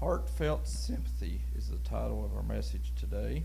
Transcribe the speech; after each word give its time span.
Heartfelt 0.00 0.68
Sympathy 0.68 1.40
is 1.56 1.68
the 1.68 1.78
title 1.78 2.22
of 2.22 2.36
our 2.36 2.42
message 2.42 2.92
today. 2.96 3.44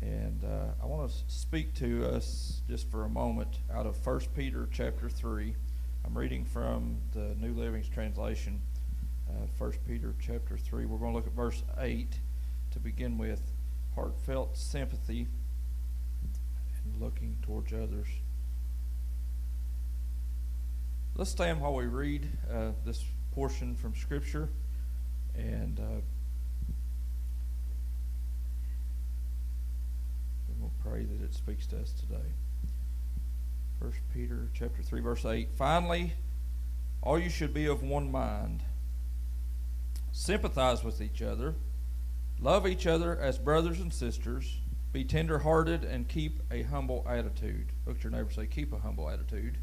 And 0.00 0.44
uh, 0.44 0.80
I 0.80 0.86
want 0.86 1.10
to 1.10 1.16
speak 1.26 1.74
to 1.74 2.06
us 2.06 2.60
just 2.68 2.88
for 2.88 3.04
a 3.04 3.08
moment 3.08 3.58
out 3.74 3.84
of 3.84 4.06
1 4.06 4.20
Peter 4.36 4.68
chapter 4.70 5.08
3. 5.08 5.56
I'm 6.04 6.16
reading 6.16 6.44
from 6.44 6.98
the 7.12 7.34
New 7.34 7.52
Living's 7.52 7.88
translation, 7.88 8.60
uh, 9.28 9.46
1 9.58 9.72
Peter 9.88 10.14
chapter 10.24 10.56
3. 10.56 10.84
We're 10.84 10.98
going 10.98 11.10
to 11.10 11.16
look 11.16 11.26
at 11.26 11.32
verse 11.32 11.64
8 11.78 12.06
to 12.70 12.78
begin 12.78 13.18
with. 13.18 13.42
Heartfelt 13.96 14.56
sympathy 14.56 15.26
and 16.84 17.02
looking 17.02 17.36
towards 17.42 17.72
others. 17.72 18.06
Let's 21.16 21.32
stand 21.32 21.60
while 21.60 21.74
we 21.74 21.86
read 21.86 22.28
uh, 22.48 22.70
this 22.84 23.04
portion 23.32 23.74
from 23.74 23.96
Scripture. 23.96 24.48
And 25.40 25.80
uh, 25.80 26.00
we'll 30.58 30.72
pray 30.84 31.04
that 31.04 31.24
it 31.24 31.34
speaks 31.34 31.66
to 31.68 31.80
us 31.80 31.92
today. 31.92 32.28
First 33.80 34.00
Peter 34.12 34.48
chapter 34.52 34.82
3 34.82 35.00
verse 35.00 35.24
8. 35.24 35.48
Finally, 35.56 36.12
all 37.02 37.18
you 37.18 37.30
should 37.30 37.54
be 37.54 37.66
of 37.66 37.82
one 37.82 38.10
mind. 38.10 38.62
Sympathize 40.12 40.84
with 40.84 41.00
each 41.00 41.22
other. 41.22 41.54
Love 42.40 42.66
each 42.66 42.86
other 42.86 43.18
as 43.18 43.38
brothers 43.38 43.80
and 43.80 43.92
sisters. 43.92 44.58
Be 44.92 45.04
tender-hearted 45.04 45.84
and 45.84 46.08
keep 46.08 46.42
a 46.50 46.62
humble 46.62 47.06
attitude. 47.08 47.68
Look 47.86 47.98
at 47.98 48.04
your 48.04 48.10
neighbor 48.10 48.30
say, 48.30 48.46
keep 48.46 48.72
a 48.72 48.78
humble 48.78 49.08
attitude. 49.08 49.56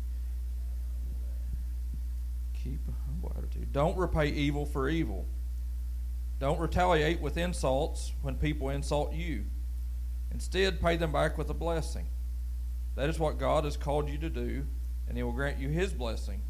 Keep 2.63 2.79
a 2.87 3.05
humble 3.05 3.35
attitude. 3.37 3.73
Don't 3.73 3.97
repay 3.97 4.29
evil 4.29 4.65
for 4.65 4.89
evil 4.89 5.25
don't 6.39 6.59
retaliate 6.59 7.19
with 7.19 7.37
insults 7.37 8.13
when 8.21 8.35
people 8.35 8.69
insult 8.69 9.13
you. 9.13 9.45
Instead, 10.31 10.79
pay 10.79 10.95
them 10.95 11.11
back 11.11 11.37
with 11.37 11.49
a 11.49 11.55
blessing. 11.55 12.07
That 12.95 13.09
is 13.09 13.19
what 13.19 13.39
God 13.39 13.63
has 13.63 13.77
called 13.77 14.09
you 14.09 14.17
to 14.19 14.29
do, 14.29 14.65
and 15.07 15.17
He 15.17 15.23
will 15.23 15.31
grant 15.31 15.57
you 15.57 15.69
His 15.69 15.93
blessing. 15.93 16.41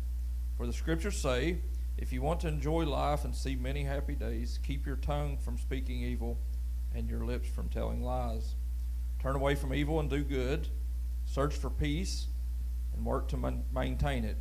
For 0.57 0.65
the 0.65 0.73
Scriptures 0.73 1.17
say, 1.17 1.59
if 1.97 2.11
you 2.11 2.21
want 2.21 2.41
to 2.41 2.47
enjoy 2.47 2.85
life 2.85 3.23
and 3.23 3.33
see 3.33 3.55
many 3.55 3.83
happy 3.83 4.15
days, 4.15 4.59
keep 4.61 4.85
your 4.85 4.97
tongue 4.97 5.37
from 5.37 5.57
speaking 5.57 6.01
evil 6.01 6.37
and 6.93 7.09
your 7.09 7.25
lips 7.25 7.47
from 7.47 7.69
telling 7.69 8.03
lies. 8.03 8.55
Turn 9.21 9.35
away 9.35 9.55
from 9.55 9.73
evil 9.73 9.99
and 9.99 10.09
do 10.09 10.23
good. 10.23 10.67
Search 11.25 11.55
for 11.55 11.69
peace 11.69 12.27
and 12.93 13.05
work 13.05 13.27
to 13.29 13.61
maintain 13.73 14.25
it. 14.25 14.37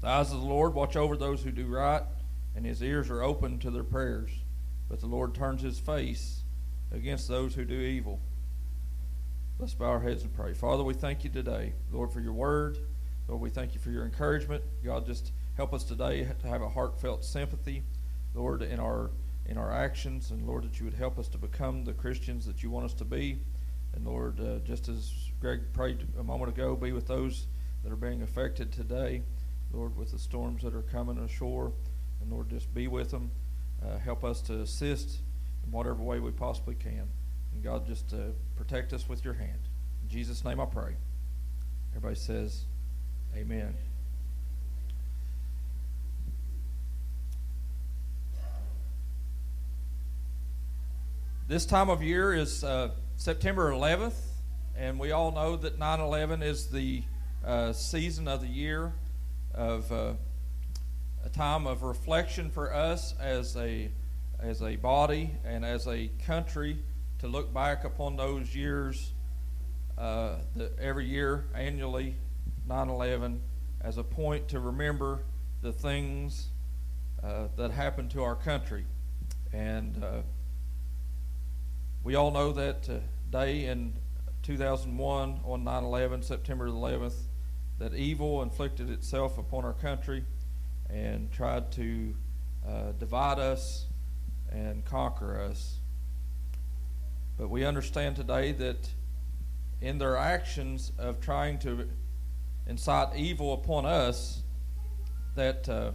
The 0.00 0.08
eyes 0.08 0.32
of 0.32 0.40
the 0.40 0.46
Lord 0.46 0.74
watch 0.74 0.96
over 0.96 1.16
those 1.16 1.42
who 1.42 1.50
do 1.50 1.66
right 1.66 2.02
and 2.54 2.64
his 2.64 2.82
ears 2.82 3.10
are 3.10 3.22
open 3.22 3.58
to 3.60 3.70
their 3.70 3.84
prayers. 3.84 4.30
But 4.88 5.00
the 5.00 5.06
Lord 5.06 5.34
turns 5.34 5.62
his 5.62 5.78
face 5.78 6.42
against 6.92 7.28
those 7.28 7.54
who 7.54 7.64
do 7.64 7.80
evil. 7.80 8.20
Let's 9.58 9.74
bow 9.74 9.86
our 9.86 10.00
heads 10.00 10.22
and 10.22 10.34
pray. 10.34 10.54
Father, 10.54 10.82
we 10.82 10.94
thank 10.94 11.22
you 11.22 11.30
today, 11.30 11.74
Lord, 11.92 12.12
for 12.12 12.20
your 12.20 12.32
word. 12.32 12.78
Lord, 13.28 13.40
we 13.40 13.50
thank 13.50 13.74
you 13.74 13.80
for 13.80 13.90
your 13.90 14.04
encouragement. 14.04 14.64
God, 14.84 15.06
just 15.06 15.32
help 15.56 15.74
us 15.74 15.84
today 15.84 16.26
to 16.40 16.46
have 16.48 16.62
a 16.62 16.68
heartfelt 16.68 17.24
sympathy, 17.24 17.82
Lord, 18.34 18.62
in 18.62 18.80
our 18.80 19.10
in 19.46 19.58
our 19.58 19.72
actions, 19.72 20.30
and 20.30 20.46
Lord, 20.46 20.62
that 20.64 20.78
you 20.78 20.84
would 20.84 20.94
help 20.94 21.18
us 21.18 21.26
to 21.28 21.38
become 21.38 21.84
the 21.84 21.92
Christians 21.92 22.46
that 22.46 22.62
you 22.62 22.70
want 22.70 22.86
us 22.86 22.94
to 22.94 23.04
be. 23.04 23.40
And 23.94 24.06
Lord, 24.06 24.38
uh, 24.40 24.58
just 24.60 24.88
as 24.88 25.12
Greg 25.40 25.60
prayed 25.72 26.06
a 26.18 26.22
moment 26.22 26.50
ago, 26.50 26.76
be 26.76 26.92
with 26.92 27.08
those 27.08 27.46
that 27.82 27.92
are 27.92 27.96
being 27.96 28.22
affected 28.22 28.70
today, 28.72 29.22
Lord, 29.72 29.96
with 29.96 30.12
the 30.12 30.18
storms 30.18 30.62
that 30.62 30.74
are 30.74 30.82
coming 30.82 31.18
ashore. 31.18 31.72
And 32.20 32.30
Lord, 32.30 32.50
just 32.50 32.72
be 32.74 32.88
with 32.88 33.10
them. 33.10 33.30
Uh, 33.82 33.98
help 33.98 34.24
us 34.24 34.40
to 34.42 34.60
assist 34.60 35.18
in 35.64 35.72
whatever 35.72 36.02
way 36.02 36.20
we 36.20 36.30
possibly 36.30 36.74
can. 36.74 37.08
And 37.54 37.62
God, 37.62 37.86
just 37.86 38.12
uh, 38.12 38.32
protect 38.56 38.92
us 38.92 39.08
with 39.08 39.24
your 39.24 39.34
hand. 39.34 39.58
In 40.02 40.08
Jesus' 40.08 40.44
name 40.44 40.60
I 40.60 40.66
pray. 40.66 40.94
Everybody 41.92 42.16
says, 42.16 42.64
Amen. 43.36 43.74
This 51.50 51.66
time 51.66 51.90
of 51.90 52.00
year 52.00 52.32
is 52.32 52.62
uh, 52.62 52.90
September 53.16 53.72
11th, 53.72 54.14
and 54.76 55.00
we 55.00 55.10
all 55.10 55.32
know 55.32 55.56
that 55.56 55.80
9 55.80 56.00
11 56.00 56.44
is 56.44 56.68
the 56.68 57.02
uh, 57.44 57.72
season 57.72 58.28
of 58.28 58.40
the 58.40 58.46
year 58.46 58.92
of 59.52 59.90
uh, 59.90 60.12
a 61.24 61.28
time 61.28 61.66
of 61.66 61.82
reflection 61.82 62.50
for 62.50 62.72
us 62.72 63.14
as 63.20 63.56
a 63.56 63.90
as 64.40 64.62
a 64.62 64.76
body 64.76 65.30
and 65.44 65.64
as 65.64 65.86
a 65.86 66.08
country 66.26 66.78
to 67.18 67.28
look 67.28 67.52
back 67.52 67.84
upon 67.84 68.16
those 68.16 68.54
years 68.54 69.12
uh, 69.98 70.36
the, 70.56 70.72
every 70.80 71.04
year 71.04 71.44
annually 71.54 72.16
9-11 72.66 73.38
as 73.82 73.98
a 73.98 74.04
point 74.04 74.48
to 74.48 74.60
remember 74.60 75.24
the 75.60 75.72
things 75.72 76.48
uh, 77.22 77.48
that 77.56 77.70
happened 77.70 78.10
to 78.12 78.22
our 78.22 78.34
country. 78.34 78.86
And 79.52 80.02
uh, 80.02 80.22
we 82.02 82.14
all 82.14 82.30
know 82.30 82.52
that 82.52 82.88
day 83.30 83.66
in 83.66 83.92
2001 84.42 85.40
on 85.44 85.64
9-11 85.64 86.24
september 86.24 86.66
11th 86.66 87.14
that 87.78 87.94
evil 87.94 88.42
inflicted 88.42 88.88
itself 88.88 89.36
upon 89.36 89.64
our 89.64 89.74
country 89.74 90.24
and 90.92 91.30
tried 91.32 91.70
to 91.72 92.14
uh, 92.66 92.92
divide 92.98 93.38
us 93.38 93.86
and 94.50 94.84
conquer 94.84 95.40
us. 95.40 95.78
But 97.38 97.48
we 97.48 97.64
understand 97.64 98.16
today 98.16 98.52
that 98.52 98.88
in 99.80 99.98
their 99.98 100.16
actions 100.16 100.92
of 100.98 101.20
trying 101.20 101.58
to 101.60 101.88
incite 102.66 103.16
evil 103.16 103.54
upon 103.54 103.86
us, 103.86 104.42
that 105.36 105.68
uh, 105.68 105.92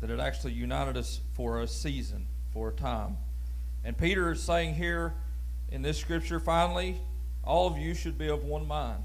that 0.00 0.10
it 0.10 0.20
actually 0.20 0.52
united 0.52 0.96
us 0.96 1.20
for 1.32 1.60
a 1.60 1.66
season, 1.66 2.26
for 2.52 2.68
a 2.68 2.72
time. 2.72 3.16
And 3.84 3.96
Peter 3.96 4.32
is 4.32 4.42
saying 4.42 4.74
here 4.74 5.14
in 5.70 5.80
this 5.80 5.96
scripture, 5.96 6.38
finally, 6.38 7.00
all 7.42 7.66
of 7.66 7.78
you 7.78 7.94
should 7.94 8.18
be 8.18 8.28
of 8.28 8.44
one 8.44 8.66
mind. 8.66 9.04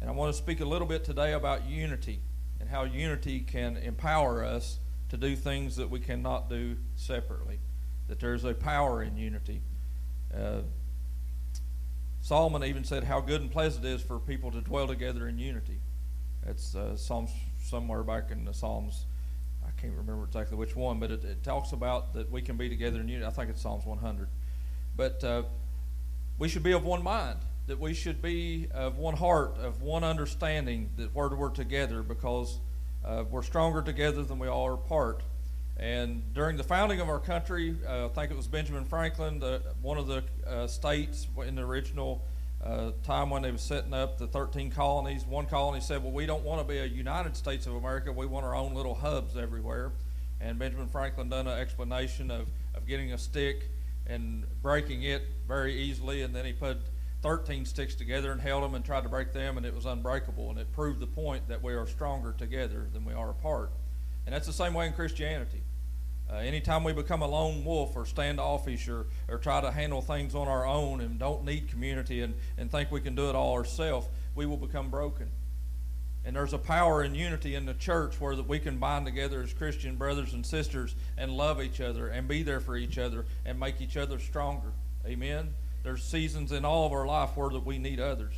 And 0.00 0.08
I 0.08 0.12
want 0.14 0.34
to 0.34 0.38
speak 0.38 0.60
a 0.60 0.64
little 0.64 0.86
bit 0.86 1.04
today 1.04 1.32
about 1.32 1.68
unity 1.68 2.22
how 2.70 2.84
unity 2.84 3.40
can 3.40 3.76
empower 3.76 4.44
us 4.44 4.78
to 5.08 5.16
do 5.16 5.34
things 5.36 5.76
that 5.76 5.90
we 5.90 6.00
cannot 6.00 6.50
do 6.50 6.76
separately. 6.96 7.58
That 8.08 8.20
there's 8.20 8.44
a 8.44 8.54
power 8.54 9.02
in 9.02 9.16
unity. 9.16 9.62
Uh, 10.34 10.60
Solomon 12.20 12.64
even 12.64 12.84
said 12.84 13.04
how 13.04 13.20
good 13.20 13.40
and 13.40 13.50
pleasant 13.50 13.84
it 13.84 13.88
is 13.88 14.02
for 14.02 14.18
people 14.18 14.50
to 14.50 14.60
dwell 14.60 14.86
together 14.86 15.28
in 15.28 15.38
unity. 15.38 15.78
That's 16.44 16.74
uh, 16.74 16.96
Psalms 16.96 17.30
somewhere 17.62 18.02
back 18.02 18.30
in 18.30 18.44
the 18.44 18.54
Psalms. 18.54 19.06
I 19.64 19.80
can't 19.80 19.94
remember 19.94 20.24
exactly 20.24 20.56
which 20.56 20.74
one, 20.76 20.98
but 20.98 21.10
it, 21.10 21.24
it, 21.24 21.42
talks 21.42 21.72
about 21.72 22.14
that 22.14 22.30
we 22.30 22.42
can 22.42 22.56
be 22.56 22.68
together 22.68 23.00
in 23.00 23.08
unity. 23.08 23.26
I 23.26 23.30
think 23.30 23.50
it's 23.50 23.62
Psalms 23.62 23.84
100. 23.84 24.28
But 24.96 25.24
uh, 25.24 25.42
we 26.38 26.48
should 26.48 26.62
be 26.62 26.72
of 26.72 26.84
one 26.84 27.02
mind 27.02 27.38
that 27.68 27.78
we 27.78 27.92
should 27.92 28.20
be 28.22 28.66
of 28.74 28.96
one 28.96 29.14
heart, 29.14 29.58
of 29.58 29.82
one 29.82 30.02
understanding, 30.02 30.90
that 30.96 31.14
we're, 31.14 31.34
we're 31.36 31.50
together 31.50 32.02
because 32.02 32.58
uh, 33.04 33.24
we're 33.30 33.42
stronger 33.42 33.82
together 33.82 34.22
than 34.22 34.38
we 34.38 34.48
are 34.48 34.72
apart. 34.72 35.22
And 35.76 36.32
during 36.32 36.56
the 36.56 36.64
founding 36.64 37.00
of 37.00 37.08
our 37.08 37.20
country, 37.20 37.76
uh, 37.86 38.06
I 38.06 38.08
think 38.08 38.30
it 38.30 38.36
was 38.36 38.48
Benjamin 38.48 38.86
Franklin, 38.86 39.38
the, 39.38 39.62
one 39.82 39.98
of 39.98 40.06
the 40.06 40.24
uh, 40.46 40.66
states 40.66 41.26
in 41.46 41.54
the 41.54 41.62
original 41.62 42.24
uh, 42.64 42.90
time 43.04 43.30
when 43.30 43.42
they 43.42 43.52
were 43.52 43.58
setting 43.58 43.94
up 43.94 44.18
the 44.18 44.26
13 44.26 44.70
colonies, 44.70 45.24
one 45.24 45.46
colony 45.46 45.80
said, 45.80 46.02
Well, 46.02 46.10
we 46.10 46.26
don't 46.26 46.42
want 46.42 46.60
to 46.60 46.66
be 46.66 46.78
a 46.78 46.86
United 46.86 47.36
States 47.36 47.66
of 47.66 47.74
America. 47.74 48.10
We 48.10 48.26
want 48.26 48.46
our 48.46 48.56
own 48.56 48.74
little 48.74 48.94
hubs 48.94 49.36
everywhere. 49.36 49.92
And 50.40 50.58
Benjamin 50.58 50.88
Franklin 50.88 51.28
done 51.28 51.46
an 51.46 51.58
explanation 51.58 52.30
of, 52.30 52.48
of 52.74 52.86
getting 52.86 53.12
a 53.12 53.18
stick 53.18 53.70
and 54.06 54.44
breaking 54.62 55.02
it 55.02 55.22
very 55.46 55.74
easily, 55.74 56.22
and 56.22 56.34
then 56.34 56.46
he 56.46 56.52
put 56.52 56.78
13 57.22 57.64
sticks 57.64 57.94
together 57.94 58.30
and 58.30 58.40
held 58.40 58.62
them 58.62 58.74
and 58.74 58.84
tried 58.84 59.02
to 59.02 59.08
break 59.08 59.32
them, 59.32 59.56
and 59.56 59.66
it 59.66 59.74
was 59.74 59.86
unbreakable. 59.86 60.50
And 60.50 60.58
it 60.58 60.72
proved 60.72 61.00
the 61.00 61.06
point 61.06 61.48
that 61.48 61.62
we 61.62 61.74
are 61.74 61.86
stronger 61.86 62.32
together 62.32 62.88
than 62.92 63.04
we 63.04 63.12
are 63.12 63.30
apart. 63.30 63.70
And 64.26 64.34
that's 64.34 64.46
the 64.46 64.52
same 64.52 64.74
way 64.74 64.86
in 64.86 64.92
Christianity. 64.92 65.62
Uh, 66.30 66.36
anytime 66.36 66.84
we 66.84 66.92
become 66.92 67.22
a 67.22 67.26
lone 67.26 67.64
wolf 67.64 67.96
or 67.96 68.04
standoffish 68.04 68.86
or, 68.88 69.06
or 69.28 69.38
try 69.38 69.60
to 69.60 69.70
handle 69.70 70.02
things 70.02 70.34
on 70.34 70.46
our 70.46 70.66
own 70.66 71.00
and 71.00 71.18
don't 71.18 71.44
need 71.44 71.68
community 71.68 72.20
and, 72.20 72.34
and 72.58 72.70
think 72.70 72.90
we 72.90 73.00
can 73.00 73.14
do 73.14 73.30
it 73.30 73.34
all 73.34 73.54
ourselves, 73.54 74.06
we 74.34 74.44
will 74.44 74.58
become 74.58 74.90
broken. 74.90 75.30
And 76.24 76.36
there's 76.36 76.52
a 76.52 76.58
power 76.58 77.02
in 77.02 77.14
unity 77.14 77.54
in 77.54 77.64
the 77.64 77.72
church 77.72 78.20
where 78.20 78.36
that 78.36 78.46
we 78.46 78.58
can 78.58 78.76
bind 78.76 79.06
together 79.06 79.42
as 79.42 79.54
Christian 79.54 79.96
brothers 79.96 80.34
and 80.34 80.44
sisters 80.44 80.94
and 81.16 81.32
love 81.32 81.62
each 81.62 81.80
other 81.80 82.08
and 82.08 82.28
be 82.28 82.42
there 82.42 82.60
for 82.60 82.76
each 82.76 82.98
other 82.98 83.24
and 83.46 83.58
make 83.58 83.80
each 83.80 83.96
other 83.96 84.18
stronger. 84.18 84.72
Amen. 85.06 85.54
There's 85.82 86.02
seasons 86.02 86.52
in 86.52 86.64
all 86.64 86.86
of 86.86 86.92
our 86.92 87.06
life 87.06 87.36
where 87.36 87.50
that 87.50 87.64
we 87.64 87.78
need 87.78 88.00
others. 88.00 88.34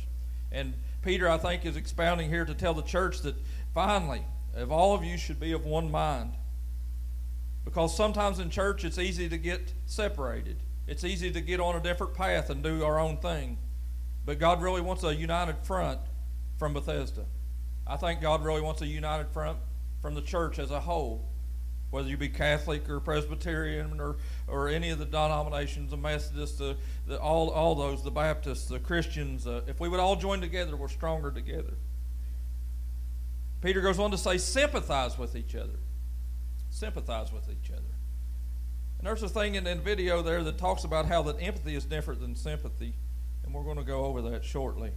And 0.51 0.73
Peter, 1.01 1.29
I 1.29 1.37
think, 1.37 1.65
is 1.65 1.75
expounding 1.75 2.29
here 2.29 2.45
to 2.45 2.53
tell 2.53 2.73
the 2.73 2.81
church 2.81 3.21
that 3.21 3.35
finally, 3.73 4.23
if 4.55 4.69
all 4.69 4.93
of 4.93 5.03
you 5.03 5.17
should 5.17 5.39
be 5.39 5.51
of 5.51 5.65
one 5.65 5.89
mind, 5.91 6.33
Because 7.63 7.95
sometimes 7.95 8.39
in 8.39 8.49
church 8.49 8.83
it's 8.83 8.97
easy 8.97 9.29
to 9.29 9.37
get 9.37 9.73
separated. 9.85 10.57
It's 10.87 11.03
easy 11.03 11.31
to 11.31 11.41
get 11.41 11.59
on 11.59 11.75
a 11.75 11.79
different 11.79 12.13
path 12.13 12.49
and 12.49 12.63
do 12.63 12.83
our 12.83 12.99
own 12.99 13.17
thing. 13.17 13.57
But 14.25 14.39
God 14.39 14.61
really 14.61 14.81
wants 14.81 15.03
a 15.03 15.15
united 15.15 15.57
front 15.63 15.99
from 16.57 16.73
Bethesda. 16.73 17.25
I 17.87 17.97
think 17.97 18.21
God 18.21 18.43
really 18.43 18.61
wants 18.61 18.81
a 18.81 18.87
united 18.87 19.29
front 19.29 19.57
from 20.01 20.15
the 20.15 20.21
church 20.21 20.59
as 20.59 20.71
a 20.71 20.79
whole. 20.79 21.30
Whether 21.91 22.07
you 22.07 22.15
be 22.15 22.29
Catholic 22.29 22.89
or 22.89 23.01
Presbyterian 23.01 23.99
or, 23.99 24.15
or 24.47 24.69
any 24.69 24.89
of 24.89 24.99
the 24.99 25.05
denominations, 25.05 25.91
the 25.91 25.97
Methodists, 25.97 26.57
the, 26.57 26.77
the, 27.05 27.19
all, 27.19 27.49
all 27.49 27.75
those, 27.75 28.01
the 28.01 28.11
Baptists, 28.11 28.67
the 28.67 28.79
Christians, 28.79 29.45
uh, 29.45 29.61
if 29.67 29.81
we 29.81 29.89
would 29.89 29.99
all 29.99 30.15
join 30.15 30.39
together, 30.39 30.77
we're 30.77 30.87
stronger 30.87 31.31
together. 31.31 31.73
Peter 33.61 33.81
goes 33.81 33.99
on 33.99 34.09
to 34.11 34.17
say, 34.17 34.37
sympathize 34.37 35.17
with 35.17 35.35
each 35.35 35.53
other. 35.53 35.79
Sympathize 36.69 37.31
with 37.31 37.49
each 37.49 37.69
other. 37.71 37.83
And 38.97 39.05
there's 39.07 39.21
a 39.21 39.29
thing 39.29 39.55
in 39.55 39.65
the 39.65 39.75
video 39.75 40.21
there 40.21 40.43
that 40.43 40.57
talks 40.57 40.85
about 40.85 41.07
how 41.07 41.21
that 41.23 41.41
empathy 41.41 41.75
is 41.75 41.83
different 41.83 42.21
than 42.21 42.35
sympathy, 42.35 42.93
and 43.43 43.53
we're 43.53 43.63
going 43.63 43.77
to 43.77 43.83
go 43.83 44.05
over 44.05 44.21
that 44.29 44.45
shortly. 44.45 44.91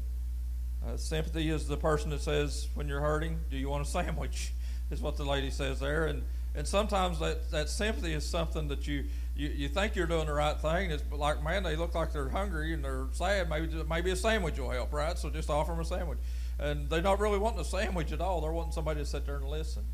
Uh, 0.87 0.97
sympathy 0.97 1.51
is 1.51 1.67
the 1.67 1.77
person 1.77 2.11
that 2.11 2.21
says, 2.21 2.69
when 2.75 2.89
you're 2.89 3.01
hurting, 3.01 3.41
do 3.51 3.57
you 3.57 3.69
want 3.69 3.87
a 3.87 3.91
sandwich? 3.91 4.53
Is 4.91 5.01
what 5.01 5.17
the 5.17 5.25
lady 5.25 5.51
says 5.51 5.81
there. 5.81 6.05
And, 6.05 6.23
and 6.55 6.67
sometimes 6.67 7.19
that, 7.19 7.51
that 7.51 7.69
sympathy 7.69 8.13
is 8.13 8.25
something 8.25 8.69
that 8.69 8.87
you, 8.87 9.05
you, 9.35 9.49
you 9.49 9.69
think 9.69 9.97
you're 9.97 10.07
doing 10.07 10.27
the 10.27 10.33
right 10.33 10.57
thing. 10.59 10.93
It's 10.93 11.03
like, 11.11 11.43
man, 11.43 11.65
they 11.65 11.75
look 11.75 11.95
like 11.95 12.13
they're 12.13 12.29
hungry 12.29 12.73
and 12.73 12.85
they're 12.85 13.07
sad. 13.13 13.51
Maybe, 13.51 13.83
maybe 13.89 14.11
a 14.13 14.17
sandwich 14.17 14.59
will 14.59 14.71
help, 14.71 14.93
right? 14.93 15.19
So 15.19 15.31
just 15.31 15.51
offer 15.51 15.73
them 15.73 15.81
a 15.81 15.85
sandwich. 15.85 16.19
And 16.61 16.89
they're 16.89 17.03
not 17.03 17.19
really 17.19 17.39
wanting 17.39 17.61
a 17.61 17.65
sandwich 17.65 18.13
at 18.13 18.21
all. 18.21 18.41
They're 18.41 18.53
wanting 18.53 18.73
somebody 18.73 19.01
to 19.01 19.07
sit 19.07 19.27
there 19.27 19.37
and 19.37 19.49
listen. 19.49 19.85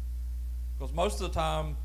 Because 0.78 0.94
most 0.94 1.22
of 1.22 1.32
the 1.32 1.34
time, 1.34 1.76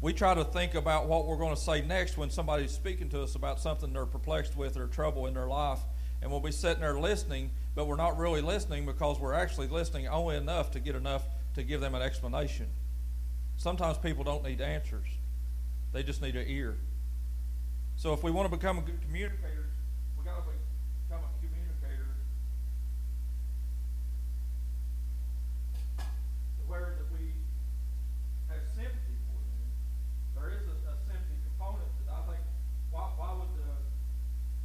we 0.00 0.12
try 0.12 0.34
to 0.34 0.44
think 0.44 0.74
about 0.74 1.08
what 1.08 1.26
we're 1.26 1.36
going 1.36 1.54
to 1.54 1.60
say 1.60 1.82
next 1.82 2.16
when 2.16 2.30
somebody's 2.30 2.70
speaking 2.70 3.08
to 3.10 3.22
us 3.22 3.34
about 3.34 3.60
something 3.60 3.92
they're 3.92 4.06
perplexed 4.06 4.56
with 4.56 4.76
or 4.76 4.86
trouble 4.86 5.26
in 5.26 5.34
their 5.34 5.48
life. 5.48 5.80
And 6.22 6.30
we'll 6.30 6.40
be 6.40 6.52
sitting 6.52 6.80
there 6.80 6.98
listening, 6.98 7.50
but 7.74 7.86
we're 7.86 7.96
not 7.96 8.16
really 8.16 8.40
listening 8.40 8.86
because 8.86 9.18
we're 9.18 9.34
actually 9.34 9.66
listening 9.66 10.06
only 10.06 10.36
enough 10.36 10.70
to 10.72 10.80
get 10.80 10.94
enough 10.94 11.24
to 11.54 11.64
give 11.64 11.80
them 11.80 11.94
an 11.94 12.02
explanation. 12.02 12.66
Sometimes 13.60 13.98
people 13.98 14.24
don't 14.24 14.42
need 14.42 14.62
answers, 14.62 15.06
they 15.92 16.02
just 16.02 16.22
need 16.22 16.34
an 16.34 16.46
ear. 16.48 16.78
So 17.96 18.14
if 18.14 18.22
we 18.22 18.30
want 18.30 18.50
to 18.50 18.56
become 18.56 18.78
a 18.78 18.80
good 18.80 19.02
communicator, 19.02 19.68
we 20.16 20.24
got 20.24 20.36
to 20.36 20.42
become 21.04 21.20
a 21.20 21.28
communicator 21.44 22.08
where 26.66 26.96
that 26.96 27.12
we 27.12 27.36
have 28.48 28.64
sympathy 28.64 29.20
for 29.28 29.36
them. 29.36 29.68
There 30.40 30.56
is 30.56 30.64
a, 30.64 30.76
a 30.88 30.96
sympathy 31.04 31.36
component 31.52 31.92
that 32.08 32.16
I 32.16 32.32
think. 32.32 32.40
Why, 32.90 33.12
why 33.20 33.44
would 33.44 33.52
uh, 33.60 33.76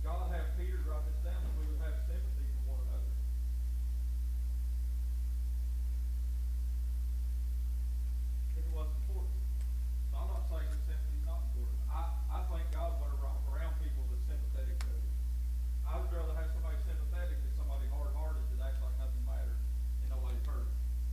God 0.08 0.32
have 0.32 0.56
Peter 0.56 0.80
write 0.88 1.04
this 1.04 1.20
down 1.20 1.44
if 1.44 1.54
we 1.60 1.68
would 1.68 1.84
have 1.84 2.00
sympathy 2.08 2.48
for 2.64 2.80
one 2.80 2.80
another? 2.88 3.12
If 8.56 8.64
it 8.64 8.72
wasn't 8.72 8.98
important. 9.04 9.36
So 10.10 10.18
I'm 10.18 10.30
not 10.32 10.46
saying 10.50 10.70
that 10.74 10.82
sympathy 10.90 11.22
is 11.22 11.26
not 11.28 11.44
important. 11.52 11.78
I, 11.92 12.02
I 12.34 12.40
thank 12.50 12.66
God 12.74 12.98
when 12.98 13.14
I'm 13.14 13.46
around 13.50 13.78
people 13.78 14.06
that's 14.10 14.26
sympathetic 14.26 14.78
to 14.90 14.94
me. 14.94 15.10
I 15.86 16.02
would 16.02 16.10
rather 16.10 16.34
have 16.34 16.50
somebody 16.50 16.82
sympathetic 16.82 17.38
than 17.46 17.54
somebody 17.54 17.86
hard-hearted 17.94 18.42
that 18.58 18.74
acts 18.74 18.82
like 18.82 18.98
nothing 18.98 19.22
matters 19.30 19.62
and 20.02 20.10
nobody's 20.10 20.42
hurt. 20.50 20.70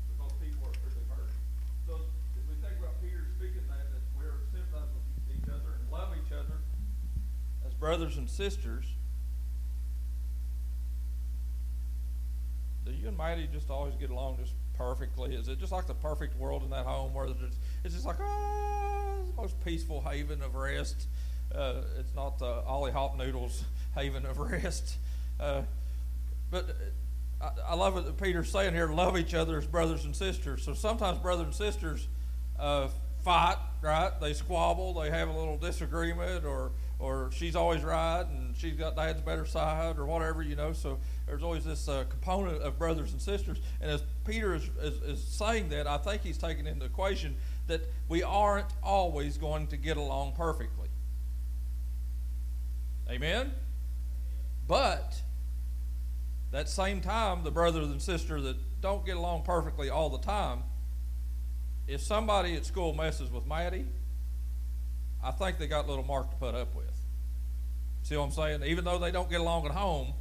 Because 0.09 0.33
people 0.41 0.65
are 0.65 0.77
truly 0.81 1.05
hurting. 1.13 1.41
So 1.85 2.09
if 2.41 2.45
we 2.49 2.57
think 2.65 2.81
about 2.81 2.97
Peter 3.05 3.29
speaking 3.37 3.69
that, 3.69 3.85
that 3.93 4.05
we're 4.17 4.41
sympathizing 4.49 4.97
with 4.97 5.29
each 5.37 5.49
other 5.53 5.77
and 5.77 5.85
love 5.93 6.17
each 6.17 6.33
other 6.33 6.57
as 7.69 7.75
brothers 7.93 8.17
and 8.17 8.31
sisters, 8.31 8.87
do 12.87 12.91
you 12.91 13.09
and 13.09 13.19
Maddie 13.19 13.47
just 13.53 13.69
always 13.69 13.95
get 13.97 14.09
along 14.09 14.39
just 14.39 14.55
perfectly? 14.79 15.35
Is 15.35 15.49
it 15.49 15.59
just 15.59 15.73
like 15.73 15.87
the 15.87 15.93
perfect 15.93 16.35
world 16.39 16.63
in 16.63 16.71
that 16.71 16.87
home 16.87 17.13
where 17.13 17.27
it's, 17.27 17.95
just 17.95 18.07
like, 18.07 18.17
oh, 18.19 19.25
the 19.27 19.35
most 19.35 19.63
peaceful 19.63 20.01
haven 20.01 20.41
of 20.41 20.55
rest? 20.55 21.07
Uh, 21.55 21.83
it's 21.99 22.15
not 22.15 22.39
the 22.39 22.47
Ollie 22.47 22.93
Hop 22.93 23.19
Noodles 23.19 23.63
haven 23.95 24.25
of 24.25 24.39
rest. 24.39 24.97
Uh, 25.39 25.61
but 26.51 26.75
I, 27.43 27.51
I 27.69 27.75
love 27.75 27.93
what 27.93 28.17
Peter's 28.17 28.51
saying 28.51 28.73
here 28.73 28.89
love 28.89 29.19
each 29.19 29.35
other 29.35 29.59
as 29.59 29.67
brothers 29.67 30.07
and 30.07 30.17
sisters. 30.17 30.65
So 30.65 30.73
sometimes 30.73 31.19
brothers 31.19 31.45
and 31.45 31.55
sisters 31.55 32.09
uh, 32.59 32.89
fight, 33.23 33.59
right? 33.83 34.13
They 34.19 34.33
squabble, 34.33 34.95
they 34.95 35.11
have 35.11 35.29
a 35.29 35.39
little 35.39 35.59
disagreement, 35.59 36.47
or, 36.47 36.73
or 37.03 37.31
she's 37.33 37.57
always 37.57 37.83
right 37.83 38.23
and 38.23 38.57
she's 38.57 38.75
got 38.75 38.95
dad's 38.95 39.21
better 39.21 39.45
side, 39.45 39.99
or 39.99 40.07
whatever, 40.07 40.43
you 40.43 40.55
know. 40.55 40.73
So 40.73 41.01
there's 41.27 41.43
always 41.43 41.65
this 41.65 41.89
uh, 41.89 42.05
component 42.09 42.63
of 42.63 42.79
brothers 42.79 43.13
and 43.13 43.21
sisters. 43.21 43.59
And 43.81 43.91
as 43.91 44.05
Peter 44.25 44.55
is, 44.55 44.71
is, 44.81 45.03
is 45.03 45.23
saying 45.23 45.71
that, 45.71 45.89
I 45.89 45.99
think 45.99 46.23
he's 46.23 46.39
taking 46.39 46.67
into 46.67 46.87
equation 46.87 47.35
that 47.67 47.81
we 48.09 48.23
aren't 48.23 48.73
always 48.83 49.37
going 49.37 49.67
to 49.69 49.77
get 49.77 49.97
along 49.97 50.35
perfectly. 50.37 50.89
Amen? 53.11 53.53
But 54.69 55.21
that 56.53 56.69
same 56.69 57.01
time, 57.01 57.43
the 57.43 57.51
brothers 57.51 57.89
and 57.89 58.01
sisters 58.01 58.45
that 58.45 58.57
don't 58.81 59.05
get 59.05 59.17
along 59.17 59.43
perfectly 59.43 59.91
all 59.91 60.09
the 60.09 60.19
time, 60.19 60.63
if 61.89 62.01
somebody 62.01 62.55
at 62.55 62.65
school 62.65 62.95
messes 62.95 63.31
with 63.31 63.47
Maddie, 63.47 63.87
I 65.23 65.31
think 65.33 65.59
they 65.59 65.67
got 65.67 65.87
a 65.87 65.89
little 65.89 66.05
mark 66.05 66.31
to 66.31 66.37
put 66.37 66.55
up 66.55 66.75
with. 66.75 66.92
See 68.03 68.17
what 68.17 68.25
I'm 68.25 68.31
saying? 68.33 68.63
Even 68.65 68.85
though 68.85 68.99
they 68.99 69.11
don't 69.11 69.31
get 69.31 69.41
along 69.41 69.67
at 69.67 69.73
home, 69.73 70.13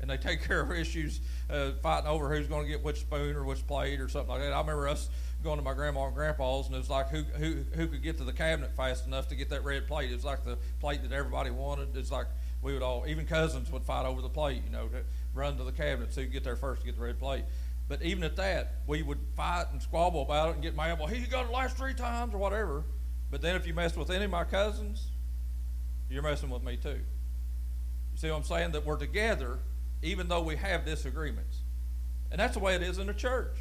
and 0.00 0.10
they 0.10 0.16
take 0.16 0.42
care 0.46 0.60
of 0.60 0.72
issues, 0.72 1.20
uh, 1.48 1.72
fighting 1.82 2.08
over 2.08 2.34
who's 2.34 2.46
going 2.46 2.64
to 2.64 2.68
get 2.68 2.82
which 2.82 3.00
spoon 3.00 3.36
or 3.36 3.44
which 3.44 3.66
plate 3.66 4.00
or 4.00 4.08
something 4.08 4.30
like 4.30 4.40
that. 4.40 4.52
I 4.52 4.60
remember 4.60 4.88
us 4.88 5.08
going 5.42 5.58
to 5.58 5.64
my 5.64 5.74
grandma 5.74 6.06
and 6.06 6.14
grandpa's, 6.14 6.66
and 6.66 6.74
it 6.74 6.78
was 6.78 6.90
like 6.90 7.08
who 7.08 7.22
who 7.22 7.64
who 7.74 7.86
could 7.86 8.02
get 8.02 8.18
to 8.18 8.24
the 8.24 8.32
cabinet 8.32 8.74
fast 8.76 9.06
enough 9.06 9.28
to 9.28 9.34
get 9.34 9.50
that 9.50 9.64
red 9.64 9.86
plate. 9.86 10.10
It 10.10 10.14
was 10.14 10.24
like 10.24 10.44
the 10.44 10.58
plate 10.80 11.02
that 11.02 11.12
everybody 11.12 11.50
wanted. 11.50 11.96
It's 11.96 12.10
like 12.10 12.26
we 12.62 12.74
would 12.74 12.82
all, 12.82 13.04
even 13.06 13.26
cousins 13.26 13.70
would 13.70 13.84
fight 13.84 14.06
over 14.06 14.20
the 14.20 14.28
plate, 14.28 14.62
you 14.64 14.70
know, 14.70 14.88
to 14.88 15.02
run 15.34 15.56
to 15.56 15.64
the 15.64 15.72
cabinet 15.72 16.12
so 16.12 16.20
you 16.20 16.26
get 16.26 16.44
there 16.44 16.56
first 16.56 16.82
to 16.82 16.86
get 16.86 16.96
the 16.96 17.02
red 17.02 17.18
plate. 17.18 17.44
But 17.88 18.02
even 18.02 18.22
at 18.22 18.36
that, 18.36 18.74
we 18.86 19.02
would 19.02 19.18
fight 19.34 19.66
and 19.72 19.80
squabble 19.82 20.22
about 20.22 20.50
it 20.50 20.54
and 20.54 20.62
get 20.62 20.76
mad. 20.76 20.98
Well, 20.98 21.08
he 21.08 21.20
got 21.26 21.46
it 21.46 21.50
last 21.50 21.76
three 21.76 21.94
times 21.94 22.34
or 22.34 22.38
whatever. 22.38 22.84
But 23.30 23.40
then 23.40 23.56
if 23.56 23.66
you 23.66 23.74
mess 23.74 23.96
with 23.96 24.10
any 24.10 24.26
of 24.26 24.30
my 24.30 24.44
cousins, 24.44 25.08
you're 26.08 26.22
messing 26.22 26.50
with 26.50 26.62
me 26.62 26.76
too. 26.76 27.00
See 28.20 28.28
what 28.28 28.36
I'm 28.36 28.44
saying? 28.44 28.72
That 28.72 28.84
we're 28.84 28.98
together 28.98 29.60
even 30.02 30.28
though 30.28 30.42
we 30.42 30.56
have 30.56 30.84
disagreements. 30.84 31.56
And 32.30 32.38
that's 32.38 32.52
the 32.52 32.60
way 32.60 32.74
it 32.74 32.82
is 32.82 32.98
in 32.98 33.06
the 33.06 33.14
church. 33.14 33.56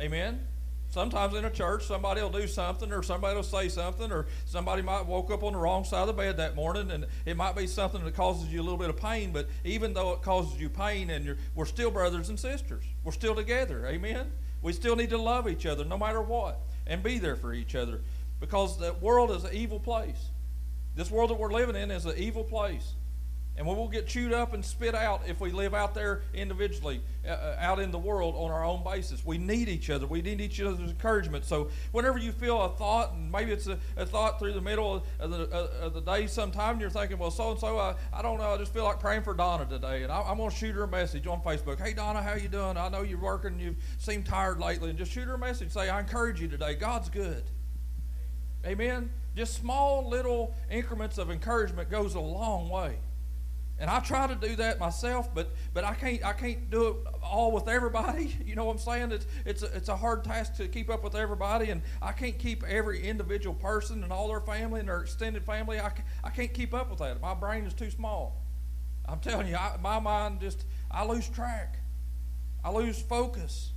Amen? 0.00 0.48
Sometimes 0.90 1.32
in 1.34 1.44
a 1.44 1.50
church, 1.50 1.84
somebody 1.84 2.20
will 2.20 2.30
do 2.30 2.48
something, 2.48 2.92
or 2.92 3.04
somebody 3.04 3.36
will 3.36 3.44
say 3.44 3.68
something, 3.68 4.10
or 4.10 4.26
somebody 4.46 4.82
might 4.82 5.06
woke 5.06 5.30
up 5.30 5.44
on 5.44 5.52
the 5.52 5.60
wrong 5.60 5.84
side 5.84 6.00
of 6.00 6.08
the 6.08 6.12
bed 6.12 6.38
that 6.38 6.56
morning, 6.56 6.90
and 6.90 7.06
it 7.24 7.36
might 7.36 7.54
be 7.54 7.68
something 7.68 8.04
that 8.04 8.16
causes 8.16 8.52
you 8.52 8.60
a 8.60 8.64
little 8.64 8.78
bit 8.78 8.90
of 8.90 8.96
pain. 8.96 9.30
But 9.32 9.48
even 9.62 9.94
though 9.94 10.12
it 10.12 10.22
causes 10.22 10.60
you 10.60 10.68
pain, 10.68 11.10
and 11.10 11.36
we're 11.54 11.64
still 11.64 11.92
brothers 11.92 12.28
and 12.28 12.38
sisters, 12.38 12.82
we're 13.04 13.12
still 13.12 13.36
together. 13.36 13.86
Amen. 13.86 14.32
We 14.60 14.72
still 14.72 14.96
need 14.96 15.10
to 15.10 15.18
love 15.18 15.48
each 15.48 15.66
other 15.66 15.84
no 15.84 15.96
matter 15.96 16.20
what, 16.20 16.58
and 16.84 17.00
be 17.00 17.20
there 17.20 17.36
for 17.36 17.54
each 17.54 17.76
other, 17.76 18.00
because 18.40 18.76
the 18.76 18.92
world 18.94 19.30
is 19.30 19.44
an 19.44 19.54
evil 19.54 19.78
place. 19.78 20.30
This 20.96 21.12
world 21.12 21.30
that 21.30 21.38
we're 21.38 21.52
living 21.52 21.76
in 21.76 21.92
is 21.92 22.06
an 22.06 22.14
evil 22.16 22.42
place. 22.42 22.94
And 23.56 23.64
we 23.68 23.74
will 23.74 23.88
get 23.88 24.08
chewed 24.08 24.32
up 24.32 24.52
and 24.52 24.64
spit 24.64 24.96
out 24.96 25.22
if 25.28 25.40
we 25.40 25.52
live 25.52 25.74
out 25.74 25.94
there 25.94 26.22
individually, 26.34 27.00
uh, 27.24 27.30
uh, 27.30 27.56
out 27.60 27.78
in 27.78 27.92
the 27.92 27.98
world 27.98 28.34
on 28.36 28.50
our 28.50 28.64
own 28.64 28.82
basis. 28.82 29.24
We 29.24 29.38
need 29.38 29.68
each 29.68 29.90
other. 29.90 30.08
We 30.08 30.22
need 30.22 30.40
each 30.40 30.60
other's 30.60 30.90
encouragement. 30.90 31.44
So 31.44 31.68
whenever 31.92 32.18
you 32.18 32.32
feel 32.32 32.60
a 32.60 32.70
thought, 32.70 33.12
and 33.12 33.30
maybe 33.30 33.52
it's 33.52 33.68
a, 33.68 33.78
a 33.96 34.04
thought 34.04 34.40
through 34.40 34.54
the 34.54 34.60
middle 34.60 35.04
of 35.20 35.30
the, 35.30 35.48
of 35.48 35.94
the 35.94 36.00
day 36.00 36.26
sometime, 36.26 36.80
you're 36.80 36.90
thinking, 36.90 37.16
well, 37.16 37.30
so 37.30 37.52
and 37.52 37.60
so, 37.60 37.78
I 38.12 38.22
don't 38.22 38.38
know, 38.38 38.54
I 38.54 38.56
just 38.56 38.72
feel 38.72 38.84
like 38.84 38.98
praying 38.98 39.22
for 39.22 39.34
Donna 39.34 39.66
today, 39.66 40.02
and 40.02 40.10
I, 40.10 40.28
am 40.28 40.38
going 40.38 40.50
to 40.50 40.56
shoot 40.56 40.74
her 40.74 40.82
a 40.82 40.88
message 40.88 41.28
on 41.28 41.40
Facebook. 41.40 41.80
Hey, 41.80 41.92
Donna, 41.92 42.22
how 42.22 42.34
you 42.34 42.48
doing? 42.48 42.76
I 42.76 42.88
know 42.88 43.02
you're 43.02 43.18
working. 43.20 43.60
You 43.60 43.76
seem 43.98 44.24
tired 44.24 44.58
lately, 44.58 44.90
and 44.90 44.98
just 44.98 45.12
shoot 45.12 45.28
her 45.28 45.34
a 45.34 45.38
message. 45.38 45.70
Say, 45.70 45.88
I 45.88 46.00
encourage 46.00 46.40
you 46.40 46.48
today. 46.48 46.74
God's 46.74 47.08
good. 47.08 47.44
Amen. 48.66 49.10
Just 49.36 49.54
small 49.54 50.08
little 50.08 50.54
increments 50.70 51.18
of 51.18 51.30
encouragement 51.30 51.88
goes 51.88 52.14
a 52.14 52.20
long 52.20 52.68
way. 52.68 52.96
And 53.78 53.90
I 53.90 53.98
try 53.98 54.28
to 54.28 54.36
do 54.36 54.54
that 54.56 54.78
myself, 54.78 55.34
but 55.34 55.52
but 55.72 55.84
I 55.84 55.94
can't 55.94 56.24
I 56.24 56.32
can't 56.32 56.70
do 56.70 56.86
it 56.86 56.96
all 57.22 57.50
with 57.52 57.68
everybody. 57.68 58.36
You 58.44 58.56
know 58.56 58.66
what 58.66 58.72
I'm 58.74 58.78
saying? 58.78 59.10
It's 59.10 59.26
it's 59.44 59.62
a, 59.62 59.76
it's 59.76 59.88
a 59.88 59.96
hard 59.96 60.22
task 60.22 60.54
to 60.56 60.68
keep 60.68 60.88
up 60.88 61.02
with 61.02 61.16
everybody, 61.16 61.70
and 61.70 61.82
I 62.00 62.12
can't 62.12 62.38
keep 62.38 62.62
every 62.62 63.02
individual 63.02 63.54
person 63.54 64.04
and 64.04 64.12
all 64.12 64.28
their 64.28 64.40
family 64.40 64.78
and 64.78 64.88
their 64.88 65.00
extended 65.00 65.44
family. 65.44 65.80
I, 65.80 65.90
I 66.22 66.30
can't 66.30 66.54
keep 66.54 66.72
up 66.72 66.88
with 66.88 67.00
that. 67.00 67.20
My 67.20 67.34
brain 67.34 67.64
is 67.64 67.74
too 67.74 67.90
small. 67.90 68.44
I'm 69.06 69.18
telling 69.18 69.48
you, 69.48 69.56
I, 69.56 69.76
my 69.82 69.98
mind 69.98 70.40
just 70.40 70.64
I 70.90 71.04
lose 71.04 71.28
track. 71.28 71.78
I 72.62 72.70
lose 72.70 73.00
focus. 73.02 73.72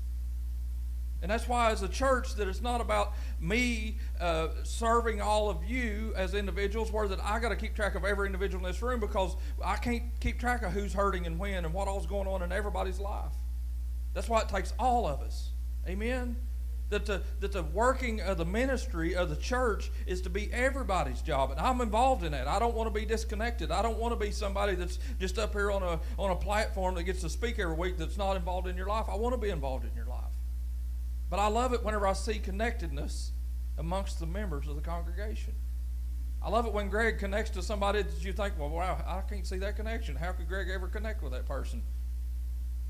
And 1.21 1.31
that's 1.31 1.47
why, 1.47 1.71
as 1.71 1.81
a 1.81 1.87
church, 1.87 2.35
that 2.35 2.47
it's 2.47 2.61
not 2.61 2.79
about 2.79 3.13
me 3.39 3.97
uh, 4.19 4.49
serving 4.63 5.19
all 5.19 5.49
of 5.49 5.63
you 5.63 6.13
as 6.15 6.35
individuals, 6.35 6.91
where 6.91 7.07
that 7.07 7.19
I 7.23 7.39
got 7.39 7.49
to 7.49 7.55
keep 7.55 7.75
track 7.75 7.95
of 7.95 8.05
every 8.05 8.27
individual 8.27 8.63
in 8.63 8.71
this 8.71 8.81
room 8.81 8.99
because 8.99 9.35
I 9.63 9.77
can't 9.77 10.03
keep 10.19 10.39
track 10.39 10.61
of 10.61 10.73
who's 10.73 10.93
hurting 10.93 11.25
and 11.25 11.39
when 11.39 11.65
and 11.65 11.73
what 11.73 11.87
all's 11.87 12.05
going 12.05 12.27
on 12.27 12.43
in 12.43 12.51
everybody's 12.51 12.99
life. 12.99 13.33
That's 14.13 14.29
why 14.29 14.41
it 14.41 14.49
takes 14.49 14.73
all 14.79 15.07
of 15.07 15.21
us. 15.21 15.51
Amen. 15.87 16.37
That 16.89 17.05
the, 17.05 17.21
that 17.41 17.51
the 17.51 17.63
working 17.63 18.21
of 18.21 18.37
the 18.37 18.45
ministry 18.45 19.15
of 19.15 19.29
the 19.29 19.35
church 19.35 19.91
is 20.05 20.21
to 20.21 20.29
be 20.29 20.51
everybody's 20.53 21.21
job. 21.21 21.51
And 21.51 21.59
I'm 21.59 21.81
involved 21.81 22.23
in 22.23 22.31
that. 22.31 22.47
I 22.47 22.59
don't 22.59 22.73
want 22.73 22.87
to 22.87 22.97
be 22.97 23.05
disconnected. 23.05 23.71
I 23.71 23.81
don't 23.81 23.97
want 23.97 24.13
to 24.13 24.25
be 24.25 24.31
somebody 24.31 24.75
that's 24.75 24.97
just 25.19 25.37
up 25.37 25.51
here 25.51 25.69
on 25.69 25.83
a, 25.83 25.99
on 26.17 26.31
a 26.31 26.35
platform 26.35 26.95
that 26.95 27.03
gets 27.03 27.21
to 27.21 27.29
speak 27.29 27.59
every 27.59 27.75
week 27.75 27.97
that's 27.97 28.17
not 28.17 28.37
involved 28.37 28.67
in 28.67 28.77
your 28.77 28.87
life. 28.87 29.07
I 29.11 29.15
want 29.15 29.35
to 29.35 29.41
be 29.41 29.49
involved 29.49 29.83
in 29.83 29.91
your 29.95 30.05
life. 30.05 30.06
But 31.29 31.39
I 31.39 31.47
love 31.47 31.73
it 31.73 31.83
whenever 31.83 32.07
I 32.07 32.13
see 32.13 32.39
connectedness 32.39 33.31
amongst 33.77 34.19
the 34.19 34.25
members 34.25 34.67
of 34.67 34.75
the 34.75 34.81
congregation. 34.81 35.53
I 36.41 36.49
love 36.49 36.65
it 36.65 36.73
when 36.73 36.89
Greg 36.89 37.17
connects 37.17 37.51
to 37.51 37.61
somebody 37.61 38.03
that 38.03 38.23
you 38.23 38.31
think, 38.31 38.53
well, 38.57 38.69
wow, 38.69 39.03
I 39.05 39.21
can't 39.29 39.45
see 39.45 39.57
that 39.57 39.75
connection. 39.75 40.15
How 40.15 40.31
could 40.31 40.47
Greg 40.47 40.69
ever 40.69 40.87
connect 40.87 41.21
with 41.21 41.33
that 41.33 41.45
person? 41.45 41.83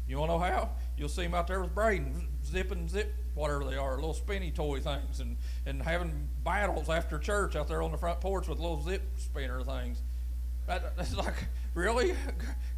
You 0.08 0.20
want 0.20 0.30
to 0.30 0.38
know 0.38 0.40
how? 0.40 0.70
You'll 0.98 1.10
see 1.10 1.24
him 1.24 1.34
out 1.34 1.48
there 1.48 1.62
with 1.62 1.76
Braden, 1.76 2.28
zipping 2.46 2.88
zip, 2.88 3.14
whatever 3.36 3.66
they 3.66 3.76
are, 3.76 3.96
little 3.96 4.14
spinny 4.14 4.52
toy 4.52 4.80
things, 4.80 5.20
and, 5.20 5.38
and 5.66 5.82
having 5.82 6.30
battles 6.44 6.90
after 6.90 7.20
church 7.20 7.56
out 7.56 7.68
there 7.68 7.82
on 7.82 7.92
the 7.92 7.98
front 7.98 8.22
porch 8.22 8.48
with 8.48 8.60
little 8.60 8.82
zip 8.82 9.02
spinner 9.18 9.62
things. 9.64 10.02
That, 10.66 10.96
that's 10.96 11.16
like, 11.16 11.48
really? 11.74 12.14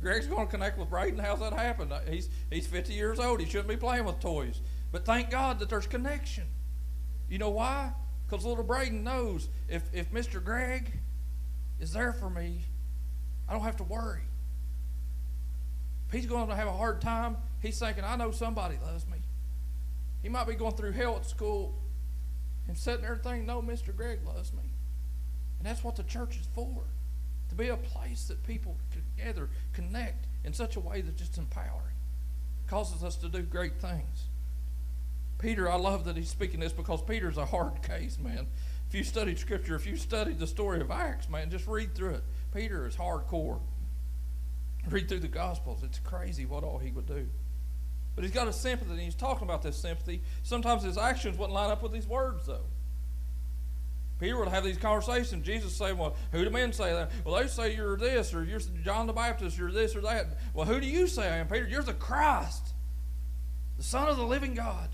Greg's 0.01 0.27
going 0.27 0.47
to 0.47 0.51
connect 0.51 0.77
with 0.79 0.89
Braden? 0.89 1.19
How's 1.19 1.39
that 1.39 1.53
happen? 1.53 1.91
He's, 2.09 2.29
he's 2.51 2.67
50 2.67 2.93
years 2.93 3.19
old. 3.19 3.39
He 3.39 3.45
shouldn't 3.45 3.67
be 3.67 3.77
playing 3.77 4.05
with 4.05 4.19
toys. 4.19 4.61
But 4.91 5.05
thank 5.05 5.29
God 5.29 5.59
that 5.59 5.69
there's 5.69 5.87
connection. 5.87 6.45
You 7.29 7.37
know 7.37 7.49
why? 7.49 7.91
Because 8.27 8.45
little 8.45 8.63
Braden 8.63 9.03
knows 9.03 9.49
if, 9.67 9.83
if 9.93 10.11
Mr. 10.11 10.43
Greg 10.43 10.91
is 11.79 11.93
there 11.93 12.13
for 12.13 12.29
me, 12.29 12.65
I 13.47 13.53
don't 13.53 13.63
have 13.63 13.77
to 13.77 13.83
worry. 13.83 14.21
If 16.07 16.13
he's 16.13 16.25
going 16.25 16.47
to 16.47 16.55
have 16.55 16.67
a 16.67 16.73
hard 16.73 17.01
time, 17.01 17.37
he's 17.61 17.79
thinking, 17.79 18.03
I 18.03 18.15
know 18.15 18.31
somebody 18.31 18.77
loves 18.83 19.05
me. 19.07 19.17
He 20.21 20.29
might 20.29 20.47
be 20.47 20.55
going 20.55 20.75
through 20.75 20.91
hell 20.91 21.15
at 21.15 21.25
school 21.25 21.75
and 22.67 22.77
sitting 22.77 23.01
there 23.01 23.15
thinking, 23.15 23.45
no, 23.45 23.61
Mr. 23.61 23.95
Greg 23.95 24.19
loves 24.25 24.53
me. 24.53 24.73
And 25.59 25.67
that's 25.67 25.83
what 25.83 25.95
the 25.95 26.03
church 26.03 26.37
is 26.37 26.47
for. 26.53 26.83
To 27.49 27.55
be 27.55 27.69
a 27.69 27.77
place 27.77 28.27
that 28.27 28.43
people 28.43 28.77
together 28.91 29.49
connect 29.73 30.27
in 30.43 30.53
such 30.53 30.75
a 30.75 30.79
way 30.79 31.01
that's 31.01 31.19
just 31.19 31.37
empowering. 31.37 31.95
Causes 32.67 33.03
us 33.03 33.15
to 33.17 33.29
do 33.29 33.41
great 33.41 33.81
things. 33.81 34.28
Peter, 35.39 35.71
I 35.71 35.77
love 35.77 36.05
that 36.05 36.17
he's 36.17 36.29
speaking 36.29 36.59
this 36.59 36.73
because 36.73 37.01
Peter's 37.01 37.37
a 37.37 37.45
hard 37.45 37.81
case, 37.81 38.19
man. 38.19 38.45
If 38.89 38.95
you 38.95 39.03
studied 39.03 39.39
Scripture, 39.39 39.75
if 39.75 39.87
you 39.87 39.95
studied 39.95 40.37
the 40.37 40.47
story 40.47 40.81
of 40.81 40.91
Acts, 40.91 41.29
man, 41.29 41.49
just 41.49 41.67
read 41.67 41.95
through 41.95 42.15
it. 42.15 42.23
Peter 42.53 42.85
is 42.85 42.95
hardcore. 42.95 43.59
Read 44.89 45.07
through 45.07 45.19
the 45.19 45.27
Gospels. 45.27 45.83
It's 45.83 45.99
crazy 45.99 46.45
what 46.45 46.63
all 46.63 46.77
he 46.77 46.91
would 46.91 47.05
do. 47.05 47.27
But 48.15 48.23
he's 48.25 48.33
got 48.33 48.47
a 48.47 48.53
sympathy, 48.53 48.91
and 48.91 49.01
he's 49.01 49.15
talking 49.15 49.47
about 49.47 49.61
this 49.61 49.77
sympathy. 49.77 50.21
Sometimes 50.43 50.83
his 50.83 50.97
actions 50.97 51.37
wouldn't 51.37 51.53
line 51.53 51.69
up 51.69 51.81
with 51.81 51.93
his 51.93 52.07
words, 52.07 52.47
though. 52.47 52.65
Peter 54.19 54.37
would 54.37 54.49
have 54.49 54.65
these 54.65 54.77
conversations. 54.77 55.45
Jesus 55.45 55.73
say, 55.73 55.93
Well, 55.93 56.15
who 56.33 56.43
do 56.43 56.49
men 56.49 56.73
say 56.73 56.91
that? 56.91 57.11
Well, 57.23 57.41
they 57.41 57.47
say 57.47 57.73
you're 57.75 57.95
this, 57.95 58.33
or 58.33 58.43
you're 58.43 58.59
John 58.83 59.07
the 59.07 59.13
Baptist, 59.13 59.57
you're 59.57 59.71
this 59.71 59.95
or 59.95 60.01
that. 60.01 60.27
Well, 60.53 60.65
who 60.65 60.81
do 60.81 60.87
you 60.87 61.07
say 61.07 61.29
I 61.29 61.37
am, 61.37 61.47
Peter? 61.47 61.65
You're 61.67 61.83
the 61.83 61.93
Christ, 61.93 62.73
the 63.77 63.83
Son 63.83 64.09
of 64.09 64.17
the 64.17 64.25
living 64.25 64.53
God. 64.53 64.89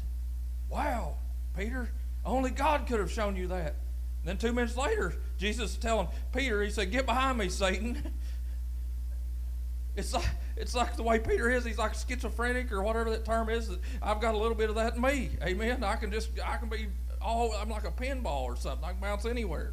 Wow, 0.76 1.16
Peter, 1.56 1.90
only 2.26 2.50
God 2.50 2.86
could 2.86 3.00
have 3.00 3.10
shown 3.10 3.38
you 3.38 3.48
that. 3.48 3.76
And 4.20 4.26
then 4.26 4.38
two 4.38 4.52
minutes 4.52 4.76
later, 4.76 5.14
Jesus 5.38 5.72
is 5.72 5.78
telling 5.78 6.10
Peter, 6.34 6.62
he 6.62 6.70
said, 6.70 6.92
Get 6.92 7.06
behind 7.06 7.38
me, 7.38 7.48
Satan. 7.48 8.12
it's 9.96 10.14
like 10.14 10.28
it's 10.58 10.76
like 10.76 10.98
the 10.98 11.04
way 11.04 11.18
Peter 11.18 11.50
is. 11.50 11.64
He's 11.64 11.78
like 11.78 11.94
schizophrenic 11.94 12.74
or 12.74 12.84
whatever 12.84 13.10
that 13.12 13.24
term 13.24 13.50
is. 13.50 13.72
I've 14.02 14.20
got 14.20 14.36
a 14.36 14.38
little 14.38 14.56
bit 14.56 14.70
of 14.70 14.76
that 14.76 14.96
in 14.96 15.02
me. 15.02 15.30
Amen. 15.42 15.82
I 15.82 15.96
can 15.96 16.12
just 16.12 16.32
I 16.46 16.58
can 16.58 16.68
be 16.68 16.88
all 17.22 17.54
I'm 17.54 17.70
like 17.70 17.88
a 17.88 17.92
pinball 17.92 18.44
or 18.44 18.58
something. 18.58 18.84
I 18.84 18.92
can 18.92 19.00
bounce 19.00 19.26
anywhere. 19.26 19.72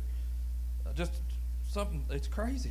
Just 0.94 1.14
something. 1.68 2.04
It's 2.10 2.28
crazy. 2.28 2.70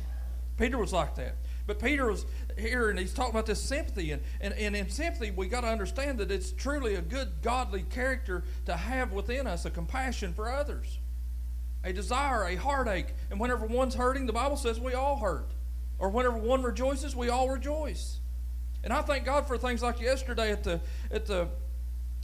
Peter 0.56 0.78
was 0.78 0.94
like 0.94 1.16
that. 1.16 1.34
But 1.72 1.86
Peter 1.86 2.06
was 2.06 2.26
here 2.58 2.90
and 2.90 2.98
he's 2.98 3.14
talking 3.14 3.30
about 3.30 3.46
this 3.46 3.60
sympathy. 3.60 4.10
And, 4.10 4.22
and, 4.42 4.52
and 4.54 4.76
in 4.76 4.90
sympathy, 4.90 5.30
we 5.30 5.46
got 5.46 5.62
to 5.62 5.68
understand 5.68 6.18
that 6.18 6.30
it's 6.30 6.52
truly 6.52 6.96
a 6.96 7.00
good, 7.00 7.40
godly 7.40 7.82
character 7.82 8.44
to 8.66 8.76
have 8.76 9.12
within 9.12 9.46
us 9.46 9.64
a 9.64 9.70
compassion 9.70 10.34
for 10.34 10.52
others, 10.52 10.98
a 11.82 11.94
desire, 11.94 12.44
a 12.44 12.56
heartache. 12.56 13.14
And 13.30 13.40
whenever 13.40 13.64
one's 13.64 13.94
hurting, 13.94 14.26
the 14.26 14.34
Bible 14.34 14.58
says 14.58 14.78
we 14.78 14.92
all 14.92 15.16
hurt. 15.16 15.50
Or 15.98 16.10
whenever 16.10 16.36
one 16.36 16.62
rejoices, 16.62 17.16
we 17.16 17.30
all 17.30 17.48
rejoice. 17.48 18.18
And 18.84 18.92
I 18.92 19.00
thank 19.00 19.24
God 19.24 19.46
for 19.46 19.56
things 19.56 19.82
like 19.82 19.98
yesterday 19.98 20.52
at 20.52 20.64
the, 20.64 20.80
at 21.10 21.24
the 21.24 21.48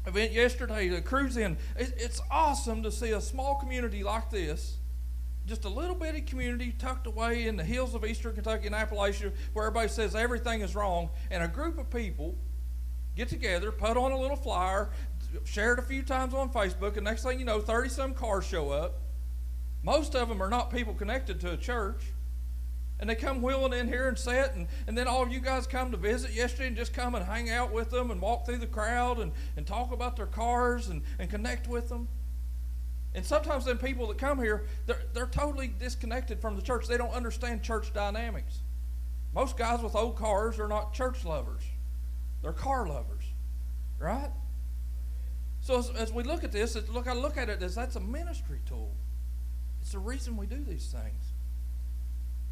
event 0.06 0.32
yesterday, 0.32 0.88
the 0.88 1.00
cruise 1.00 1.38
in. 1.38 1.56
it's 1.78 2.20
awesome 2.30 2.82
to 2.82 2.92
see 2.92 3.12
a 3.12 3.20
small 3.20 3.54
community 3.54 4.02
like 4.02 4.28
this 4.28 4.76
just 5.48 5.64
a 5.64 5.68
little 5.68 5.94
bitty 5.94 6.20
community 6.20 6.74
tucked 6.78 7.06
away 7.06 7.46
in 7.46 7.56
the 7.56 7.64
hills 7.64 7.94
of 7.94 8.04
eastern 8.04 8.34
Kentucky 8.34 8.66
and 8.66 8.74
Appalachia 8.74 9.32
where 9.54 9.66
everybody 9.66 9.88
says 9.88 10.14
everything 10.14 10.60
is 10.60 10.74
wrong, 10.74 11.08
and 11.30 11.42
a 11.42 11.48
group 11.48 11.78
of 11.78 11.90
people 11.90 12.36
get 13.16 13.28
together, 13.28 13.72
put 13.72 13.96
on 13.96 14.12
a 14.12 14.18
little 14.18 14.36
flyer, 14.36 14.90
share 15.44 15.72
it 15.72 15.78
a 15.78 15.82
few 15.82 16.02
times 16.02 16.34
on 16.34 16.50
Facebook, 16.50 16.96
and 16.96 17.04
next 17.04 17.24
thing 17.24 17.38
you 17.38 17.44
know, 17.44 17.60
30 17.60 17.88
some 17.88 18.14
cars 18.14 18.46
show 18.46 18.70
up. 18.70 19.00
Most 19.82 20.14
of 20.14 20.28
them 20.28 20.42
are 20.42 20.50
not 20.50 20.70
people 20.70 20.92
connected 20.92 21.40
to 21.40 21.52
a 21.52 21.56
church. 21.56 22.12
And 23.00 23.08
they 23.08 23.14
come 23.14 23.42
wheeling 23.42 23.72
in 23.72 23.86
here 23.86 24.08
and 24.08 24.18
sit, 24.18 24.52
and, 24.54 24.66
and 24.88 24.98
then 24.98 25.06
all 25.06 25.22
of 25.22 25.32
you 25.32 25.40
guys 25.40 25.68
come 25.68 25.92
to 25.92 25.96
visit 25.96 26.32
yesterday 26.32 26.66
and 26.66 26.76
just 26.76 26.92
come 26.92 27.14
and 27.14 27.24
hang 27.24 27.48
out 27.48 27.72
with 27.72 27.90
them 27.90 28.10
and 28.10 28.20
walk 28.20 28.44
through 28.44 28.58
the 28.58 28.66
crowd 28.66 29.18
and, 29.18 29.30
and 29.56 29.66
talk 29.66 29.92
about 29.92 30.16
their 30.16 30.26
cars 30.26 30.88
and, 30.88 31.02
and 31.18 31.30
connect 31.30 31.68
with 31.68 31.88
them. 31.88 32.08
And 33.14 33.24
sometimes 33.24 33.64
then 33.64 33.78
people 33.78 34.06
that 34.08 34.18
come 34.18 34.38
here, 34.38 34.66
they're, 34.86 35.02
they're 35.12 35.26
totally 35.26 35.68
disconnected 35.68 36.40
from 36.40 36.56
the 36.56 36.62
church. 36.62 36.86
They 36.86 36.98
don't 36.98 37.12
understand 37.12 37.62
church 37.62 37.92
dynamics. 37.92 38.60
Most 39.34 39.56
guys 39.56 39.82
with 39.82 39.94
old 39.94 40.16
cars 40.16 40.58
are 40.58 40.68
not 40.68 40.92
church 40.92 41.24
lovers. 41.24 41.62
They're 42.42 42.52
car 42.52 42.86
lovers, 42.86 43.24
right? 43.98 44.30
So 45.60 45.78
as, 45.78 45.90
as 45.90 46.12
we 46.12 46.22
look 46.22 46.44
at 46.44 46.52
this, 46.52 46.76
look, 46.90 47.08
I 47.08 47.14
look 47.14 47.36
at 47.36 47.48
it 47.48 47.62
as 47.62 47.74
that's 47.74 47.96
a 47.96 48.00
ministry 48.00 48.60
tool. 48.66 48.94
It's 49.80 49.92
the 49.92 49.98
reason 49.98 50.36
we 50.36 50.46
do 50.46 50.62
these 50.62 50.86
things. 50.86 51.32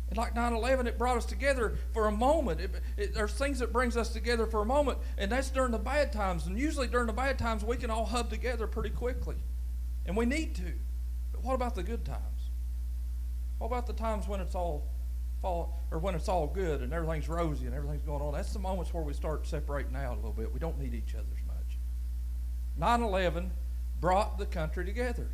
And 0.08 0.16
like 0.16 0.34
9-11, 0.34 0.86
it 0.86 0.98
brought 0.98 1.16
us 1.16 1.24
together 1.24 1.74
for 1.92 2.06
a 2.06 2.12
moment. 2.12 2.60
It, 2.60 2.70
it, 2.96 3.14
there's 3.14 3.32
things 3.32 3.58
that 3.58 3.72
brings 3.72 3.96
us 3.96 4.08
together 4.10 4.46
for 4.46 4.62
a 4.62 4.64
moment, 4.64 4.98
and 5.18 5.30
that's 5.30 5.50
during 5.50 5.72
the 5.72 5.78
bad 5.78 6.12
times. 6.12 6.46
And 6.46 6.58
usually 6.58 6.86
during 6.86 7.08
the 7.08 7.12
bad 7.12 7.38
times, 7.38 7.64
we 7.64 7.76
can 7.76 7.90
all 7.90 8.06
hub 8.06 8.30
together 8.30 8.66
pretty 8.66 8.90
quickly. 8.90 9.36
And 10.06 10.16
we 10.16 10.24
need 10.24 10.54
to. 10.56 10.72
But 11.32 11.42
what 11.42 11.54
about 11.54 11.74
the 11.74 11.82
good 11.82 12.04
times? 12.04 12.50
What 13.58 13.68
about 13.68 13.86
the 13.86 13.92
times 13.92 14.28
when 14.28 14.40
it's 14.40 14.54
all 14.54 14.86
fall 15.42 15.80
or 15.90 15.98
when 15.98 16.14
it's 16.14 16.28
all 16.28 16.46
good 16.46 16.80
and 16.80 16.92
everything's 16.92 17.28
rosy 17.28 17.66
and 17.66 17.74
everything's 17.74 18.02
going 18.04 18.22
on? 18.22 18.32
That's 18.32 18.52
the 18.52 18.58
moments 18.58 18.94
where 18.94 19.02
we 19.02 19.12
start 19.12 19.46
separating 19.46 19.96
out 19.96 20.14
a 20.14 20.16
little 20.16 20.32
bit. 20.32 20.52
We 20.52 20.60
don't 20.60 20.78
need 20.78 20.94
each 20.94 21.14
other 21.14 21.26
as 21.34 21.46
much. 21.46 21.78
9/11 22.78 23.50
brought 24.00 24.38
the 24.38 24.46
country 24.46 24.84
together. 24.84 25.28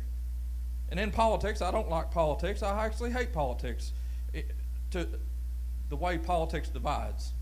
And 0.89 0.99
in 0.99 1.11
politics, 1.11 1.61
I 1.61 1.71
don't 1.71 1.89
like 1.89 2.11
politics. 2.11 2.63
I 2.63 2.85
actually 2.85 3.11
hate 3.11 3.33
politics. 3.33 3.93
It, 4.33 4.51
to 4.91 5.07
the 5.89 5.95
way 5.95 6.17
politics 6.17 6.69
divides 6.69 7.33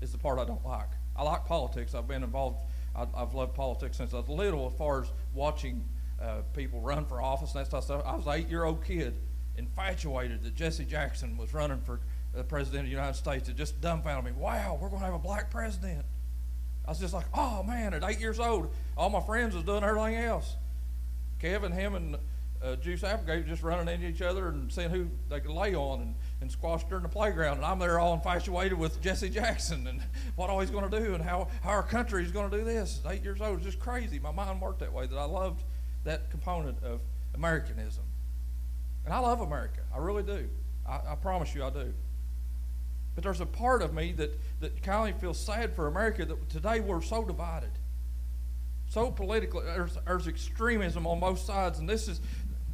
is 0.00 0.12
the 0.12 0.18
part 0.18 0.38
I 0.38 0.44
don't 0.44 0.64
like. 0.64 0.88
I 1.14 1.22
like 1.22 1.44
politics. 1.46 1.94
I've 1.94 2.08
been 2.08 2.22
involved. 2.22 2.64
I, 2.96 3.06
I've 3.14 3.34
loved 3.34 3.54
politics 3.54 3.96
since 3.96 4.14
I 4.14 4.18
was 4.18 4.28
little, 4.28 4.66
as 4.66 4.72
far 4.74 5.02
as 5.02 5.12
watching 5.34 5.84
uh, 6.22 6.42
people 6.54 6.80
run 6.80 7.04
for 7.04 7.20
office 7.20 7.54
and 7.54 7.60
that 7.60 7.82
stuff. 7.82 8.02
I 8.06 8.14
was 8.14 8.26
an 8.26 8.32
eight 8.34 8.48
year 8.48 8.64
old 8.64 8.84
kid, 8.84 9.14
infatuated 9.56 10.42
that 10.44 10.54
Jesse 10.54 10.84
Jackson 10.84 11.36
was 11.36 11.52
running 11.52 11.80
for 11.80 12.00
the 12.32 12.44
president 12.44 12.80
of 12.80 12.86
the 12.86 12.92
United 12.92 13.16
States. 13.16 13.48
It 13.48 13.56
just 13.56 13.80
dumbfounded 13.80 14.34
me. 14.34 14.40
Wow, 14.40 14.78
we're 14.80 14.88
going 14.88 15.00
to 15.00 15.06
have 15.06 15.14
a 15.14 15.18
black 15.18 15.50
president. 15.50 16.04
I 16.86 16.90
was 16.90 16.98
just 16.98 17.14
like, 17.14 17.26
oh 17.34 17.62
man, 17.62 17.94
at 17.94 18.02
eight 18.04 18.20
years 18.20 18.40
old, 18.40 18.70
all 18.96 19.10
my 19.10 19.20
friends 19.20 19.54
was 19.54 19.64
doing 19.64 19.84
everything 19.84 20.16
else. 20.16 20.56
Kevin, 21.38 21.72
him, 21.72 21.94
and 21.94 22.16
uh, 22.62 22.76
Juice 22.76 23.02
Applegate 23.02 23.46
just 23.46 23.62
running 23.62 23.92
into 23.92 24.06
each 24.06 24.22
other 24.22 24.48
and 24.48 24.72
seeing 24.72 24.90
who 24.90 25.08
they 25.28 25.40
could 25.40 25.50
lay 25.50 25.74
on 25.74 26.00
and, 26.00 26.14
and 26.40 26.50
squash 26.50 26.84
during 26.84 27.02
the 27.02 27.08
playground. 27.08 27.56
And 27.56 27.66
I'm 27.66 27.78
there 27.78 27.98
all 27.98 28.14
infatuated 28.14 28.78
with 28.78 29.00
Jesse 29.00 29.28
Jackson 29.28 29.86
and 29.88 30.00
what 30.36 30.50
all 30.50 30.60
he's 30.60 30.70
going 30.70 30.88
to 30.88 31.00
do 31.00 31.14
and 31.14 31.22
how, 31.22 31.48
how 31.62 31.70
our 31.70 31.82
country 31.82 32.22
is 32.22 32.30
going 32.30 32.50
to 32.50 32.56
do 32.56 32.64
this. 32.64 33.00
At 33.04 33.12
eight 33.12 33.24
years 33.24 33.40
old, 33.40 33.56
was 33.56 33.64
just 33.64 33.80
crazy. 33.80 34.20
My 34.20 34.30
mind 34.30 34.60
worked 34.60 34.80
that 34.80 34.92
way 34.92 35.06
that 35.06 35.16
I 35.16 35.24
loved 35.24 35.64
that 36.04 36.30
component 36.30 36.82
of 36.82 37.00
Americanism. 37.34 38.04
And 39.04 39.12
I 39.12 39.18
love 39.18 39.40
America. 39.40 39.80
I 39.94 39.98
really 39.98 40.22
do. 40.22 40.48
I, 40.88 41.00
I 41.12 41.14
promise 41.16 41.54
you 41.54 41.64
I 41.64 41.70
do. 41.70 41.92
But 43.14 43.24
there's 43.24 43.40
a 43.40 43.46
part 43.46 43.82
of 43.82 43.92
me 43.92 44.12
that, 44.12 44.38
that 44.60 44.82
kind 44.82 45.14
of 45.14 45.20
feels 45.20 45.38
sad 45.38 45.74
for 45.74 45.86
America 45.86 46.24
that 46.24 46.48
today 46.48 46.80
we're 46.80 47.02
so 47.02 47.24
divided. 47.24 47.72
so 48.88 49.10
politically, 49.10 49.64
There's, 49.64 49.98
there's 50.06 50.28
extremism 50.28 51.06
on 51.06 51.20
both 51.20 51.40
sides, 51.40 51.78
and 51.78 51.88
this 51.88 52.08
is, 52.08 52.20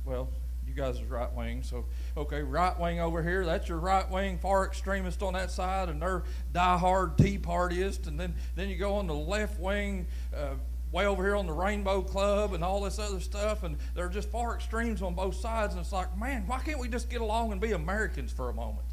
well, 0.04 0.28
you 0.66 0.74
guys 0.74 1.00
are 1.00 1.06
right 1.06 1.32
wing, 1.32 1.62
so 1.62 1.86
okay, 2.16 2.42
right 2.42 2.78
wing 2.78 3.00
over 3.00 3.22
here. 3.22 3.44
That's 3.46 3.68
your 3.68 3.78
right 3.78 4.08
wing, 4.10 4.38
far 4.38 4.66
extremist 4.66 5.22
on 5.22 5.32
that 5.32 5.50
side, 5.50 5.88
and 5.88 6.00
they're 6.00 6.24
diehard 6.52 7.16
Tea 7.16 7.38
Partyist, 7.38 8.06
and 8.06 8.20
then 8.20 8.34
then 8.54 8.68
you 8.68 8.76
go 8.76 8.96
on 8.96 9.06
the 9.06 9.14
left 9.14 9.58
wing. 9.58 10.06
Uh, 10.36 10.54
way 10.90 11.06
over 11.06 11.22
here 11.22 11.36
on 11.36 11.46
the 11.46 11.52
Rainbow 11.52 12.02
Club 12.02 12.54
and 12.54 12.64
all 12.64 12.82
this 12.82 12.98
other 12.98 13.20
stuff, 13.20 13.62
and 13.62 13.76
there 13.94 14.06
are 14.06 14.10
just 14.10 14.30
far 14.30 14.54
extremes 14.54 15.02
on 15.02 15.14
both 15.14 15.36
sides. 15.36 15.74
And 15.74 15.80
it's 15.80 15.92
like, 15.92 16.16
man, 16.16 16.46
why 16.46 16.60
can't 16.60 16.78
we 16.78 16.88
just 16.88 17.10
get 17.10 17.20
along 17.20 17.52
and 17.52 17.60
be 17.60 17.72
Americans 17.72 18.32
for 18.32 18.48
a 18.48 18.54
moment? 18.54 18.86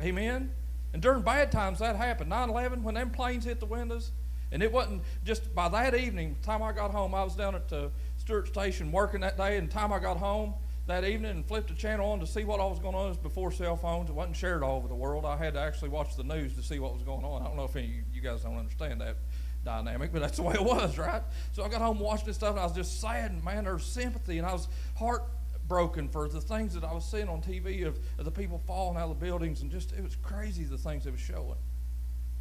Amen? 0.00 0.50
And 0.92 1.02
during 1.02 1.22
bad 1.22 1.52
times, 1.52 1.78
that 1.78 1.96
happened. 1.96 2.30
9 2.30 2.50
11, 2.50 2.82
when 2.82 2.94
them 2.94 3.10
planes 3.10 3.44
hit 3.44 3.60
the 3.60 3.66
windows, 3.66 4.12
and 4.52 4.62
it 4.62 4.72
wasn't 4.72 5.02
just 5.24 5.54
by 5.54 5.68
that 5.68 5.94
evening, 5.94 6.36
the 6.40 6.46
time 6.46 6.62
I 6.62 6.72
got 6.72 6.90
home, 6.90 7.14
I 7.14 7.22
was 7.22 7.36
down 7.36 7.54
at 7.54 7.68
the 7.68 7.90
Stewart 8.16 8.48
Station 8.48 8.90
working 8.90 9.20
that 9.20 9.36
day, 9.36 9.56
and 9.56 9.68
the 9.68 9.72
time 9.72 9.92
I 9.92 9.98
got 9.98 10.16
home 10.16 10.54
that 10.86 11.04
evening 11.04 11.30
and 11.30 11.46
flipped 11.46 11.68
the 11.68 11.74
channel 11.74 12.10
on 12.10 12.18
to 12.18 12.26
see 12.26 12.42
what 12.42 12.58
all 12.58 12.70
was 12.70 12.80
going 12.80 12.96
on. 12.96 13.06
It 13.06 13.10
was 13.10 13.18
before 13.18 13.52
cell 13.52 13.76
phones. 13.76 14.10
It 14.10 14.14
wasn't 14.14 14.36
shared 14.36 14.64
all 14.64 14.76
over 14.76 14.88
the 14.88 14.94
world. 14.94 15.24
I 15.24 15.36
had 15.36 15.54
to 15.54 15.60
actually 15.60 15.90
watch 15.90 16.16
the 16.16 16.24
news 16.24 16.54
to 16.54 16.62
see 16.62 16.80
what 16.80 16.92
was 16.94 17.04
going 17.04 17.24
on. 17.24 17.42
I 17.42 17.44
don't 17.44 17.56
know 17.56 17.64
if 17.64 17.76
any 17.76 18.02
you 18.12 18.20
guys 18.20 18.42
don't 18.42 18.58
understand 18.58 19.00
that 19.00 19.16
dynamic, 19.64 20.12
but 20.12 20.20
that's 20.20 20.36
the 20.36 20.42
way 20.42 20.54
it 20.54 20.64
was, 20.64 20.98
right? 20.98 21.22
So 21.52 21.62
I 21.64 21.68
got 21.68 21.80
home 21.80 21.98
watching 21.98 22.26
this 22.26 22.36
stuff, 22.36 22.52
and 22.52 22.60
I 22.60 22.64
was 22.64 22.72
just 22.72 23.00
sad, 23.00 23.30
and 23.30 23.44
man, 23.44 23.64
there's 23.64 23.84
sympathy, 23.84 24.38
and 24.38 24.46
I 24.46 24.52
was 24.52 24.68
heartbroken 24.96 26.08
for 26.08 26.28
the 26.28 26.40
things 26.40 26.74
that 26.74 26.84
I 26.84 26.92
was 26.92 27.04
seeing 27.04 27.28
on 27.28 27.42
TV 27.42 27.86
of, 27.86 27.98
of 28.18 28.24
the 28.24 28.30
people 28.30 28.58
falling 28.66 28.96
out 28.96 29.10
of 29.10 29.18
the 29.18 29.24
buildings, 29.24 29.62
and 29.62 29.70
just 29.70 29.92
it 29.92 30.02
was 30.02 30.16
crazy 30.16 30.64
the 30.64 30.78
things 30.78 31.06
it 31.06 31.10
were 31.10 31.18
showing. 31.18 31.58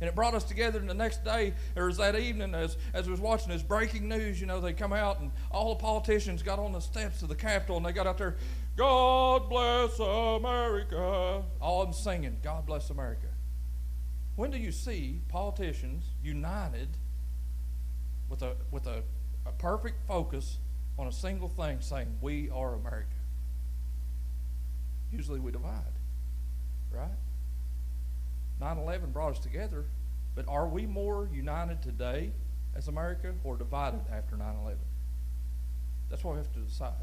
And 0.02 0.08
it 0.08 0.16
brought 0.16 0.34
us 0.34 0.46
together. 0.46 0.80
And 0.80 0.90
the 0.90 0.94
next 0.94 1.26
day, 1.26 1.54
or 1.76 1.88
was 1.88 1.98
that 1.98 2.16
evening, 2.16 2.56
as, 2.56 2.78
as 2.94 3.08
I 3.08 3.12
was 3.12 3.20
watching 3.20 3.50
this 3.50 3.62
breaking 3.62 4.08
news, 4.08 4.40
you 4.40 4.48
know, 4.48 4.62
they 4.62 4.72
come 4.72 4.94
out 4.94 5.20
and 5.20 5.30
all 5.52 5.76
the 5.76 5.82
politicians 5.82 6.42
got 6.42 6.58
on 6.58 6.72
the 6.72 6.80
steps 6.80 7.22
of 7.22 7.28
the 7.28 7.36
Capitol 7.36 7.78
and 7.78 7.86
they 7.86 7.92
got 7.92 8.08
out 8.08 8.18
there, 8.18 8.38
God 8.78 9.50
bless 9.50 10.00
America. 10.00 11.44
All 11.62 11.82
of 11.82 11.88
them 11.88 11.94
singing, 11.94 12.38
God 12.42 12.66
bless 12.66 12.90
America. 12.90 13.28
When 14.38 14.52
do 14.52 14.58
you 14.58 14.72
see 14.72 15.20
politicians 15.28 16.06
united 16.24 16.88
with 18.30 18.42
a, 18.42 18.56
with 18.72 18.88
a, 18.88 19.04
a 19.46 19.52
perfect 19.52 20.08
focus 20.08 20.58
on 20.98 21.08
a 21.08 21.12
single 21.12 21.48
thing 21.48 21.78
saying, 21.82 22.08
We 22.22 22.50
are 22.50 22.76
America. 22.76 23.08
Usually 25.12 25.40
we 25.40 25.52
divide, 25.52 25.94
right? 26.92 27.10
9 28.60 28.78
11 28.78 29.12
brought 29.12 29.32
us 29.32 29.40
together, 29.40 29.86
but 30.36 30.48
are 30.48 30.68
we 30.68 30.86
more 30.86 31.30
united 31.34 31.82
today 31.82 32.32
as 32.76 32.88
America 32.88 33.34
or 33.44 33.56
divided 33.56 34.02
after 34.12 34.36
9 34.36 34.56
11? 34.62 34.78
That's 36.10 36.24
what 36.24 36.34
we 36.34 36.38
have 36.40 36.54
to 36.54 36.60
decide. 36.60 36.94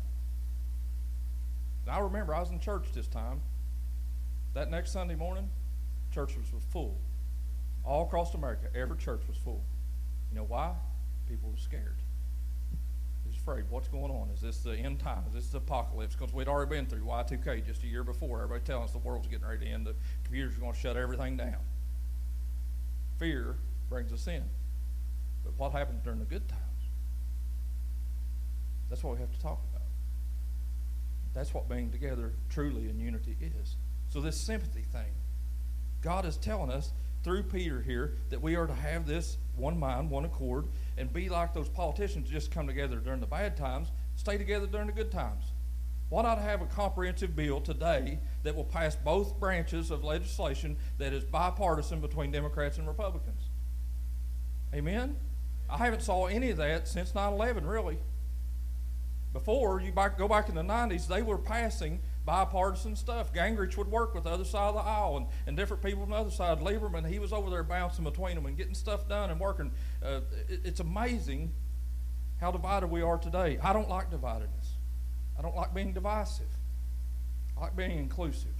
Now 1.86 1.94
I 1.94 2.00
remember 2.00 2.34
I 2.34 2.40
was 2.40 2.50
in 2.50 2.60
church 2.60 2.86
this 2.94 3.06
time. 3.06 3.40
That 4.54 4.70
next 4.70 4.92
Sunday 4.92 5.14
morning, 5.14 5.50
church 6.12 6.34
was 6.36 6.62
full. 6.70 6.96
All 7.84 8.06
across 8.06 8.34
America, 8.34 8.68
every 8.74 8.96
church 8.96 9.20
was 9.28 9.36
full. 9.36 9.62
You 10.30 10.38
know 10.38 10.44
why? 10.44 10.72
People 11.28 11.50
were 11.50 11.56
scared. 11.56 11.96
They 13.24 13.28
was 13.28 13.36
afraid. 13.36 13.64
What's 13.70 13.88
going 13.88 14.10
on? 14.10 14.30
Is 14.34 14.40
this 14.40 14.58
the 14.58 14.76
end 14.76 15.00
times? 15.00 15.28
Is 15.28 15.34
this 15.34 15.48
the 15.48 15.58
apocalypse? 15.58 16.14
Because 16.14 16.32
we'd 16.32 16.48
already 16.48 16.70
been 16.70 16.86
through 16.86 17.00
Y2K 17.00 17.66
just 17.66 17.82
a 17.82 17.86
year 17.86 18.04
before. 18.04 18.42
Everybody 18.42 18.64
telling 18.64 18.84
us 18.84 18.92
the 18.92 18.98
world's 18.98 19.26
getting 19.26 19.46
ready 19.46 19.66
to 19.66 19.70
end. 19.70 19.86
The 19.86 19.94
computers 20.24 20.56
are 20.56 20.60
going 20.60 20.72
to 20.72 20.78
shut 20.78 20.96
everything 20.96 21.36
down. 21.36 21.58
Fear 23.18 23.56
brings 23.88 24.12
us 24.12 24.26
in. 24.26 24.44
But 25.44 25.58
what 25.58 25.72
happens 25.72 26.02
during 26.02 26.18
the 26.18 26.24
good 26.24 26.48
times? 26.48 26.62
That's 28.88 29.02
what 29.02 29.14
we 29.14 29.20
have 29.20 29.32
to 29.32 29.40
talk 29.40 29.60
about. 29.70 29.82
That's 31.34 31.52
what 31.52 31.68
being 31.68 31.90
together 31.90 32.32
truly 32.48 32.88
in 32.88 32.98
unity 32.98 33.36
is. 33.40 33.76
So, 34.08 34.20
this 34.20 34.36
sympathy 34.36 34.84
thing, 34.92 35.12
God 36.02 36.24
is 36.24 36.36
telling 36.36 36.70
us 36.70 36.92
through 37.24 37.42
Peter 37.44 37.82
here 37.82 38.14
that 38.30 38.40
we 38.40 38.54
are 38.54 38.66
to 38.66 38.74
have 38.74 39.06
this 39.06 39.36
one 39.56 39.78
mind, 39.78 40.10
one 40.10 40.24
accord, 40.24 40.66
and 40.98 41.12
be 41.12 41.28
like 41.28 41.52
those 41.52 41.68
politicians 41.68 42.30
just 42.30 42.50
come 42.50 42.66
together 42.66 42.96
during 42.96 43.20
the 43.20 43.26
bad 43.26 43.56
times, 43.56 43.88
stay 44.14 44.38
together 44.38 44.66
during 44.66 44.86
the 44.86 44.92
good 44.92 45.10
times. 45.10 45.44
Why 46.08 46.22
not 46.22 46.38
have 46.38 46.62
a 46.62 46.66
comprehensive 46.66 47.34
bill 47.34 47.60
today 47.60 48.20
that 48.44 48.54
will 48.54 48.64
pass 48.64 48.94
both 48.94 49.40
branches 49.40 49.90
of 49.90 50.04
legislation 50.04 50.76
that 50.98 51.12
is 51.12 51.24
bipartisan 51.24 52.00
between 52.00 52.30
Democrats 52.30 52.78
and 52.78 52.86
Republicans? 52.86 53.50
Amen? 54.72 55.16
I 55.68 55.78
haven't 55.78 56.02
saw 56.02 56.26
any 56.26 56.50
of 56.50 56.58
that 56.58 56.86
since 56.86 57.12
9/11, 57.12 57.66
really. 57.66 57.98
Before 59.32 59.80
you 59.80 59.92
back, 59.92 60.16
go 60.16 60.28
back 60.28 60.48
in 60.48 60.54
the 60.54 60.62
90s, 60.62 61.08
they 61.08 61.22
were 61.22 61.38
passing 61.38 62.00
bipartisan 62.26 62.96
stuff. 62.96 63.32
Gingrich 63.32 63.76
would 63.76 63.90
work 63.90 64.14
with 64.14 64.24
the 64.24 64.30
other 64.30 64.44
side 64.44 64.68
of 64.68 64.74
the 64.74 64.80
aisle 64.80 65.16
and, 65.16 65.26
and 65.46 65.56
different 65.56 65.82
people 65.82 66.02
on 66.02 66.10
the 66.10 66.16
other 66.16 66.30
side. 66.30 66.58
Lieberman, 66.58 67.08
he 67.08 67.18
was 67.18 67.32
over 67.32 67.48
there 67.48 67.62
bouncing 67.62 68.04
between 68.04 68.34
them 68.34 68.44
and 68.44 68.56
getting 68.56 68.74
stuff 68.74 69.08
done 69.08 69.30
and 69.30 69.40
working. 69.40 69.70
Uh, 70.04 70.20
it, 70.48 70.60
it's 70.64 70.80
amazing 70.80 71.52
how 72.40 72.50
divided 72.50 72.88
we 72.88 73.00
are 73.00 73.16
today. 73.16 73.58
I 73.62 73.72
don't 73.72 73.88
like 73.88 74.10
dividedness. 74.10 74.74
I 75.38 75.42
don't 75.42 75.56
like 75.56 75.72
being 75.72 75.92
divisive. 75.92 76.48
I 77.56 77.62
like 77.62 77.76
being 77.76 77.98
inclusive. 77.98 78.50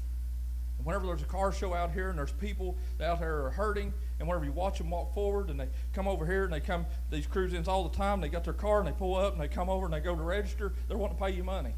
And 0.78 0.86
whenever 0.86 1.06
there's 1.06 1.22
a 1.22 1.26
car 1.26 1.52
show 1.52 1.74
out 1.74 1.92
here 1.92 2.10
and 2.10 2.18
there's 2.18 2.32
people 2.32 2.76
out 3.02 3.20
there 3.20 3.46
are 3.46 3.50
hurting, 3.50 3.92
and 4.18 4.28
whenever 4.28 4.44
you 4.44 4.52
watch 4.52 4.78
them 4.78 4.90
walk 4.90 5.12
forward 5.14 5.50
and 5.50 5.58
they 5.58 5.68
come 5.92 6.06
over 6.06 6.24
here 6.24 6.44
and 6.44 6.52
they 6.52 6.60
come, 6.60 6.86
these 7.10 7.26
cruise 7.26 7.52
ins 7.52 7.68
all 7.68 7.88
the 7.88 7.96
time, 7.96 8.20
they 8.20 8.28
got 8.28 8.44
their 8.44 8.54
car 8.54 8.78
and 8.78 8.88
they 8.88 8.92
pull 8.92 9.16
up 9.16 9.32
and 9.32 9.42
they 9.42 9.48
come 9.48 9.68
over 9.68 9.86
and 9.86 9.94
they 9.94 10.00
go 10.00 10.14
to 10.14 10.22
register, 10.22 10.72
they're 10.88 10.96
wanting 10.96 11.16
to 11.16 11.24
pay 11.24 11.30
you 11.30 11.42
money. 11.44 11.74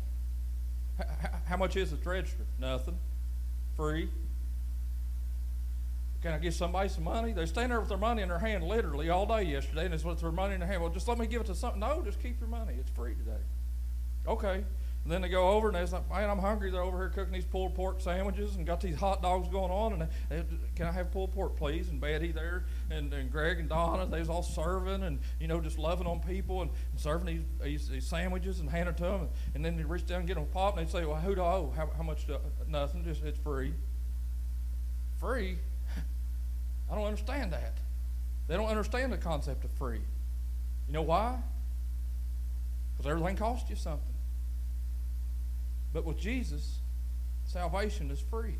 How 1.47 1.57
much 1.57 1.77
is 1.77 1.93
it 1.93 2.03
to 2.03 2.09
register? 2.09 2.45
Nothing. 2.59 2.99
Free. 3.77 4.09
Can 6.23 6.33
I 6.33 6.39
give 6.39 6.55
somebody 6.55 6.89
some 6.89 7.05
money? 7.05 7.33
They 7.33 7.47
stand 7.47 7.71
there 7.71 7.79
with 7.79 7.89
their 7.89 7.99
money 7.99 8.23
in 8.23 8.29
their 8.29 8.41
hand 8.41 8.65
literally 8.65 9.09
all 9.09 9.25
day 9.25 9.43
yesterday, 9.43 9.85
and 9.85 9.95
it's 9.95 10.05
with 10.05 10.21
their 10.21 10.33
money 10.33 10.55
in 10.55 10.61
their 10.61 10.69
hand. 10.69 10.83
Well, 10.83 10.91
just 10.91 11.07
let 11.07 11.17
me 11.17 11.27
give 11.27 11.43
it 11.43 11.47
to 11.47 11.55
something. 11.55 11.81
No, 11.81 12.03
just 12.05 12.21
keep 12.21 12.41
your 12.41 12.49
money. 12.49 12.75
It's 12.79 12.91
free 12.91 13.15
today. 13.15 13.43
Okay. 14.27 14.65
And 15.09 15.15
then 15.15 15.23
they 15.23 15.31
go 15.31 15.49
over 15.49 15.69
and 15.69 15.75
they're 15.75 15.87
like, 15.87 16.11
man, 16.11 16.29
I'm 16.29 16.39
hungry. 16.39 16.71
They're 16.71 16.83
over 16.83 16.99
here 16.99 17.09
cooking 17.09 17.33
these 17.33 17.47
pulled 17.47 17.75
pork 17.75 18.03
sandwiches 18.03 18.57
and 18.57 18.67
got 18.67 18.83
these 18.83 18.95
hot 18.95 19.23
dogs 19.23 19.49
going 19.49 19.71
on. 19.71 19.95
And 19.95 20.03
they, 20.03 20.37
they, 20.37 20.45
can 20.77 20.87
I 20.87 20.93
have 20.93 21.11
pulled 21.11 21.33
pork, 21.33 21.57
please? 21.57 21.89
And 21.89 21.99
Betty 21.99 22.31
there 22.31 22.67
and, 22.91 23.11
and 23.15 23.33
Greg 23.33 23.59
and 23.59 23.71
Donna, 23.71 24.05
they 24.05 24.19
was 24.19 24.29
all 24.29 24.43
serving 24.43 25.05
and, 25.05 25.19
you 25.41 25.49
know, 25.49 25.63
just 25.63 25.79
loving 25.79 26.07
on 26.07 26.21
people 26.21 26.61
and, 26.61 26.71
and 26.91 27.01
serving 27.01 27.25
these, 27.25 27.41
these, 27.63 27.89
these, 27.89 28.07
sandwiches 28.07 28.61
and 28.61 28.69
handing 28.69 28.97
to 28.97 29.03
them. 29.03 29.21
And, 29.23 29.31
and 29.55 29.65
then 29.65 29.79
they 29.79 29.85
reach 29.85 30.05
down 30.05 30.19
and 30.19 30.29
get 30.29 30.35
them 30.35 30.43
a 30.43 30.47
pop 30.47 30.77
and 30.77 30.87
they 30.87 30.93
say, 30.93 31.07
well, 31.07 31.17
who 31.17 31.35
do 31.35 31.41
I 31.41 31.55
owe? 31.55 31.73
How, 31.75 31.89
how 31.97 32.03
much? 32.03 32.27
Do, 32.27 32.37
nothing. 32.69 33.03
Just 33.03 33.23
It's 33.23 33.39
free. 33.39 33.73
Free? 35.19 35.57
I 36.93 36.95
don't 36.95 37.07
understand 37.07 37.55
that. 37.55 37.79
They 38.47 38.57
don't 38.57 38.69
understand 38.69 39.15
the 39.15 39.17
concept 39.17 39.65
of 39.65 39.71
free. 39.71 40.03
You 40.87 40.93
know 40.93 41.01
why? 41.01 41.39
Because 42.95 43.11
everything 43.11 43.37
costs 43.37 43.71
you 43.71 43.77
something. 43.77 44.18
But 45.93 46.05
with 46.05 46.19
Jesus, 46.19 46.81
salvation 47.45 48.11
is 48.11 48.21
free. 48.21 48.57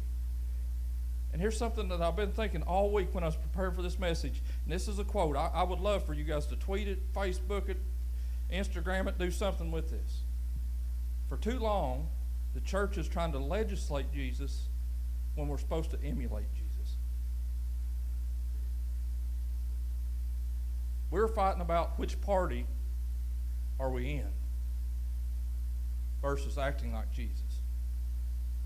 And 1.33 1.43
here's 1.43 1.59
something 1.59 1.89
that 1.89 2.01
I've 2.01 2.17
been 2.17 2.33
thinking 2.33 2.63
all 2.63 2.91
week 2.91 3.15
when 3.15 3.23
I 3.23 3.27
was 3.27 3.37
preparing 3.37 3.75
for 3.75 3.83
this 3.83 3.99
message. 3.99 4.41
And 4.65 4.73
this 4.73 4.89
is 4.89 4.99
a 4.99 5.05
quote. 5.05 5.37
I, 5.37 5.51
I 5.55 5.63
would 5.63 5.81
love 5.81 6.05
for 6.07 6.15
you 6.15 6.25
guys 6.25 6.47
to 6.47 6.57
tweet 6.57 6.89
it, 6.89 7.13
Facebook 7.13 7.69
it, 7.69 7.79
Instagram 8.51 9.09
it, 9.09 9.19
do 9.19 9.31
something 9.31 9.71
with 9.71 9.91
this. 9.91 10.23
For 11.29 11.37
too 11.37 11.59
long, 11.59 12.09
the 12.55 12.61
church 12.61 12.97
is 12.97 13.07
trying 13.07 13.33
to 13.33 13.39
legislate 13.39 14.11
Jesus 14.13 14.69
when 15.35 15.49
we're 15.49 15.59
supposed 15.59 15.91
to 15.91 15.99
emulate 16.03 16.53
Jesus. 16.55 16.97
We're 21.11 21.29
fighting 21.29 21.61
about 21.61 21.99
which 21.99 22.21
party 22.23 22.67
are 23.79 23.91
we 23.91 24.13
in 24.13 24.29
versus 26.23 26.59
acting 26.59 26.93
like 26.93 27.13
Jesus. 27.13 27.61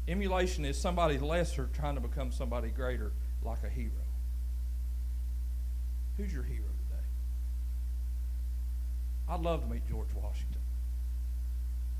Emulation 0.09 0.65
is 0.65 0.77
somebody 0.77 1.19
lesser 1.19 1.69
trying 1.73 1.95
to 1.95 2.01
become 2.01 2.33
somebody 2.33 2.71
greater, 2.71 3.13
like 3.43 3.63
a 3.65 3.69
hero. 3.69 3.93
Who's 6.17 6.33
your 6.33 6.43
hero 6.43 6.67
today? 6.67 7.05
I'd 9.29 9.41
love 9.41 9.63
to 9.63 9.67
meet 9.69 9.87
George 9.89 10.13
Washington. 10.15 10.61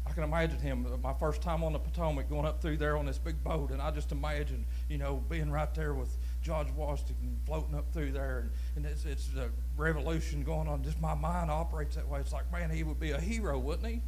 I 0.05 0.11
can 0.13 0.25
imagine 0.25 0.59
him 0.59 0.87
uh, 0.93 0.97
my 0.97 1.15
first 1.15 1.43
time 1.43 1.63
on 1.63 1.73
the 1.73 1.79
Potomac 1.79 2.29
going 2.29 2.45
up 2.45 2.61
through 2.61 2.77
there 2.77 2.97
on 2.97 3.07
this 3.07 3.19
big 3.19 3.43
boat, 3.45 3.71
and 3.71 3.81
I 3.81 3.93
just 3.93 4.11
imagine, 4.11 4.67
you 4.89 4.99
know, 4.99 5.23
being 5.29 5.51
right 5.51 5.73
there 5.75 5.95
with 5.95 6.19
George 6.43 6.71
Washington 6.73 7.39
floating 7.47 7.75
up 7.75 7.93
through 7.93 8.13
there, 8.13 8.41
and, 8.41 8.51
and 8.77 8.87
it's, 8.87 9.05
it's 9.05 9.31
a 9.37 9.49
revolution 9.77 10.43
going 10.43 10.67
on. 10.67 10.83
Just 10.83 11.01
my 11.01 11.15
mind 11.15 11.51
operates 11.51 11.95
that 11.95 12.09
way. 12.09 12.19
It's 12.21 12.33
like, 12.33 12.51
man, 12.51 12.69
he 12.69 12.83
would 12.83 12.99
be 12.99 13.13
a 13.13 13.21
hero, 13.21 13.59
wouldn't 13.59 13.87
he? 13.87 14.03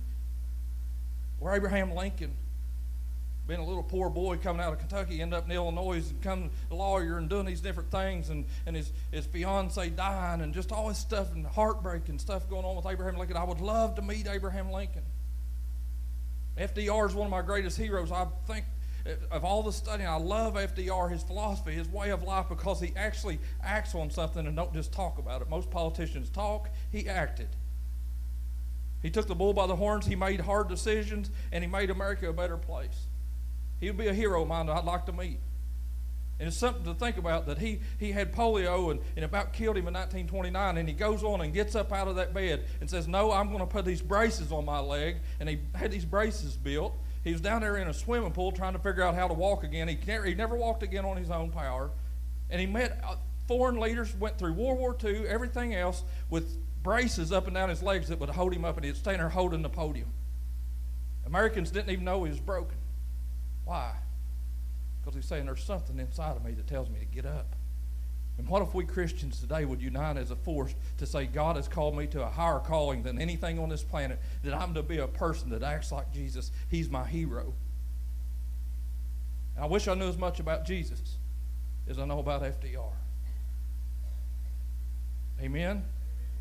Or 1.41 1.55
Abraham 1.55 1.95
Lincoln. 1.95 2.33
being 3.47 3.61
a 3.61 3.65
little 3.65 3.83
poor 3.83 4.09
boy 4.09 4.39
coming 4.39 4.63
out 4.63 4.73
of 4.73 4.79
Kentucky, 4.79 5.21
end 5.21 5.35
up 5.35 5.45
in 5.45 5.53
Illinois, 5.53 5.99
and 6.09 6.21
become 6.21 6.51
a 6.71 6.75
lawyer 6.75 7.19
and 7.19 7.29
doing 7.29 7.45
these 7.45 7.61
different 7.61 7.91
things, 7.91 8.31
and, 8.31 8.47
and 8.67 8.75
his, 8.75 8.91
his 9.11 9.27
fiance 9.27 9.91
dying, 9.91 10.41
and 10.41 10.55
just 10.55 10.73
all 10.73 10.89
this 10.89 10.99
stuff 10.99 11.33
and 11.35 11.47
heartbreak 11.47 12.09
and 12.09 12.19
stuff 12.21 12.49
going 12.49 12.65
on 12.65 12.77
with 12.77 12.87
Abraham 12.87 13.19
Lincoln. 13.19 13.37
I 13.37 13.45
would 13.45 13.61
love 13.61 13.97
to 13.97 14.03
meet 14.03 14.27
Abraham 14.27 14.71
Lincoln. 14.71 15.03
FDR 16.57 17.09
is 17.09 17.15
one 17.15 17.27
of 17.27 17.31
my 17.31 17.43
greatest 17.43 17.77
heroes. 17.77 18.13
I 18.13 18.27
think 18.47 18.65
eh, 19.07 19.15
of 19.31 19.45
all 19.45 19.63
the 19.63 19.73
studying, 19.73 20.09
I 20.09 20.17
love 20.17 20.55
FDR, 20.55 21.11
his 21.11 21.23
philosophy, 21.23 21.73
his 21.73 21.89
way 21.89 22.11
of 22.11 22.23
life, 22.23 22.47
because 22.49 22.81
he 22.81 22.93
actually 22.97 23.41
acts 23.63 23.95
on 23.95 24.11
something 24.11 24.47
and 24.47 24.57
don't 24.57 24.73
just 24.73 24.93
talk 24.93 25.19
about 25.19 25.43
it. 25.43 25.51
Most 25.51 25.71
politicians 25.71 26.31
talk, 26.31 26.71
he 26.93 27.09
acted. 27.09 27.49
He 29.05 29.11
took 29.11 29.27
the 29.27 29.35
bull 29.35 29.53
by 29.53 29.67
the 29.67 29.77
horns, 29.77 30.07
he 30.07 30.17
made 30.17 30.41
hard 30.41 30.67
decisions, 30.67 31.31
and 31.53 31.63
he 31.63 31.69
made 31.69 31.91
America 31.91 32.27
a 32.27 32.33
better 32.33 32.57
place. 32.57 33.05
He 33.79 33.87
would 33.87 33.99
be 33.99 34.07
a 34.07 34.15
hero 34.15 34.41
of 34.41 34.49
mine 34.49 34.65
that 34.65 34.79
I'd 34.79 34.87
like 34.87 35.05
to 35.07 35.13
meet. 35.13 35.41
And 36.41 36.49
it's 36.49 36.57
something 36.57 36.85
to 36.85 36.95
think 36.95 37.19
about 37.19 37.47
that 37.47 37.59
he, 37.59 37.81
he 38.01 38.13
had 38.13 38.33
polio 38.33 38.91
and, 38.91 39.01
and 39.15 39.27
about 39.27 39.53
killed 39.53 39.77
him 39.77 39.87
in 39.87 39.93
1929. 39.93 40.79
And 40.79 40.89
he 40.89 40.95
goes 40.95 41.23
on 41.23 41.43
and 41.43 41.53
gets 41.53 41.75
up 41.75 41.93
out 41.93 42.09
of 42.09 42.17
that 42.17 42.33
bed 42.33 42.65
and 42.81 42.89
says, 42.89 43.07
No, 43.07 43.31
I'm 43.31 43.49
going 43.49 43.59
to 43.59 43.67
put 43.67 43.85
these 43.85 44.01
braces 44.01 44.51
on 44.51 44.65
my 44.65 44.81
leg. 44.81 45.19
And 45.39 45.51
he 45.51 45.61
had 45.75 45.93
these 45.93 46.07
braces 46.07 46.57
built. 46.57 46.95
He 47.25 47.33
was 47.33 47.43
down 47.43 47.61
there 47.61 47.77
in 47.77 47.89
a 47.89 47.95
swimming 47.95 48.33
pool 48.33 48.53
trying 48.53 48.73
to 48.73 48.79
figure 48.79 49.03
out 49.03 49.15
how 49.15 49.29
to 49.29 49.35
walk 49.35 49.65
again. 49.65 49.87
He, 49.87 49.97
he 49.97 50.35
never 50.35 50.57
walked 50.57 50.83
again 50.83 51.05
on 51.05 51.19
his 51.19 51.31
own 51.31 51.51
power. 51.51 51.91
And 52.49 52.59
he 52.59 52.67
met 52.67 53.01
uh, 53.07 53.17
foreign 53.47 53.79
leaders, 53.79 54.17
went 54.17 54.39
through 54.39 54.55
World 54.55 54.79
War 54.79 54.97
II, 55.05 55.29
everything 55.29 55.75
else, 55.75 56.03
with 56.31 56.57
braces 56.85 57.33
up 57.33 57.47
and 57.47 57.55
down 57.55 57.71
his 57.71 57.83
legs 57.83 58.09
that 58.09 58.21
would 58.21 58.29
hold 58.29 58.55
him 58.55 58.65
up, 58.65 58.77
and 58.77 58.85
he'd 58.85 58.97
stand 58.97 59.19
there 59.19 59.31
holding 59.31 59.63
the 59.63 59.69
podium. 59.69 60.13
Americans 61.27 61.73
didn't 61.73 61.91
even 61.91 62.05
know 62.05 62.23
he 62.23 62.31
was 62.31 62.39
broken. 62.39 62.77
Why? 63.65 63.95
Because 65.01 65.17
he's 65.17 65.25
saying 65.25 65.47
there's 65.47 65.65
something 65.65 65.99
inside 65.99 66.37
of 66.37 66.45
me 66.45 66.53
that 66.53 66.69
tells 66.69 66.89
me 66.91 67.01
to 67.01 67.07
get 67.07 67.27
up. 67.27 67.57
And 68.37 68.49
what 68.49 68.63
if 68.63 68.75
we 68.75 68.85
Christians 68.85 69.41
today 69.41 69.65
would 69.65 69.81
unite 69.81 70.17
as 70.17 70.31
a 70.31 70.37
force 70.37 70.75
to 70.99 71.07
say, 71.07 71.25
God 71.25 71.57
has 71.57 71.69
called 71.69 71.97
me 71.97 72.07
to 72.09 72.23
a 72.23 72.29
higher 72.29 72.59
calling 72.59 73.03
than 73.03 73.19
anything 73.19 73.59
on 73.59 73.69
this 73.69 73.83
planet, 73.83 74.21
that 74.43 74.53
I'm 74.53 74.75
to 74.75 74.83
be 74.83 74.99
a 74.99 75.07
person 75.07 75.51
that 75.51 75.63
acts 75.63 75.91
like 75.91 76.13
Jesus? 76.13 76.51
He's 76.69 76.91
my 76.91 77.07
hero. 77.07 77.55
And 79.55 79.65
I 79.65 79.69
wish 79.69 79.89
I 79.89 79.95
knew 79.95 80.09
as 80.09 80.19
much 80.19 80.41
about 80.41 80.67
Jesus 80.67 81.17
as 81.89 81.99
I 81.99 82.05
know 82.05 82.19
about 82.19 82.43
FDR. 82.43 82.93
Amen? 85.41 85.85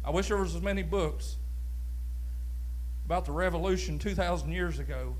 I 0.05 0.11
wish 0.11 0.27
there 0.27 0.37
was 0.37 0.55
as 0.55 0.61
many 0.61 0.83
books 0.83 1.37
about 3.05 3.25
the 3.25 3.31
revolution 3.31 3.99
2,000 3.99 4.51
years 4.51 4.79
ago. 4.79 5.15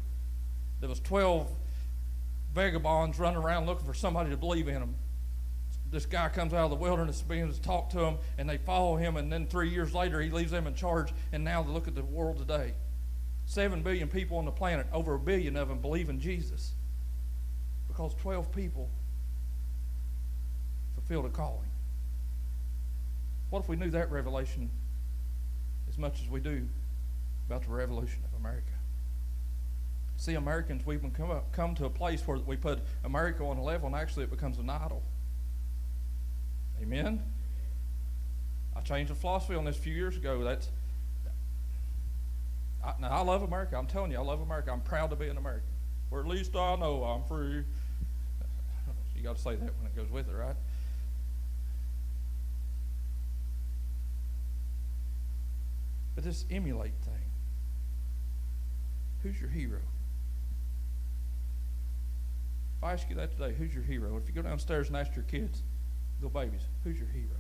There 0.80 0.90
was 0.90 1.00
12 1.00 1.50
vagabonds 2.54 3.18
running 3.20 3.42
around 3.42 3.66
looking 3.66 3.86
for 3.86 3.94
somebody 3.94 4.30
to 4.30 4.38
believe 4.38 4.68
in 4.68 4.76
them. 4.76 4.96
This 5.90 6.06
guy 6.06 6.28
comes 6.30 6.54
out 6.54 6.66
of 6.66 6.70
the 6.72 6.76
wilderness, 6.76 7.22
begins 7.22 7.58
to 7.58 7.62
talk 7.62 7.92
to 7.92 7.98
them, 7.98 8.18
and 8.38 8.50
they 8.50 8.58
follow 8.58 8.96
him. 8.96 9.16
And 9.16 9.32
then 9.32 9.46
three 9.46 9.70
years 9.70 9.94
later, 9.94 10.20
he 10.22 10.30
leaves 10.32 10.52
them 10.52 10.66
in 10.66 10.74
charge. 10.74 11.14
And 11.32 11.44
now 11.44 11.62
look 11.64 11.88
at 11.88 11.96
the 11.96 12.04
world 12.04 12.40
today. 12.40 12.74
Seven 13.46 13.84
billion 13.84 14.08
people 14.08 14.38
on 14.38 14.46
the 14.46 14.52
planet, 14.52 14.88
over 14.92 15.14
a 15.16 15.20
billion 15.20 15.56
of 15.56 15.68
them 15.68 15.80
believe 15.80 16.10
in 16.10 16.20
Jesus 16.20 16.74
because 17.88 18.16
12 18.16 18.52
people 18.52 18.90
fulfilled 20.96 21.26
a 21.26 21.30
calling. 21.30 21.70
What 23.54 23.62
if 23.62 23.70
we 23.70 23.76
knew 23.76 23.92
that 23.92 24.12
revelation 24.12 24.68
as 25.88 26.00
much 26.00 26.20
as 26.24 26.28
we 26.28 26.40
do 26.40 26.68
about 27.48 27.62
the 27.62 27.70
revolution 27.70 28.24
of 28.26 28.40
America? 28.40 28.72
See, 30.18 30.34
Americans, 30.34 30.88
we've 30.88 31.06
come, 31.14 31.30
up, 31.30 31.52
come 31.52 31.76
to 31.76 31.86
a 31.86 31.90
place 31.92 32.26
where 32.26 32.40
we 32.40 32.56
put 32.56 32.80
America 33.04 33.44
on 33.44 33.58
a 33.58 33.64
level, 33.64 33.86
and 33.86 33.96
actually 33.96 34.24
it 34.24 34.32
becomes 34.32 34.58
an 34.58 34.72
idol. 34.72 35.04
Amen? 36.82 37.22
I 38.76 38.82
changed 38.82 39.12
the 39.12 39.16
philosophy 39.16 39.54
on 39.54 39.66
this 39.66 39.78
a 39.78 39.82
few 39.82 39.94
years 39.94 40.18
ago. 40.18 40.44
That's 40.44 40.70
I, 42.84 42.94
now 43.00 43.10
I 43.10 43.22
love 43.22 43.44
America. 43.44 43.78
I'm 43.78 43.86
telling 43.86 44.10
you, 44.10 44.18
I 44.18 44.24
love 44.24 44.42
America. 44.42 44.72
I'm 44.72 44.82
proud 44.82 45.12
to 45.12 45.16
be 45.16 45.28
an 45.28 45.38
American. 45.38 45.70
Or 46.10 46.22
at 46.22 46.28
least 46.28 46.56
I 46.56 46.76
know 46.76 47.04
I'm 47.04 47.24
free. 47.28 47.66
you 49.16 49.22
got 49.22 49.36
to 49.36 49.42
say 49.44 49.52
that 49.58 49.62
when 49.62 49.92
it 49.92 49.96
goes 49.96 50.10
with 50.10 50.28
it, 50.28 50.34
right? 50.34 50.56
But 56.16 56.24
this 56.24 56.46
emulate 56.52 56.94
thing. 57.04 57.14
Who's 59.24 59.40
your 59.40 59.50
hero? 59.50 59.80
If 62.78 62.84
I 62.84 62.94
ask 62.94 63.10
you 63.10 63.16
that 63.16 63.32
today, 63.32 63.56
who's 63.58 63.74
your 63.74 63.84
hero? 63.84 64.18
If 64.18 64.28
you 64.28 64.36
go 64.36 64.42
downstairs 64.42 64.90
and 64.90 64.98
ask 64.98 65.16
your 65.16 65.24
kids, 65.24 65.64
little 66.22 66.30
babies, 66.30 66.62
who's 66.84 67.00
your 67.00 67.08
hero? 67.08 67.38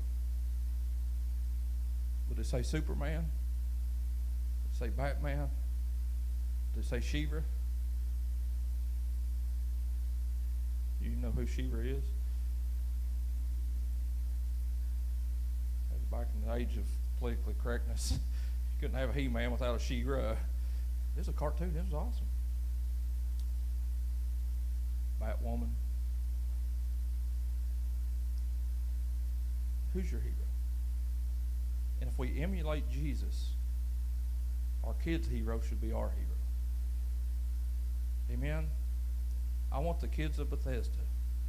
Would 2.29 2.37
they 2.37 2.43
say 2.43 2.61
Superman? 2.63 3.25
Would 4.63 4.73
they 4.73 4.85
say 4.85 4.89
Batman? 4.89 5.49
Would 6.75 6.83
they 6.83 6.87
say 6.87 6.99
She-Ra? 7.01 7.41
You 11.01 11.17
know 11.17 11.31
who 11.31 11.45
She-Ra 11.45 11.81
is? 11.81 12.03
That 15.89 15.99
was 15.99 16.05
back 16.09 16.27
in 16.33 16.47
the 16.47 16.55
age 16.55 16.77
of 16.77 16.85
politically 17.19 17.55
correctness. 17.61 18.17
couldn't 18.83 18.99
have 18.99 19.11
a 19.11 19.13
He-Man 19.13 19.49
without 19.49 19.77
a 19.77 19.79
She-Ra. 19.79 20.35
This 21.15 21.23
is 21.23 21.29
a 21.29 21.31
cartoon. 21.31 21.73
This 21.73 21.87
is 21.87 21.93
awesome. 21.93 22.27
Batwoman. 25.21 25.69
Who's 29.93 30.11
your 30.11 30.19
hero? 30.19 30.33
And 32.01 32.09
if 32.09 32.19
we 32.19 32.41
emulate 32.41 32.89
Jesus, 32.89 33.51
our 34.83 34.95
kids' 34.95 35.29
hero 35.29 35.61
should 35.61 35.79
be 35.79 35.93
our 35.93 36.09
hero. 36.09 36.37
Amen? 38.33 38.67
I 39.71 39.79
want 39.79 40.01
the 40.01 40.09
kids 40.09 40.39
of 40.39 40.49
Bethesda, 40.49 40.99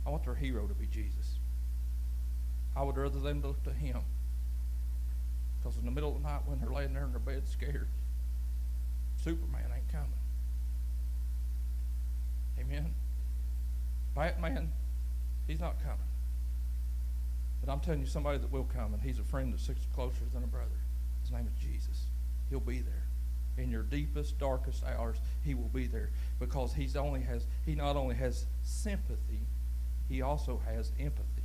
I 0.06 0.10
want 0.10 0.22
their 0.22 0.36
hero 0.36 0.68
to 0.68 0.74
be 0.74 0.86
Jesus. 0.86 1.40
I 2.76 2.84
would 2.84 2.96
rather 2.96 3.18
them 3.18 3.42
look 3.42 3.60
to 3.64 3.72
him. 3.72 4.02
Because 5.64 5.78
in 5.78 5.86
the 5.86 5.90
middle 5.90 6.14
of 6.14 6.22
the 6.22 6.28
night 6.28 6.42
when 6.44 6.60
they're 6.60 6.68
laying 6.68 6.92
there 6.92 7.04
in 7.04 7.10
their 7.10 7.18
bed 7.18 7.48
scared, 7.48 7.88
Superman 9.22 9.64
ain't 9.74 9.90
coming. 9.90 10.10
Amen? 12.60 12.92
Batman, 14.14 14.70
he's 15.46 15.60
not 15.60 15.78
coming. 15.82 15.98
But 17.64 17.72
I'm 17.72 17.80
telling 17.80 18.00
you 18.00 18.06
somebody 18.06 18.36
that 18.38 18.52
will 18.52 18.64
come, 18.64 18.92
and 18.92 19.02
he's 19.02 19.18
a 19.18 19.22
friend 19.22 19.54
that 19.54 19.60
sticks 19.60 19.80
closer 19.94 20.24
than 20.34 20.44
a 20.44 20.46
brother. 20.46 20.68
His 21.22 21.32
name 21.32 21.46
is 21.46 21.62
Jesus. 21.62 22.08
He'll 22.50 22.60
be 22.60 22.80
there. 22.80 23.06
In 23.56 23.70
your 23.70 23.84
deepest, 23.84 24.38
darkest 24.38 24.84
hours, 24.84 25.16
he 25.42 25.54
will 25.54 25.70
be 25.72 25.86
there. 25.86 26.10
Because 26.38 26.74
he's 26.74 26.94
only 26.94 27.22
has 27.22 27.46
he 27.64 27.74
not 27.74 27.96
only 27.96 28.16
has 28.16 28.44
sympathy, 28.62 29.46
he 30.08 30.20
also 30.20 30.60
has 30.66 30.92
empathy. 31.00 31.44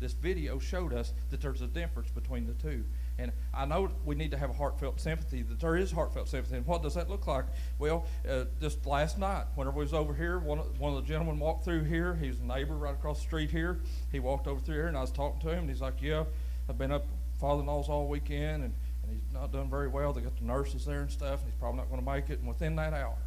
This 0.00 0.14
video 0.14 0.58
showed 0.58 0.92
us 0.92 1.12
that 1.30 1.40
there's 1.40 1.60
a 1.60 1.66
difference 1.66 2.10
between 2.10 2.46
the 2.46 2.54
two. 2.54 2.84
And 3.18 3.30
I 3.54 3.66
know 3.66 3.90
we 4.04 4.14
need 4.14 4.30
to 4.30 4.38
have 4.38 4.50
a 4.50 4.54
heartfelt 4.54 4.98
sympathy, 5.00 5.42
that 5.42 5.60
there 5.60 5.76
is 5.76 5.92
heartfelt 5.92 6.28
sympathy. 6.28 6.56
And 6.56 6.66
what 6.66 6.82
does 6.82 6.94
that 6.94 7.10
look 7.10 7.26
like? 7.26 7.44
Well, 7.78 8.06
uh, 8.28 8.44
just 8.60 8.84
last 8.86 9.18
night, 9.18 9.44
whenever 9.54 9.76
we 9.76 9.84
was 9.84 9.92
over 9.92 10.14
here, 10.14 10.38
one 10.38 10.58
of, 10.58 10.80
one 10.80 10.94
of 10.94 11.02
the 11.02 11.06
gentlemen 11.06 11.38
walked 11.38 11.64
through 11.64 11.84
here. 11.84 12.14
He 12.14 12.28
was 12.28 12.40
a 12.40 12.44
neighbor 12.44 12.74
right 12.74 12.94
across 12.94 13.18
the 13.18 13.24
street 13.24 13.50
here. 13.50 13.80
He 14.10 14.18
walked 14.18 14.46
over 14.46 14.60
through 14.60 14.76
here, 14.76 14.88
and 14.88 14.96
I 14.96 15.02
was 15.02 15.12
talking 15.12 15.40
to 15.42 15.50
him, 15.50 15.60
and 15.60 15.68
he's 15.68 15.82
like, 15.82 16.00
yeah, 16.00 16.24
I've 16.68 16.78
been 16.78 16.90
up 16.90 17.04
father-in-law's 17.38 17.88
all 17.88 18.08
weekend, 18.08 18.64
and, 18.64 18.74
and 19.02 19.12
he's 19.12 19.32
not 19.32 19.52
done 19.52 19.68
very 19.68 19.88
well. 19.88 20.12
They 20.12 20.22
got 20.22 20.36
the 20.38 20.44
nurses 20.44 20.86
there 20.86 21.00
and 21.00 21.10
stuff, 21.10 21.40
and 21.40 21.50
he's 21.50 21.58
probably 21.60 21.78
not 21.78 21.90
going 21.90 22.00
to 22.00 22.10
make 22.10 22.30
it. 22.30 22.38
And 22.38 22.48
within 22.48 22.76
that 22.76 22.94
hour, 22.94 23.18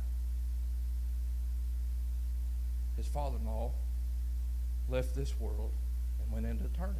his 2.97 3.07
father-in-law 3.07 3.71
left 4.89 5.15
this 5.15 5.39
world 5.39 5.71
and 6.23 6.31
went 6.31 6.45
into 6.45 6.65
eternity. 6.65 6.99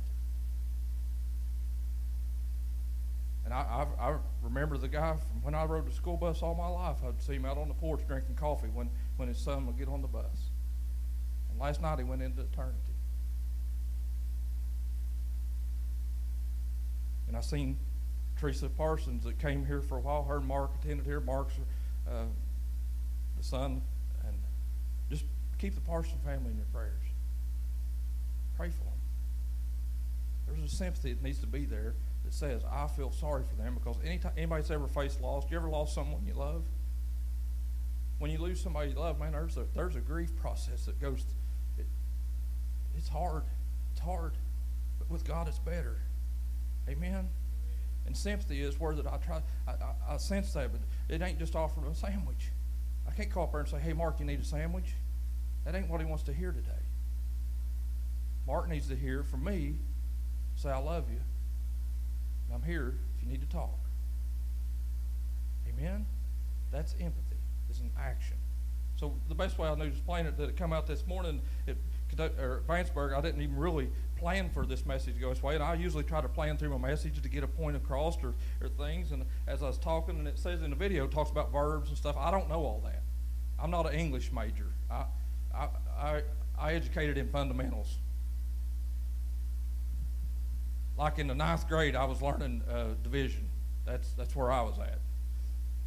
And 3.46 3.54
I, 3.54 3.86
I, 4.00 4.10
I, 4.10 4.18
remember 4.42 4.76
the 4.78 4.88
guy 4.88 5.12
from 5.14 5.44
when 5.44 5.54
I 5.54 5.66
rode 5.66 5.88
the 5.88 5.94
school 5.94 6.18
bus 6.18 6.42
all 6.42 6.56
my 6.56 6.68
life. 6.68 6.98
I'd 7.08 7.22
see 7.22 7.36
him 7.36 7.46
out 7.46 7.60
on 7.60 7.68
the 7.68 7.76
porch 7.76 8.02
drinking 8.08 8.36
coffee 8.36 8.70
when, 8.74 8.90
when 9.18 9.28
his 9.28 9.38
son 9.38 9.68
would 9.68 9.78
get 9.78 9.88
on 9.88 10.02
the 10.02 10.08
bus. 10.08 10.50
And 11.52 11.60
last 11.60 11.80
night 11.80 12.00
he 12.00 12.04
went 12.04 12.24
into 12.24 12.42
eternity. 12.42 12.80
And 17.28 17.38
I 17.38 17.42
seen 17.42 17.78
Teresa 18.40 18.68
Parsons 18.68 19.24
that 19.26 19.38
came 19.38 19.64
here 19.64 19.82
for 19.82 19.98
a 19.98 20.02
while. 20.02 20.24
Her 20.24 20.38
and 20.38 20.48
Mark 20.48 20.72
attended 20.82 21.06
here. 21.06 21.20
Mark's 21.20 21.54
uh, 22.10 22.26
the 23.38 23.44
son. 23.44 23.84
And 24.26 24.38
just 25.12 25.24
keep 25.60 25.76
the 25.76 25.82
Parsons 25.82 26.20
family 26.26 26.50
in 26.50 26.58
your 26.58 26.66
prayers. 26.74 27.04
Pray 28.58 28.70
for 28.70 28.86
them. 28.86 28.94
There's 30.48 30.74
a 30.74 30.76
sympathy 30.76 31.14
that 31.14 31.22
needs 31.22 31.40
to 31.40 31.48
be 31.48 31.66
there 31.66 31.94
says, 32.36 32.62
I 32.72 32.88
feel 32.88 33.12
sorry 33.12 33.44
for 33.44 33.56
them 33.56 33.76
because 33.76 33.96
anytime 34.04 34.34
anybody's 34.38 34.70
ever 34.70 34.88
faced 34.88 35.22
loss, 35.22 35.46
you 35.50 35.58
ever 35.58 35.70
lost 35.70 35.96
someone 35.96 36.26
you 36.26 36.34
love? 36.34 36.64
When 38.20 38.30
you 38.30 38.38
lose 38.38 38.62
somebody 38.62 38.92
you 38.92 38.96
love, 38.96 39.20
man, 39.20 39.32
there's 39.32 39.58
a, 39.58 39.66
there's 39.74 39.96
a 39.96 40.02
grief 40.02 40.36
process 40.36 40.86
that 40.86 41.00
goes, 41.00 41.26
it, 41.78 41.86
it's 42.98 43.08
hard. 43.08 43.44
It's 43.92 44.02
hard. 44.02 44.34
But 45.00 45.10
with 45.10 45.26
God, 45.26 45.48
it's 45.48 45.60
better. 45.60 45.98
Amen? 46.90 47.30
And 48.06 48.16
sympathy 48.16 48.62
is 48.62 48.80
where 48.80 48.94
that 48.94 49.08
I 49.08 49.18
try, 49.18 49.42
I, 49.68 49.72
I, 49.72 50.14
I 50.14 50.18
sense 50.18 50.54
that, 50.54 50.72
but 50.72 50.82
it 51.10 51.22
ain't 51.22 51.40
just 51.40 51.56
offering 51.56 51.88
a 51.88 51.96
sandwich. 51.96 52.52
I 53.08 53.12
can't 53.12 53.32
call 53.32 53.44
up 53.46 53.52
there 53.52 53.62
and 53.62 53.70
say, 53.70 53.80
hey, 53.80 53.94
Mark, 53.94 54.20
you 54.20 54.26
need 54.26 54.42
a 54.42 54.46
sandwich. 54.46 54.94
That 55.64 55.74
ain't 55.74 55.90
what 55.90 56.02
he 56.02 56.06
wants 56.06 56.24
to 56.24 56.34
hear 56.34 56.52
today. 56.52 56.72
Mark 58.46 58.70
needs 58.70 58.88
to 58.90 58.96
hear 58.96 59.24
from 59.24 59.44
me, 59.44 59.76
say, 60.56 60.70
I 60.70 60.78
love 60.78 61.06
you. 61.10 61.20
I'm 62.54 62.64
here 62.64 62.96
if 63.16 63.24
you 63.24 63.30
need 63.30 63.42
to 63.42 63.48
talk. 63.48 63.80
Amen? 65.68 66.06
That's 66.72 66.94
empathy. 66.94 67.38
It's 67.70 67.80
an 67.80 67.92
action. 68.00 68.38
So 68.98 69.14
the 69.28 69.36
best 69.36 69.58
way 69.58 69.68
I 69.68 69.76
knew 69.76 69.84
to 69.84 69.90
explain 69.90 70.26
it 70.26 70.38
that 70.38 70.50
it 70.50 70.58
come 70.58 70.72
out 70.72 70.88
this 70.88 71.06
morning 71.06 71.42
at 71.68 71.76
or 72.40 72.64
Vanceburg, 72.68 73.14
I 73.14 73.20
didn't 73.20 73.42
even 73.42 73.58
really 73.58 73.90
plan 74.16 74.50
for 74.50 74.66
this 74.66 74.86
message 74.86 75.16
to 75.16 75.20
go 75.20 75.30
this 75.30 75.44
way. 75.44 75.56
And 75.56 75.64
I 75.64 75.74
usually 75.74 76.04
try 76.04 76.22
to 76.22 76.30
plan 76.30 76.58
through 76.58 76.70
my 76.78 76.88
message 76.88 77.22
to 77.22 77.30
get 77.30 77.44
a 77.44 77.48
point 77.48 77.76
across 77.76 78.18
or, 78.24 78.34
or 78.62 78.70
things. 78.70 79.12
And 79.12 79.26
as 79.48 79.62
I 79.62 79.68
was 79.68 79.78
talking, 79.78 80.18
and 80.18 80.28
it 80.28 80.40
says 80.40 80.62
in 80.62 80.70
the 80.70 80.76
video, 80.76 81.06
it 81.06 81.12
talks 81.12 81.30
about 81.30 81.52
verbs 81.52 81.90
and 81.90 81.98
stuff. 81.98 82.16
I 82.18 82.32
don't 82.32 82.48
know 82.48 82.64
all 82.64 82.82
that. 82.86 83.04
I'm 83.60 83.72
not 83.72 83.86
an 83.86 84.00
English 84.00 84.32
major. 84.32 84.68
I, 84.90 85.06
I, 85.54 85.68
I, 85.98 86.22
I 86.58 86.74
educated 86.74 87.18
in 87.18 87.30
fundamentals. 87.30 87.98
Like 90.98 91.20
in 91.20 91.28
the 91.28 91.36
ninth 91.36 91.68
grade, 91.68 91.96
I 91.96 92.06
was 92.06 92.22
learning 92.22 92.64
uh, 92.70 92.94
division. 93.04 93.48
That's, 93.86 94.14
that's 94.14 94.36
where 94.36 94.52
I 94.52 94.62
was 94.62 94.80
at. 94.80 95.00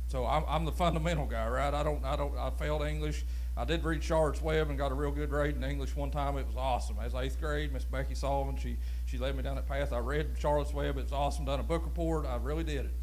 So 0.08 0.26
I'm, 0.26 0.44
I'm 0.48 0.64
the 0.64 0.72
fundamental 0.72 1.26
guy, 1.26 1.46
right? 1.48 1.72
I 1.72 1.82
don't, 1.82 2.04
I 2.04 2.16
don't, 2.16 2.36
I 2.36 2.50
failed 2.50 2.82
English. 2.82 3.24
I 3.56 3.64
did 3.64 3.84
read 3.84 4.02
Charlotte's 4.02 4.40
Web 4.40 4.68
and 4.70 4.78
got 4.78 4.92
a 4.92 4.94
real 4.94 5.10
good 5.10 5.28
grade 5.28 5.56
in 5.56 5.64
English 5.64 5.96
one 5.96 6.10
time. 6.10 6.36
It 6.38 6.46
was 6.46 6.56
awesome. 6.56 6.96
As 7.02 7.14
eighth 7.14 7.40
grade, 7.40 7.72
Miss 7.72 7.84
Becky 7.84 8.14
Sullivan, 8.14 8.56
she 8.56 8.76
she 9.04 9.18
led 9.18 9.36
me 9.36 9.42
down 9.42 9.56
that 9.56 9.66
path. 9.66 9.92
I 9.92 9.98
read 9.98 10.36
Charlotte's 10.38 10.72
Web. 10.72 10.96
It 10.96 11.02
was 11.02 11.12
awesome. 11.12 11.44
Done 11.44 11.58
a 11.58 11.64
book 11.64 11.84
report. 11.84 12.24
I 12.24 12.36
really 12.36 12.62
did 12.62 12.86
it. 12.86 12.94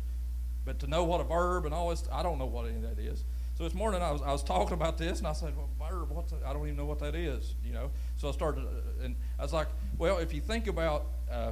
But 0.63 0.79
to 0.79 0.87
know 0.87 1.03
what 1.03 1.19
a 1.19 1.25
verb 1.25 1.65
and 1.65 1.73
all 1.73 1.89
this, 1.89 2.07
I 2.11 2.23
don't 2.23 2.39
know 2.39 2.45
what 2.45 2.67
any 2.67 2.77
of 2.77 2.83
that 2.83 2.99
is. 2.99 3.25
So 3.57 3.65
this 3.65 3.73
morning 3.73 4.01
I 4.01 4.11
was 4.11 4.21
I 4.21 4.31
was 4.31 4.43
talking 4.43 4.73
about 4.73 4.97
this 4.97 5.19
and 5.19 5.27
I 5.27 5.33
said, 5.33 5.53
well, 5.55 5.69
verb, 5.77 6.09
what's 6.09 6.31
that? 6.31 6.41
I 6.45 6.53
don't 6.53 6.63
even 6.63 6.77
know 6.77 6.85
what 6.85 6.99
that 6.99 7.15
is, 7.15 7.55
you 7.63 7.73
know. 7.73 7.91
So 8.15 8.29
I 8.29 8.31
started 8.31 8.63
uh, 8.63 9.03
and 9.03 9.15
I 9.37 9.43
was 9.43 9.53
like, 9.53 9.67
well, 9.97 10.17
if 10.17 10.33
you 10.33 10.41
think 10.41 10.67
about 10.67 11.05
uh, 11.29 11.51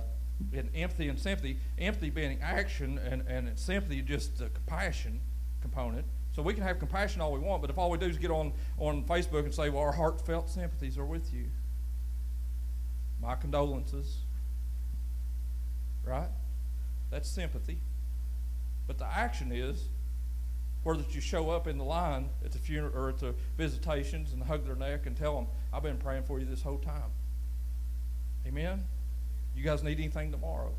in 0.51 0.69
empathy 0.75 1.07
and 1.07 1.19
sympathy, 1.19 1.57
empathy 1.77 2.09
being 2.09 2.39
action 2.41 2.97
and 2.97 3.27
and 3.27 3.57
sympathy 3.57 4.01
just 4.01 4.37
the 4.37 4.49
compassion 4.49 5.21
component 5.61 6.05
so 6.33 6.41
we 6.41 6.53
can 6.53 6.63
have 6.63 6.79
compassion 6.79 7.21
all 7.21 7.31
we 7.31 7.39
want, 7.39 7.61
but 7.61 7.69
if 7.69 7.77
all 7.77 7.91
we 7.91 7.97
do 7.97 8.07
is 8.07 8.17
get 8.17 8.31
on, 8.31 8.53
on 8.79 9.03
Facebook 9.03 9.45
and 9.45 9.53
say, 9.53 9.69
well, 9.69 9.83
our 9.83 9.91
heartfelt 9.91 10.49
sympathies 10.49 10.97
are 10.97 11.05
with 11.05 11.31
you, 11.31 11.45
my 13.21 13.35
condolences, 13.35 14.17
right? 16.03 16.29
That's 17.11 17.29
sympathy. 17.29 17.77
But 18.87 18.97
the 18.97 19.05
action 19.05 19.51
is 19.51 19.85
whether 20.81 21.03
you 21.11 21.21
show 21.21 21.51
up 21.51 21.67
in 21.67 21.77
the 21.77 21.83
line 21.83 22.29
at 22.43 22.51
the 22.51 22.57
funeral 22.57 22.93
or 22.95 23.09
at 23.09 23.19
the 23.19 23.35
visitations 23.55 24.33
and 24.33 24.41
hug 24.41 24.65
their 24.65 24.75
neck 24.75 25.05
and 25.05 25.15
tell 25.15 25.35
them, 25.35 25.47
I've 25.71 25.83
been 25.83 25.97
praying 25.97 26.23
for 26.23 26.39
you 26.39 26.45
this 26.45 26.63
whole 26.63 26.79
time. 26.79 27.11
Amen? 28.47 28.83
You 29.55 29.63
guys 29.63 29.83
need 29.83 29.99
anything 29.99 30.31
tomorrow? 30.31 30.73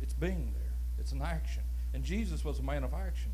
It's 0.00 0.14
being 0.14 0.52
there. 0.54 0.72
It's 0.98 1.12
an 1.12 1.22
action. 1.22 1.62
And 1.94 2.04
Jesus 2.04 2.44
was 2.44 2.58
a 2.58 2.62
man 2.62 2.84
of 2.84 2.94
action. 2.94 3.32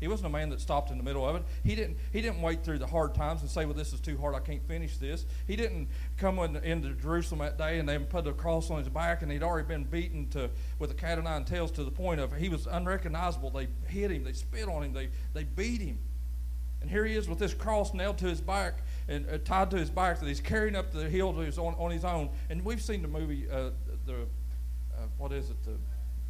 He 0.00 0.08
wasn't 0.08 0.28
a 0.28 0.30
man 0.30 0.48
that 0.48 0.62
stopped 0.62 0.90
in 0.90 0.96
the 0.96 1.04
middle 1.04 1.28
of 1.28 1.36
it. 1.36 1.42
He 1.62 1.74
didn't, 1.74 1.98
he 2.10 2.22
didn't 2.22 2.40
wait 2.40 2.64
through 2.64 2.78
the 2.78 2.86
hard 2.86 3.14
times 3.14 3.42
and 3.42 3.50
say, 3.50 3.66
well, 3.66 3.74
this 3.74 3.92
is 3.92 4.00
too 4.00 4.16
hard. 4.16 4.34
I 4.34 4.40
can't 4.40 4.66
finish 4.66 4.96
this. 4.96 5.26
He 5.46 5.56
didn't 5.56 5.88
come 6.16 6.38
in, 6.38 6.56
into 6.56 6.94
Jerusalem 6.94 7.40
that 7.40 7.58
day 7.58 7.78
and 7.78 7.86
they 7.86 7.98
put 7.98 8.26
a 8.26 8.32
cross 8.32 8.70
on 8.70 8.78
his 8.78 8.88
back 8.88 9.20
and 9.20 9.30
he'd 9.30 9.42
already 9.42 9.68
been 9.68 9.84
beaten 9.84 10.26
to, 10.30 10.48
with 10.78 10.90
a 10.90 10.94
cat 10.94 11.18
o' 11.18 11.20
nine 11.20 11.44
tails 11.44 11.70
to 11.72 11.84
the 11.84 11.90
point 11.90 12.18
of 12.18 12.34
he 12.34 12.48
was 12.48 12.66
unrecognizable. 12.66 13.50
They 13.50 13.68
hit 13.88 14.10
him. 14.10 14.24
They 14.24 14.32
spit 14.32 14.68
on 14.68 14.84
him. 14.84 14.94
They, 14.94 15.10
they 15.34 15.44
beat 15.44 15.82
him. 15.82 15.98
And 16.80 16.88
here 16.90 17.04
he 17.04 17.14
is 17.14 17.28
with 17.28 17.38
this 17.38 17.52
cross 17.52 17.92
nailed 17.92 18.16
to 18.18 18.26
his 18.26 18.40
back 18.40 18.82
and 19.10 19.28
uh, 19.28 19.36
tied 19.44 19.70
to 19.72 19.76
his 19.76 19.90
back 19.90 20.20
that 20.20 20.26
he's 20.26 20.40
carrying 20.40 20.74
up 20.74 20.92
the 20.92 21.10
hill 21.10 21.34
to 21.34 21.40
his, 21.40 21.58
on, 21.58 21.74
on 21.74 21.90
his 21.90 22.04
own. 22.04 22.30
And 22.48 22.64
we've 22.64 22.80
seen 22.80 23.02
the 23.02 23.08
movie, 23.08 23.46
uh, 23.50 23.70
the 24.06 24.14
uh, 24.94 25.06
what 25.18 25.32
is 25.32 25.50
it, 25.50 25.62
the 25.64 25.76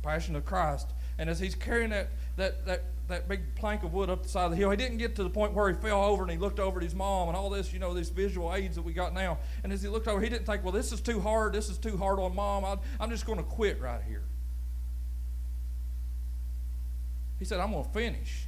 Passion 0.03 0.35
of 0.35 0.45
Christ. 0.45 0.88
And 1.19 1.31
as 1.31 1.38
he's 1.38 1.55
carrying 1.55 1.90
that, 1.90 2.09
that, 2.37 2.66
that 2.66 2.83
that 3.11 3.29
big 3.29 3.55
plank 3.55 3.83
of 3.83 3.93
wood 3.93 4.09
up 4.09 4.23
the 4.23 4.29
side 4.29 4.47
of 4.47 4.51
the 4.53 4.57
hill. 4.57 4.71
He 4.71 4.77
didn't 4.77 4.97
get 4.97 5.14
to 5.16 5.23
the 5.23 5.31
point 5.31 5.53
where 5.53 5.69
he 5.69 5.75
fell 5.75 6.03
over 6.03 6.23
and 6.23 6.33
he 6.33 6.38
looked 6.38 6.59
over 6.59 6.79
at 6.79 6.85
his 6.85 6.95
mom 6.95 7.29
and 7.29 7.37
all 7.37 7.51
this, 7.51 7.73
you 7.73 7.79
know, 7.79 7.93
these 7.93 8.09
visual 8.09 8.55
aids 8.55 8.77
that 8.77 8.83
we 8.83 8.93
got 8.93 9.12
now. 9.12 9.38
And 9.62 9.73
as 9.73 9.83
he 9.83 9.88
looked 9.88 10.09
over, 10.09 10.21
he 10.21 10.29
didn't 10.29 10.47
think, 10.47 10.64
well, 10.64 10.73
this 10.73 10.93
is 10.93 11.01
too 11.01 11.21
hard. 11.21 11.53
This 11.53 11.69
is 11.69 11.77
too 11.77 11.97
hard 11.97 12.19
on 12.19 12.35
mom. 12.35 12.64
I, 12.64 12.77
I'm 12.99 13.11
just 13.11 13.27
going 13.27 13.38
to 13.38 13.45
quit 13.45 13.81
right 13.81 14.01
here. 14.07 14.23
He 17.38 17.45
said, 17.45 17.61
I'm 17.61 17.73
going 17.73 17.85
to 17.85 17.90
finish. 17.90 18.47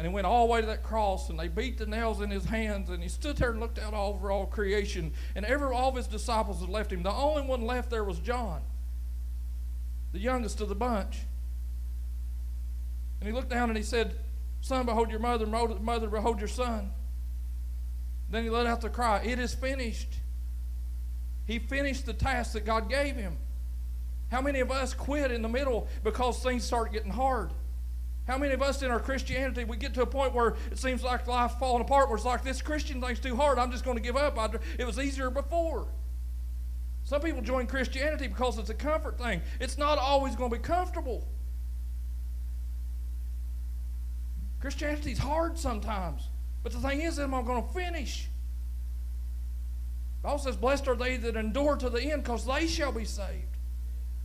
And 0.00 0.08
he 0.08 0.14
went 0.14 0.26
all 0.26 0.46
the 0.46 0.52
way 0.54 0.62
to 0.62 0.66
that 0.68 0.82
cross, 0.82 1.28
and 1.28 1.38
they 1.38 1.48
beat 1.48 1.76
the 1.76 1.84
nails 1.84 2.22
in 2.22 2.30
his 2.30 2.46
hands, 2.46 2.88
and 2.88 3.02
he 3.02 3.08
stood 3.10 3.36
there 3.36 3.50
and 3.50 3.60
looked 3.60 3.78
out 3.78 3.92
over 3.92 4.30
all 4.30 4.46
creation. 4.46 5.12
And 5.36 5.44
every 5.44 5.74
all 5.74 5.90
of 5.90 5.96
his 5.96 6.06
disciples 6.06 6.60
had 6.60 6.70
left 6.70 6.90
him. 6.90 7.02
The 7.02 7.12
only 7.12 7.42
one 7.42 7.66
left 7.66 7.90
there 7.90 8.02
was 8.02 8.18
John, 8.18 8.62
the 10.12 10.18
youngest 10.18 10.62
of 10.62 10.70
the 10.70 10.74
bunch. 10.74 11.18
And 13.20 13.28
he 13.28 13.34
looked 13.34 13.50
down 13.50 13.68
and 13.68 13.76
he 13.76 13.82
said, 13.82 14.14
Son, 14.62 14.86
behold 14.86 15.10
your 15.10 15.20
mother, 15.20 15.44
mother, 15.44 16.08
behold 16.08 16.38
your 16.38 16.48
son. 16.48 16.92
Then 18.30 18.44
he 18.44 18.48
let 18.48 18.64
out 18.64 18.80
the 18.80 18.88
cry, 18.88 19.20
It 19.22 19.38
is 19.38 19.52
finished. 19.52 20.14
He 21.46 21.58
finished 21.58 22.06
the 22.06 22.14
task 22.14 22.54
that 22.54 22.64
God 22.64 22.88
gave 22.88 23.16
him. 23.16 23.36
How 24.30 24.40
many 24.40 24.60
of 24.60 24.70
us 24.70 24.94
quit 24.94 25.30
in 25.30 25.42
the 25.42 25.48
middle 25.50 25.88
because 26.02 26.42
things 26.42 26.64
start 26.64 26.90
getting 26.90 27.12
hard? 27.12 27.50
How 28.26 28.38
many 28.38 28.52
of 28.54 28.62
us 28.62 28.82
in 28.82 28.90
our 28.90 29.00
Christianity, 29.00 29.64
we 29.64 29.76
get 29.76 29.94
to 29.94 30.02
a 30.02 30.06
point 30.06 30.34
where 30.34 30.54
it 30.70 30.78
seems 30.78 31.02
like 31.02 31.26
life 31.26 31.52
falling 31.58 31.82
apart, 31.82 32.08
where 32.08 32.16
it's 32.16 32.24
like, 32.24 32.44
this 32.44 32.62
Christian 32.62 33.00
thing's 33.00 33.18
too 33.18 33.34
hard, 33.34 33.58
I'm 33.58 33.72
just 33.72 33.84
going 33.84 33.96
to 33.96 34.02
give 34.02 34.16
up. 34.16 34.38
I, 34.38 34.50
it 34.78 34.86
was 34.86 34.98
easier 34.98 35.30
before. 35.30 35.88
Some 37.04 37.22
people 37.22 37.42
join 37.42 37.66
Christianity 37.66 38.28
because 38.28 38.58
it's 38.58 38.70
a 38.70 38.74
comfort 38.74 39.18
thing. 39.18 39.42
It's 39.58 39.76
not 39.78 39.98
always 39.98 40.36
going 40.36 40.50
to 40.50 40.56
be 40.56 40.62
comfortable. 40.62 41.26
Christianity's 44.60 45.18
hard 45.18 45.58
sometimes. 45.58 46.28
But 46.62 46.72
the 46.72 46.78
thing 46.78 47.00
is, 47.00 47.18
am 47.18 47.34
I 47.34 47.42
going 47.42 47.66
to 47.66 47.72
finish? 47.72 48.28
Bible 50.22 50.38
says, 50.38 50.56
Blessed 50.56 50.86
are 50.88 50.94
they 50.94 51.16
that 51.16 51.36
endure 51.36 51.76
to 51.76 51.88
the 51.88 52.02
end, 52.02 52.22
because 52.22 52.44
they 52.44 52.66
shall 52.66 52.92
be 52.92 53.06
saved. 53.06 53.56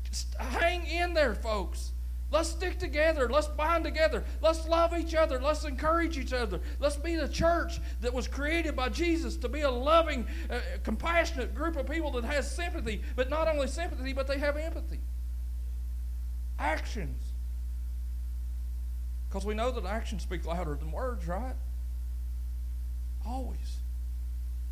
Just 0.03 0.36
hang 0.36 0.86
in 0.86 1.13
there, 1.13 1.36
folks. 1.36 1.91
Let's 2.31 2.49
stick 2.49 2.79
together. 2.79 3.29
Let's 3.29 3.47
bind 3.47 3.83
together. 3.83 4.23
Let's 4.41 4.67
love 4.67 4.93
each 4.97 5.13
other. 5.13 5.39
Let's 5.39 5.63
encourage 5.63 6.17
each 6.17 6.33
other. 6.33 6.59
Let's 6.79 6.95
be 6.95 7.15
the 7.15 7.29
church 7.29 7.79
that 8.01 8.13
was 8.13 8.27
created 8.27 8.75
by 8.75 8.89
Jesus 8.89 9.35
to 9.38 9.49
be 9.49 9.61
a 9.61 9.69
loving, 9.69 10.27
uh, 10.49 10.59
compassionate 10.83 11.53
group 11.53 11.77
of 11.77 11.88
people 11.89 12.11
that 12.11 12.25
has 12.25 12.49
sympathy, 12.53 13.01
but 13.15 13.29
not 13.29 13.47
only 13.47 13.67
sympathy, 13.67 14.11
but 14.11 14.27
they 14.27 14.39
have 14.39 14.57
empathy. 14.57 14.99
Actions. 16.57 17.21
Because 19.29 19.45
we 19.45 19.53
know 19.53 19.71
that 19.71 19.85
actions 19.85 20.23
speak 20.23 20.45
louder 20.45 20.75
than 20.75 20.91
words, 20.91 21.27
right? 21.27 21.55
Always. 23.25 23.79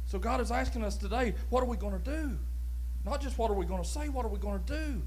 So 0.07 0.19
God 0.19 0.41
is 0.41 0.51
asking 0.51 0.83
us 0.83 0.97
today, 0.97 1.33
what 1.49 1.61
are 1.61 1.67
we 1.67 1.77
going 1.77 1.99
to 2.01 2.11
do? 2.11 2.37
Not 3.05 3.21
just 3.21 3.37
what 3.37 3.51
are 3.51 3.55
we 3.55 3.65
going 3.65 3.83
to 3.83 3.87
say, 3.87 4.09
what 4.09 4.25
are 4.25 4.29
we 4.29 4.39
going 4.39 4.63
to 4.63 4.73
do? 4.73 5.01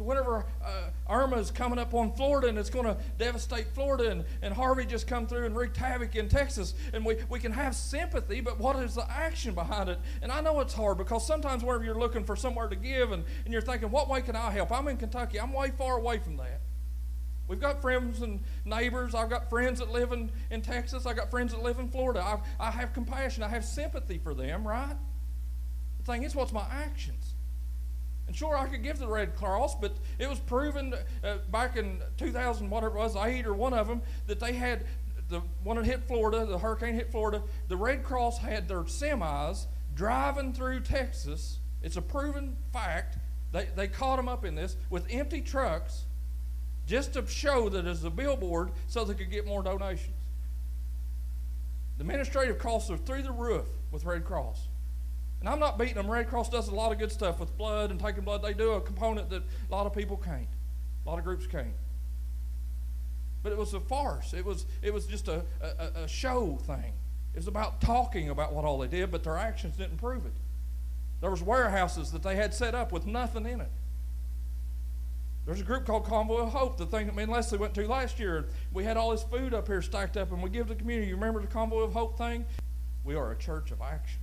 So 0.00 0.06
whenever 0.06 0.46
uh, 0.64 0.84
Irma 1.10 1.36
is 1.36 1.50
coming 1.50 1.78
up 1.78 1.92
on 1.92 2.12
Florida 2.12 2.48
and 2.48 2.56
it's 2.56 2.70
going 2.70 2.86
to 2.86 2.96
devastate 3.18 3.66
Florida 3.74 4.10
and, 4.10 4.24
and 4.40 4.54
Harvey 4.54 4.86
just 4.86 5.06
come 5.06 5.26
through 5.26 5.44
and 5.44 5.54
wreaked 5.54 5.76
havoc 5.76 6.16
in 6.16 6.26
Texas 6.26 6.72
and 6.94 7.04
we, 7.04 7.16
we 7.28 7.38
can 7.38 7.52
have 7.52 7.76
sympathy, 7.76 8.40
but 8.40 8.58
what 8.58 8.76
is 8.76 8.94
the 8.94 9.04
action 9.10 9.52
behind 9.52 9.90
it? 9.90 9.98
And 10.22 10.32
I 10.32 10.40
know 10.40 10.60
it's 10.60 10.72
hard 10.72 10.96
because 10.96 11.26
sometimes 11.26 11.62
whenever 11.62 11.84
you're 11.84 11.98
looking 11.98 12.24
for 12.24 12.34
somewhere 12.34 12.66
to 12.66 12.76
give 12.76 13.12
and, 13.12 13.24
and 13.44 13.52
you're 13.52 13.60
thinking, 13.60 13.90
what 13.90 14.08
way 14.08 14.22
can 14.22 14.34
I 14.36 14.50
help? 14.52 14.72
I'm 14.72 14.88
in 14.88 14.96
Kentucky. 14.96 15.38
I'm 15.38 15.52
way 15.52 15.70
far 15.76 15.98
away 15.98 16.16
from 16.16 16.38
that. 16.38 16.62
We've 17.46 17.60
got 17.60 17.82
friends 17.82 18.22
and 18.22 18.40
neighbors. 18.64 19.14
I've 19.14 19.28
got 19.28 19.50
friends 19.50 19.80
that 19.80 19.92
live 19.92 20.12
in, 20.12 20.32
in 20.50 20.62
Texas. 20.62 21.04
I've 21.04 21.16
got 21.16 21.30
friends 21.30 21.52
that 21.52 21.62
live 21.62 21.78
in 21.78 21.90
Florida. 21.90 22.22
I, 22.22 22.38
I 22.58 22.70
have 22.70 22.94
compassion. 22.94 23.42
I 23.42 23.48
have 23.48 23.66
sympathy 23.66 24.16
for 24.16 24.32
them, 24.32 24.66
right? 24.66 24.96
The 25.98 26.10
thing 26.10 26.22
is, 26.22 26.34
what's 26.34 26.54
my 26.54 26.64
actions? 26.70 27.29
And 28.30 28.36
sure, 28.36 28.56
I 28.56 28.68
could 28.68 28.84
give 28.84 29.00
the 29.00 29.08
Red 29.08 29.34
Cross, 29.34 29.80
but 29.80 29.92
it 30.20 30.28
was 30.28 30.38
proven 30.38 30.94
uh, 31.24 31.38
back 31.50 31.76
in 31.76 32.00
2000, 32.16 32.70
whatever 32.70 32.96
it 32.96 33.00
was, 33.00 33.16
eight 33.16 33.44
or 33.44 33.54
one 33.54 33.74
of 33.74 33.88
them, 33.88 34.02
that 34.28 34.38
they 34.38 34.52
had 34.52 34.84
the 35.28 35.40
one 35.64 35.76
that 35.78 35.84
hit 35.84 36.04
Florida, 36.06 36.46
the 36.46 36.56
hurricane 36.56 36.94
hit 36.94 37.10
Florida. 37.10 37.42
The 37.66 37.76
Red 37.76 38.04
Cross 38.04 38.38
had 38.38 38.68
their 38.68 38.82
semis 38.82 39.66
driving 39.96 40.52
through 40.52 40.82
Texas. 40.82 41.58
It's 41.82 41.96
a 41.96 42.02
proven 42.02 42.56
fact. 42.72 43.18
They, 43.50 43.66
they 43.74 43.88
caught 43.88 44.14
them 44.14 44.28
up 44.28 44.44
in 44.44 44.54
this 44.54 44.76
with 44.90 45.08
empty 45.10 45.40
trucks 45.40 46.04
just 46.86 47.14
to 47.14 47.26
show 47.26 47.68
that 47.68 47.84
as 47.84 48.04
a 48.04 48.10
billboard 48.10 48.70
so 48.86 49.02
they 49.02 49.14
could 49.14 49.32
get 49.32 49.44
more 49.44 49.64
donations. 49.64 50.14
The 51.98 52.02
administrative 52.02 52.58
costs 52.58 52.92
are 52.92 52.96
through 52.96 53.22
the 53.22 53.32
roof 53.32 53.66
with 53.90 54.04
Red 54.04 54.24
Cross. 54.24 54.68
And 55.40 55.48
I'm 55.48 55.58
not 55.58 55.78
beating 55.78 55.94
them. 55.94 56.10
Red 56.10 56.28
Cross 56.28 56.50
does 56.50 56.68
a 56.68 56.74
lot 56.74 56.92
of 56.92 56.98
good 56.98 57.10
stuff 57.10 57.40
with 57.40 57.56
blood 57.56 57.90
and 57.90 57.98
taking 57.98 58.24
blood. 58.24 58.42
They 58.42 58.52
do 58.52 58.72
a 58.72 58.80
component 58.80 59.30
that 59.30 59.42
a 59.42 59.72
lot 59.72 59.86
of 59.86 59.94
people 59.94 60.16
can't. 60.16 60.46
A 61.04 61.08
lot 61.08 61.18
of 61.18 61.24
groups 61.24 61.46
can't. 61.46 61.68
But 63.42 63.52
it 63.52 63.58
was 63.58 63.72
a 63.72 63.80
farce. 63.80 64.34
It 64.34 64.44
was, 64.44 64.66
it 64.82 64.92
was 64.92 65.06
just 65.06 65.28
a, 65.28 65.42
a, 65.62 66.02
a 66.02 66.08
show 66.08 66.58
thing. 66.66 66.92
It 67.32 67.38
was 67.38 67.46
about 67.46 67.80
talking 67.80 68.28
about 68.28 68.52
what 68.52 68.64
all 68.66 68.78
they 68.78 68.88
did, 68.88 69.10
but 69.10 69.24
their 69.24 69.38
actions 69.38 69.76
didn't 69.76 69.96
prove 69.96 70.26
it. 70.26 70.32
There 71.22 71.30
was 71.30 71.42
warehouses 71.42 72.12
that 72.12 72.22
they 72.22 72.36
had 72.36 72.52
set 72.52 72.74
up 72.74 72.92
with 72.92 73.06
nothing 73.06 73.46
in 73.46 73.60
it. 73.60 73.70
There's 75.46 75.60
a 75.60 75.64
group 75.64 75.86
called 75.86 76.04
Convoy 76.04 76.42
of 76.42 76.52
Hope, 76.52 76.76
the 76.76 76.86
thing 76.86 77.06
that 77.06 77.16
me 77.16 77.22
and 77.22 77.32
Leslie 77.32 77.58
went 77.58 77.74
to 77.74 77.88
last 77.88 78.18
year. 78.18 78.46
We 78.72 78.84
had 78.84 78.96
all 78.96 79.10
this 79.10 79.22
food 79.22 79.54
up 79.54 79.66
here 79.66 79.80
stacked 79.80 80.16
up, 80.16 80.32
and 80.32 80.42
we 80.42 80.50
give 80.50 80.66
to 80.68 80.74
the 80.74 80.78
community. 80.78 81.08
You 81.08 81.14
remember 81.14 81.40
the 81.40 81.46
Convoy 81.46 81.80
of 81.80 81.92
Hope 81.92 82.18
thing? 82.18 82.44
We 83.04 83.14
are 83.14 83.32
a 83.32 83.36
church 83.36 83.70
of 83.70 83.80
action. 83.80 84.19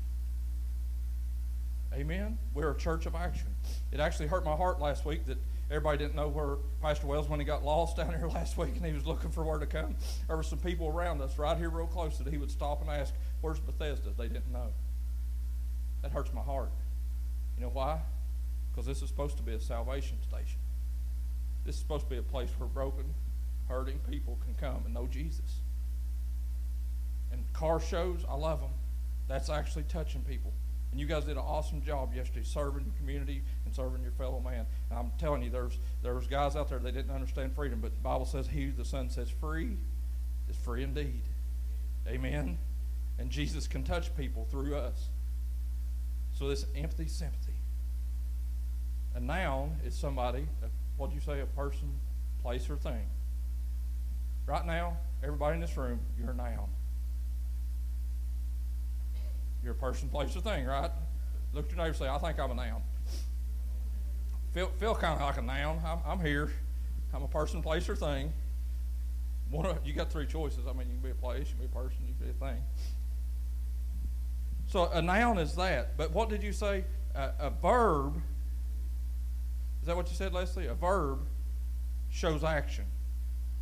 Amen? 1.98 2.38
We're 2.54 2.72
a 2.72 2.78
church 2.78 3.08
of 3.08 3.16
action. 3.16 3.48
It 3.92 4.00
actually 4.00 4.28
hurt 4.28 4.46
my 4.46 4.56
heart 4.56 4.80
last 4.80 5.04
week 5.04 5.26
that 5.26 5.40
everybody 5.72 5.98
didn't 5.98 6.16
know 6.16 6.28
where 6.28 6.58
Pastor 6.80 7.08
Wells, 7.08 7.28
when 7.28 7.40
he 7.40 7.46
got 7.46 7.64
lost 7.64 7.98
down 7.98 8.10
here 8.10 8.28
last 8.28 8.56
week 8.56 8.76
and 8.76 8.86
he 8.86 8.94
was 8.94 9.08
looking 9.08 9.32
for 9.32 9.44
where 9.44 9.58
to 9.58 9.66
come, 9.66 9.96
there 10.28 10.38
were 10.38 10.44
some 10.44 10.60
people 10.60 10.88
around 10.88 11.22
us 11.22 11.40
right 11.40 11.58
here 11.58 11.72
real 11.72 11.88
close 11.88 12.20
that 12.20 12.32
he 12.32 12.38
would 12.38 12.52
stop 12.52 12.82
and 12.82 12.90
ask, 12.90 13.14
Where's 13.42 13.60
Bethesda? 13.60 14.12
They 14.16 14.28
didn't 14.28 14.52
know. 14.54 14.68
That 16.04 16.12
hurts 16.12 16.32
my 16.34 16.42
heart. 16.42 16.70
You 17.58 17.64
know 17.64 17.72
why? 17.74 18.00
Because 18.72 18.86
this 18.86 19.02
is 19.02 19.10
supposed 19.10 19.38
to 19.38 19.44
be 19.44 19.54
a 19.54 19.60
salvation 19.60 20.18
station. 20.22 20.60
This 21.66 21.76
is 21.76 21.82
supposed 21.82 22.04
to 22.04 22.10
be 22.12 22.18
a 22.18 22.24
place 22.24 22.50
where 22.60 22.70
broken, 22.70 23.06
hurting 23.68 24.00
people 24.10 24.38
can 24.46 24.54
come 24.54 24.84
and 24.86 24.94
know 24.94 25.08
Jesus. 25.08 25.62
And 27.32 27.44
car 27.54 27.80
shows, 27.80 28.24
I 28.30 28.36
love 28.36 28.62
them. 28.62 28.70
That's 29.28 29.50
actually 29.50 29.84
touching 29.84 30.22
people. 30.22 30.54
And 30.98 31.02
you 31.04 31.06
guys 31.06 31.26
did 31.26 31.34
an 31.34 31.44
awesome 31.46 31.84
job 31.84 32.16
yesterday 32.16 32.44
serving 32.44 32.84
the 32.84 32.98
community 32.98 33.44
and 33.66 33.76
serving 33.76 34.02
your 34.02 34.14
fellow 34.14 34.40
man. 34.40 34.66
And 34.90 34.98
I'm 34.98 35.12
telling 35.20 35.44
you, 35.44 35.52
there's 35.52 35.78
there's 36.02 36.26
guys 36.26 36.56
out 36.56 36.70
there 36.70 36.80
that 36.80 36.92
didn't 36.92 37.12
understand 37.12 37.54
freedom, 37.54 37.78
but 37.80 37.94
the 37.94 38.02
Bible 38.02 38.26
says 38.26 38.48
he 38.48 38.72
the 38.72 38.84
Son 38.84 39.08
sets 39.08 39.30
free 39.30 39.78
is 40.50 40.56
free 40.56 40.82
indeed. 40.82 41.22
Amen. 42.08 42.58
And 43.20 43.30
Jesus 43.30 43.68
can 43.68 43.84
touch 43.84 44.18
people 44.18 44.48
through 44.50 44.76
us. 44.76 45.10
So 46.34 46.50
this 46.50 46.66
empathy 46.76 47.08
sympathy. 47.08 47.54
A 49.14 49.20
noun 49.20 49.76
is 49.86 49.94
somebody, 49.94 50.48
what 50.98 51.12
do 51.12 51.16
you 51.16 51.22
say, 51.22 51.42
a 51.42 51.46
person, 51.46 51.94
place, 52.42 52.72
or 52.72 52.76
thing. 52.76 53.06
Right 54.48 54.66
now, 54.66 54.98
everybody 55.24 55.54
in 55.54 55.62
this 55.62 55.78
room, 55.78 56.00
you're 56.18 56.32
a 56.32 56.36
noun. 56.36 56.70
You're 59.68 59.76
a 59.76 59.78
person, 59.78 60.08
place, 60.08 60.34
or 60.34 60.40
thing, 60.40 60.66
right? 60.66 60.90
Look 61.52 61.66
at 61.66 61.72
your 61.72 61.78
neighbor 61.80 61.88
and 61.88 61.96
say, 61.98 62.08
I 62.08 62.18
think 62.20 62.40
I'm 62.40 62.52
a 62.52 62.56
noun. 62.56 62.82
Feel, 64.54 64.72
feel 64.80 64.96
kind 64.96 65.16
of 65.16 65.20
like 65.20 65.38
a 65.38 65.42
noun. 65.42 65.82
I'm, 65.86 66.00
I'm 66.08 66.26
here. 66.26 66.54
I'm 67.14 67.24
a 67.24 67.28
person, 67.28 67.62
place, 67.62 67.90
or 67.90 67.96
thing. 67.98 68.32
One 69.52 69.66
of, 69.66 69.86
you 69.86 69.92
got 69.92 70.10
three 70.10 70.26
choices. 70.26 70.68
I 70.70 70.72
mean, 70.72 70.88
you 70.88 70.94
can 70.94 71.02
be 71.02 71.10
a 71.10 71.16
place, 71.16 71.50
you 71.50 71.56
can 71.58 71.60
be 71.60 71.66
a 71.66 71.84
person, 71.84 71.98
you 72.08 72.14
can 72.18 72.28
be 72.28 72.46
a 72.46 72.50
thing. 72.50 72.64
So 74.68 74.90
a 74.94 75.02
noun 75.02 75.38
is 75.38 75.54
that. 75.56 75.98
But 75.98 76.14
what 76.14 76.30
did 76.30 76.44
you 76.44 76.54
say? 76.54 76.86
A, 77.14 77.32
a 77.38 77.50
verb, 77.50 78.22
is 79.82 79.88
that 79.88 79.98
what 79.98 80.08
you 80.10 80.16
said, 80.16 80.32
Leslie? 80.32 80.68
A 80.68 80.76
verb 80.76 81.28
shows 82.10 82.42
action. 82.42 82.86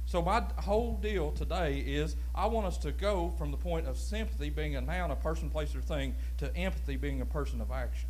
So 0.06 0.22
my 0.22 0.44
whole 0.60 0.98
deal 0.98 1.32
today 1.32 1.80
is 1.80 2.16
I 2.34 2.46
want 2.46 2.68
us 2.68 2.78
to 2.80 2.92
go 2.92 3.34
from 3.38 3.52
the 3.52 3.58
point 3.58 3.88
of 3.88 3.98
sympathy 3.98 4.50
being 4.50 4.76
a 4.76 4.82
noun, 4.82 5.12
a 5.12 5.16
person, 5.16 5.50
place, 5.50 5.76
or 5.76 5.82
thing, 5.82 6.16
to 6.38 6.56
empathy 6.56 6.96
being 6.96 7.22
a 7.22 7.26
person 7.26 7.60
of 7.60 7.72
action. 7.72 8.10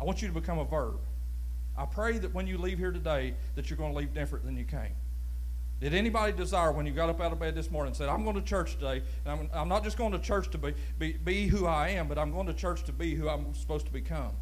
I 0.00 0.04
want 0.04 0.22
you 0.22 0.28
to 0.28 0.34
become 0.34 0.58
a 0.58 0.64
verb. 0.64 1.00
I 1.76 1.84
pray 1.84 2.18
that 2.18 2.32
when 2.32 2.46
you 2.46 2.56
leave 2.56 2.78
here 2.78 2.92
today 2.92 3.34
that 3.54 3.68
you're 3.68 3.76
going 3.76 3.92
to 3.92 3.98
leave 3.98 4.14
different 4.14 4.44
than 4.46 4.56
you 4.56 4.64
came. 4.64 4.94
Did 5.78 5.92
anybody 5.92 6.32
desire 6.32 6.72
when 6.72 6.86
you 6.86 6.92
got 6.92 7.10
up 7.10 7.20
out 7.20 7.32
of 7.32 7.38
bed 7.38 7.54
this 7.54 7.70
morning 7.70 7.88
and 7.88 7.96
said, 7.96 8.08
I'm 8.08 8.24
going 8.24 8.36
to 8.36 8.42
church 8.42 8.76
today, 8.76 9.02
and 9.26 9.40
I'm, 9.40 9.50
I'm 9.52 9.68
not 9.68 9.84
just 9.84 9.98
going 9.98 10.12
to 10.12 10.18
church 10.18 10.50
to 10.52 10.58
be, 10.58 10.72
be, 10.98 11.12
be 11.12 11.46
who 11.48 11.66
I 11.66 11.88
am, 11.88 12.08
but 12.08 12.16
I'm 12.18 12.32
going 12.32 12.46
to 12.46 12.54
church 12.54 12.84
to 12.84 12.92
be 12.92 13.14
who 13.14 13.28
I'm 13.28 13.54
supposed 13.54 13.84
to 13.84 13.92
become? 13.92 14.32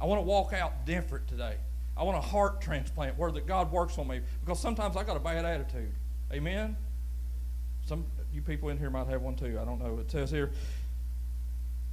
I 0.00 0.04
want 0.04 0.20
to 0.20 0.24
walk 0.24 0.52
out 0.52 0.86
different 0.86 1.26
today. 1.26 1.56
I 1.98 2.04
want 2.04 2.16
a 2.16 2.20
heart 2.20 2.60
transplant 2.60 3.18
where 3.18 3.32
that 3.32 3.46
God 3.46 3.72
works 3.72 3.98
on 3.98 4.06
me 4.06 4.20
because 4.44 4.60
sometimes 4.60 4.96
I 4.96 5.02
got 5.02 5.16
a 5.16 5.20
bad 5.20 5.44
attitude. 5.44 5.92
Amen. 6.32 6.76
Some 7.84 8.06
you 8.32 8.40
people 8.42 8.68
in 8.68 8.78
here 8.78 8.90
might 8.90 9.08
have 9.08 9.22
one 9.22 9.34
too. 9.34 9.58
I 9.60 9.64
don't 9.64 9.80
know. 9.80 9.98
It 9.98 10.10
says 10.10 10.30
here, 10.30 10.52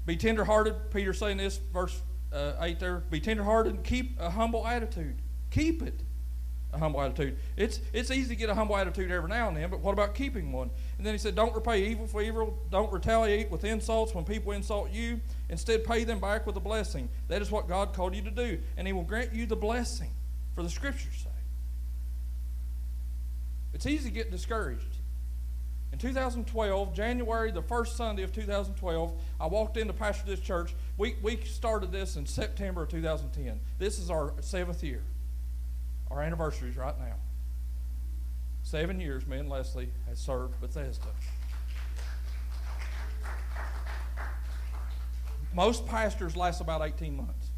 "Be 0.06 0.16
tenderhearted." 0.16 0.92
Peter 0.92 1.14
saying 1.14 1.38
this, 1.38 1.58
verse 1.74 2.02
uh, 2.32 2.54
eight 2.62 2.80
there. 2.80 2.98
Be 3.10 3.20
tenderhearted 3.20 3.74
and 3.74 3.84
keep 3.84 4.20
a 4.20 4.30
humble 4.30 4.68
attitude. 4.68 5.16
Keep 5.52 5.82
it 5.82 6.02
a 6.76 6.80
humble 6.80 7.02
attitude. 7.02 7.38
It's, 7.58 7.80
it's 7.94 8.12
easy 8.12 8.30
to 8.30 8.36
get 8.36 8.50
a 8.50 8.56
humble 8.56 8.76
attitude 8.78 9.12
every 9.12 9.30
now 9.30 9.48
and 9.48 9.58
then, 9.58 9.70
but 9.70 9.80
what 9.80 9.94
about 9.94 10.14
keeping 10.14 10.52
one? 10.52 10.70
And 10.98 11.06
then 11.06 11.14
he 11.14 11.18
said, 11.18 11.36
Don't 11.36 11.56
repay 11.56 11.88
evil 11.88 12.08
for 12.08 12.22
evil. 12.22 12.58
Don't 12.70 12.92
retaliate 12.92 13.50
with 13.50 13.64
insults 13.64 14.14
when 14.14 14.26
people 14.26 14.52
insult 14.52 14.92
you. 14.92 15.20
Instead, 15.50 15.84
pay 15.86 16.04
them 16.04 16.20
back 16.20 16.46
with 16.46 16.56
a 16.58 16.60
blessing. 16.60 17.10
That 17.28 17.42
is 17.42 17.50
what 17.50 17.68
God 17.68 17.94
called 17.94 18.16
you 18.16 18.22
to 18.24 18.32
do. 18.32 18.60
And 18.78 18.86
he 18.86 18.94
will 18.94 19.04
grant 19.04 19.34
you 19.34 19.46
the 19.46 19.56
blessing 19.56 20.12
for 20.56 20.64
the 20.64 20.70
scripture's 20.70 21.16
sake. 21.16 21.32
It's 23.74 23.86
easy 23.86 24.10
to 24.10 24.16
get 24.16 24.32
discouraged. 24.32 24.98
In 25.92 26.00
2012, 26.00 26.94
January, 26.94 27.52
the 27.52 27.62
first 27.62 27.96
Sunday 27.96 28.24
of 28.24 28.34
2012, 28.34 29.14
I 29.40 29.48
walked 29.48 29.78
in 29.78 29.88
to 29.88 29.94
pastor 29.94 30.26
this 30.26 30.42
church. 30.42 30.76
We, 30.98 31.16
we 31.22 31.38
started 31.38 31.92
this 31.92 32.18
in 32.18 32.26
September 32.26 32.84
of 32.84 32.90
2010. 32.90 33.60
This 33.80 34.00
is 34.00 34.10
our 34.10 34.34
seventh 34.42 34.84
year. 34.84 35.02
Our 36.12 36.22
anniversary 36.22 36.70
is 36.70 36.78
right 36.78 36.98
now. 37.00 37.16
Seven 38.64 39.00
years, 39.00 39.28
me 39.28 39.38
and 39.38 39.50
Leslie 39.50 39.90
have 40.08 40.18
served 40.18 40.60
Bethesda. 40.60 41.08
Most 45.54 45.86
pastors 45.86 46.36
last 46.36 46.62
about 46.62 46.82
18 46.82 47.16
months. 47.16 47.50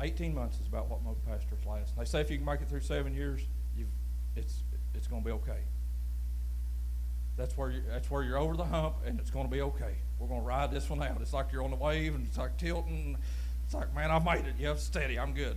18 0.00 0.34
months 0.34 0.60
is 0.60 0.66
about 0.66 0.88
what 0.88 1.02
most 1.02 1.24
pastors 1.26 1.64
last. 1.66 1.96
They 1.96 2.04
say 2.04 2.20
if 2.20 2.30
you 2.30 2.36
can 2.36 2.46
make 2.46 2.60
it 2.60 2.68
through 2.68 2.80
seven 2.80 3.14
years, 3.14 3.40
it's, 4.36 4.62
it's 4.94 5.06
going 5.06 5.22
to 5.22 5.26
be 5.26 5.32
okay. 5.32 5.60
That's 7.36 7.56
where, 7.56 7.70
you, 7.70 7.82
that's 7.88 8.10
where 8.10 8.22
you're 8.22 8.38
over 8.38 8.56
the 8.56 8.64
hump 8.64 8.96
and 9.06 9.18
it's 9.18 9.30
going 9.30 9.46
to 9.46 9.50
be 9.50 9.62
okay. 9.62 9.94
We're 10.18 10.28
going 10.28 10.40
to 10.40 10.46
ride 10.46 10.70
this 10.70 10.88
one 10.90 11.02
out. 11.02 11.18
It's 11.20 11.32
like 11.32 11.52
you're 11.52 11.62
on 11.62 11.70
the 11.70 11.76
wave 11.76 12.14
and 12.14 12.26
it's 12.26 12.38
like 12.38 12.56
tilting. 12.56 13.16
It's 13.64 13.74
like, 13.74 13.94
man, 13.94 14.10
I've 14.10 14.24
made 14.24 14.44
it. 14.46 14.54
Yeah, 14.58 14.74
steady. 14.76 15.18
I'm 15.18 15.32
good. 15.32 15.56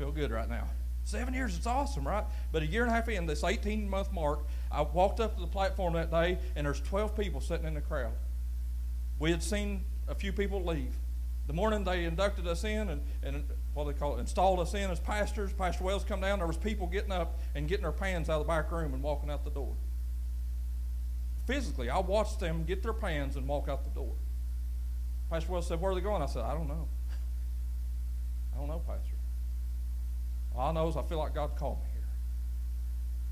Feel 0.00 0.12
good 0.12 0.30
right 0.30 0.48
now. 0.48 0.66
Seven 1.04 1.34
years, 1.34 1.54
it's 1.54 1.66
awesome, 1.66 2.08
right? 2.08 2.24
But 2.52 2.62
a 2.62 2.66
year 2.66 2.84
and 2.84 2.90
a 2.90 2.94
half 2.94 3.06
in, 3.10 3.26
this 3.26 3.44
18 3.44 3.86
month 3.86 4.10
mark, 4.14 4.46
I 4.72 4.80
walked 4.80 5.20
up 5.20 5.34
to 5.34 5.42
the 5.42 5.46
platform 5.46 5.92
that 5.92 6.10
day, 6.10 6.38
and 6.56 6.66
there's 6.66 6.80
12 6.80 7.14
people 7.14 7.42
sitting 7.42 7.66
in 7.66 7.74
the 7.74 7.82
crowd. 7.82 8.14
We 9.18 9.30
had 9.30 9.42
seen 9.42 9.84
a 10.08 10.14
few 10.14 10.32
people 10.32 10.64
leave. 10.64 10.94
The 11.48 11.52
morning 11.52 11.84
they 11.84 12.06
inducted 12.06 12.46
us 12.46 12.64
in 12.64 12.88
and, 12.88 13.02
and 13.22 13.44
what 13.74 13.88
they 13.88 13.92
call 13.92 14.16
it, 14.16 14.20
installed 14.20 14.58
us 14.60 14.72
in 14.72 14.90
as 14.90 14.98
pastors. 14.98 15.52
Pastor 15.52 15.84
Wells 15.84 16.02
come 16.02 16.22
down. 16.22 16.38
There 16.38 16.48
was 16.48 16.56
people 16.56 16.86
getting 16.86 17.12
up 17.12 17.38
and 17.54 17.68
getting 17.68 17.82
their 17.82 17.92
pans 17.92 18.30
out 18.30 18.40
of 18.40 18.46
the 18.46 18.48
back 18.48 18.72
room 18.72 18.94
and 18.94 19.02
walking 19.02 19.28
out 19.28 19.44
the 19.44 19.50
door. 19.50 19.74
Physically, 21.46 21.90
I 21.90 21.98
watched 21.98 22.40
them 22.40 22.64
get 22.64 22.82
their 22.82 22.94
pans 22.94 23.36
and 23.36 23.46
walk 23.46 23.68
out 23.68 23.84
the 23.84 23.90
door. 23.90 24.14
Pastor 25.28 25.52
Wells 25.52 25.68
said, 25.68 25.78
"Where 25.78 25.92
are 25.92 25.94
they 25.94 26.00
going?" 26.00 26.22
I 26.22 26.26
said, 26.26 26.42
"I 26.42 26.54
don't 26.54 26.68
know. 26.68 26.88
I 28.54 28.58
don't 28.58 28.68
know, 28.68 28.78
Pastor." 28.78 29.19
All 30.56 30.70
I 30.70 30.72
know 30.72 30.88
is 30.88 30.96
I 30.96 31.02
feel 31.02 31.18
like 31.18 31.34
God 31.34 31.56
called 31.56 31.78
me 31.78 31.90
here. 31.92 32.08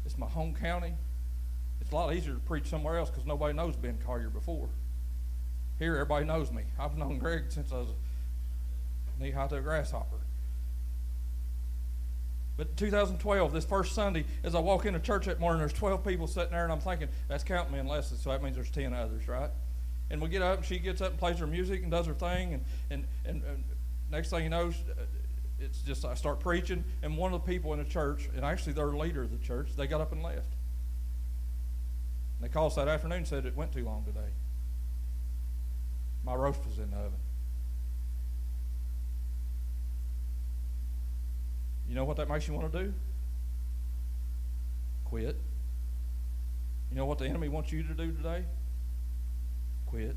It's 0.05 0.17
my 0.17 0.27
home 0.27 0.55
county. 0.55 0.95
It's 1.81 1.91
a 1.91 1.95
lot 1.95 2.15
easier 2.15 2.35
to 2.35 2.41
preach 2.41 2.67
somewhere 2.67 2.99
else 2.99 3.11
because 3.11 3.27
nobody 3.27 3.55
knows 3.55 3.77
Ben 3.77 3.99
Collier 4.05 4.31
before. 4.31 4.69
Here, 5.79 5.95
everybody 5.95 6.25
knows 6.25 6.51
me. 6.51 6.63
I've 6.79 6.97
known 6.97 7.19
Greg 7.21 7.45
since 7.49 7.73
I 7.73 7.77
was 7.77 7.89
knee 9.21 9.31
high 9.31 9.47
to 9.49 9.57
a 9.57 9.61
grasshopper. 9.61 10.19
But 12.57 12.77
2012, 12.77 13.53
this 13.53 13.65
first 13.65 13.95
Sunday, 13.95 14.25
as 14.43 14.57
I 14.57 14.59
walk 14.59 14.85
into 14.85 14.99
church 14.99 15.27
that 15.27 15.39
morning, 15.39 15.61
there's 15.61 15.73
12 15.73 16.05
people 16.05 16.27
sitting 16.27 16.51
there, 16.51 16.65
and 16.65 16.73
I'm 16.73 16.81
thinking, 16.81 17.09
that's 17.29 17.45
counting 17.45 17.73
me 17.73 17.79
and 17.79 17.89
Leslie, 17.89 18.19
so 18.19 18.31
that 18.31 18.43
means 18.43 18.57
there's 18.57 18.71
10 18.71 18.93
others, 18.93 19.29
right? 19.29 19.51
And 20.11 20.21
we 20.21 20.29
get 20.29 20.43
up, 20.43 20.59
and 20.59 20.67
she 20.67 20.81
gets 20.81 21.01
up 21.01 21.11
and 21.11 21.19
plays 21.19 21.39
her 21.39 21.47
music 21.47 21.83
and 21.83 21.91
does 21.91 22.07
her 22.07 22.15
thing, 22.15 22.55
and, 22.55 22.65
and, 22.91 23.05
and, 23.25 23.43
and 23.45 23.65
next 24.11 24.31
thing 24.31 24.43
you 24.43 24.51
know, 24.51 24.73
it's 25.61 25.81
just 25.81 26.05
I 26.05 26.15
start 26.15 26.41
preaching, 26.41 26.85
and 27.03 27.17
one 27.17 27.33
of 27.33 27.45
the 27.45 27.51
people 27.51 27.73
in 27.73 27.79
the 27.79 27.85
church, 27.85 28.29
and 28.35 28.45
actually 28.45 28.73
their 28.75 28.89
leader 28.89 29.23
of 29.23 29.31
the 29.31 29.45
church, 29.45 29.71
they 29.77 29.87
got 29.87 30.01
up 30.01 30.13
and 30.13 30.23
left. 30.23 30.55
And 32.37 32.49
they 32.49 32.53
called 32.53 32.73
us 32.73 32.77
that 32.77 32.89
afternoon 32.89 33.19
and 33.19 33.27
said 33.27 33.47
it 33.47 33.57
went 33.57 33.73
too 33.73 33.85
long 33.85 34.05
today. 34.05 34.31
My 36.25 36.35
roast 36.35 36.61
was 36.67 36.79
in 36.79 36.91
the 36.91 36.97
oven. 36.97 37.19
You 41.89 41.95
know 41.95 42.05
what 42.05 42.19
that 42.19 42.29
makes 42.29 42.47
you 42.47 42.55
want 42.55 42.71
to 42.71 42.85
do? 42.85 42.95
Quit. 45.07 45.37
You 46.91 46.97
know 46.97 47.07
what 47.07 47.19
the 47.19 47.27
enemy 47.27 47.49
wants 47.49 47.73
you 47.73 47.83
to 47.83 47.95
do 47.95 48.13
today? 48.13 48.45
Quit. 49.87 50.17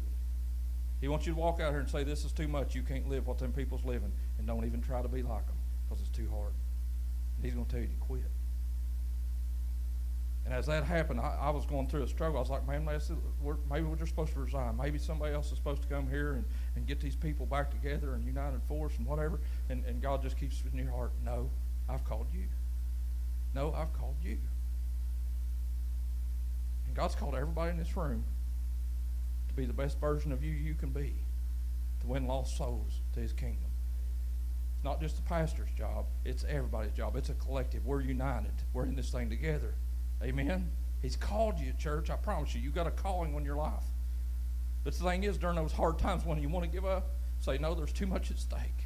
He 1.01 1.07
wants 1.07 1.25
you 1.25 1.33
to 1.33 1.39
walk 1.39 1.59
out 1.59 1.71
here 1.71 1.79
and 1.79 1.89
say, 1.89 2.03
This 2.03 2.23
is 2.23 2.31
too 2.31 2.47
much. 2.47 2.75
You 2.75 2.83
can't 2.83 3.09
live 3.09 3.27
what 3.27 3.39
them 3.39 3.51
people's 3.51 3.83
living. 3.83 4.11
And 4.37 4.47
don't 4.47 4.65
even 4.65 4.81
try 4.81 5.01
to 5.01 5.07
be 5.07 5.23
like 5.23 5.45
them 5.47 5.57
because 5.89 6.01
it's 6.01 6.15
too 6.15 6.29
hard. 6.31 6.53
And 7.35 7.45
he's 7.45 7.55
going 7.55 7.65
to 7.65 7.71
tell 7.71 7.81
you 7.81 7.87
to 7.87 7.95
quit. 7.95 8.21
And 10.45 10.53
as 10.53 10.65
that 10.67 10.83
happened, 10.83 11.19
I, 11.19 11.37
I, 11.39 11.49
was 11.49 11.65
going 11.65 11.87
through 11.87 12.03
a 12.03 12.07
struggle. 12.07 12.37
I 12.37 12.39
was 12.39 12.49
like, 12.49 12.67
man, 12.67 12.87
we're, 13.41 13.57
maybe 13.69 13.85
we're 13.85 13.95
just 13.95 14.09
supposed 14.09 14.33
to 14.33 14.39
resign. 14.39 14.75
Maybe 14.75 14.97
somebody 14.97 15.33
else 15.33 15.51
is 15.51 15.57
supposed 15.57 15.83
to 15.83 15.87
come 15.87 16.07
here 16.07 16.33
and, 16.33 16.45
and 16.75 16.87
get 16.87 16.99
these 16.99 17.15
people 17.15 17.45
back 17.45 17.69
together 17.69 18.15
and 18.15 18.25
united 18.25 18.61
force 18.63 18.97
and 18.97 19.05
whatever. 19.05 19.39
And, 19.69 19.85
and 19.85 20.01
God 20.01 20.23
just 20.23 20.39
keeps 20.39 20.63
in 20.71 20.79
your 20.79 20.91
heart, 20.91 21.11
no, 21.23 21.49
I've 21.87 22.03
called 22.05 22.27
you. 22.33 22.45
No, 23.53 23.71
I've 23.73 23.93
called 23.93 24.15
you. 24.23 24.37
And 26.87 26.95
God's 26.95 27.15
called 27.15 27.35
everybody 27.35 27.71
in 27.71 27.77
this 27.77 27.95
room 27.95 28.23
to 29.51 29.57
be 29.57 29.65
the 29.65 29.73
best 29.73 29.99
version 29.99 30.31
of 30.31 30.43
you 30.43 30.51
you 30.51 30.73
can 30.73 30.89
be, 30.89 31.13
to 32.01 32.07
win 32.07 32.25
lost 32.25 32.57
souls 32.57 33.01
to 33.13 33.19
his 33.19 33.33
kingdom. 33.33 33.69
It's 34.75 34.83
not 34.83 34.99
just 34.99 35.17
the 35.17 35.21
pastor's 35.21 35.71
job, 35.77 36.05
it's 36.25 36.43
everybody's 36.47 36.93
job. 36.93 37.15
It's 37.15 37.29
a 37.29 37.33
collective. 37.35 37.85
We're 37.85 38.01
united. 38.01 38.53
We're 38.73 38.85
in 38.85 38.95
this 38.95 39.09
thing 39.09 39.29
together. 39.29 39.75
Amen? 40.23 40.71
He's 41.01 41.15
called 41.15 41.59
you, 41.59 41.73
church. 41.77 42.09
I 42.09 42.15
promise 42.15 42.55
you, 42.55 42.61
you've 42.61 42.75
got 42.75 42.87
a 42.87 42.91
calling 42.91 43.35
on 43.35 43.43
your 43.43 43.55
life. 43.55 43.83
But 44.83 44.93
the 44.93 45.03
thing 45.03 45.23
is, 45.23 45.37
during 45.37 45.55
those 45.55 45.71
hard 45.71 45.99
times 45.99 46.25
when 46.25 46.41
you 46.41 46.49
want 46.49 46.65
to 46.65 46.71
give 46.71 46.85
up, 46.85 47.11
say, 47.39 47.57
no, 47.57 47.75
there's 47.75 47.91
too 47.91 48.07
much 48.07 48.31
at 48.31 48.39
stake. 48.39 48.85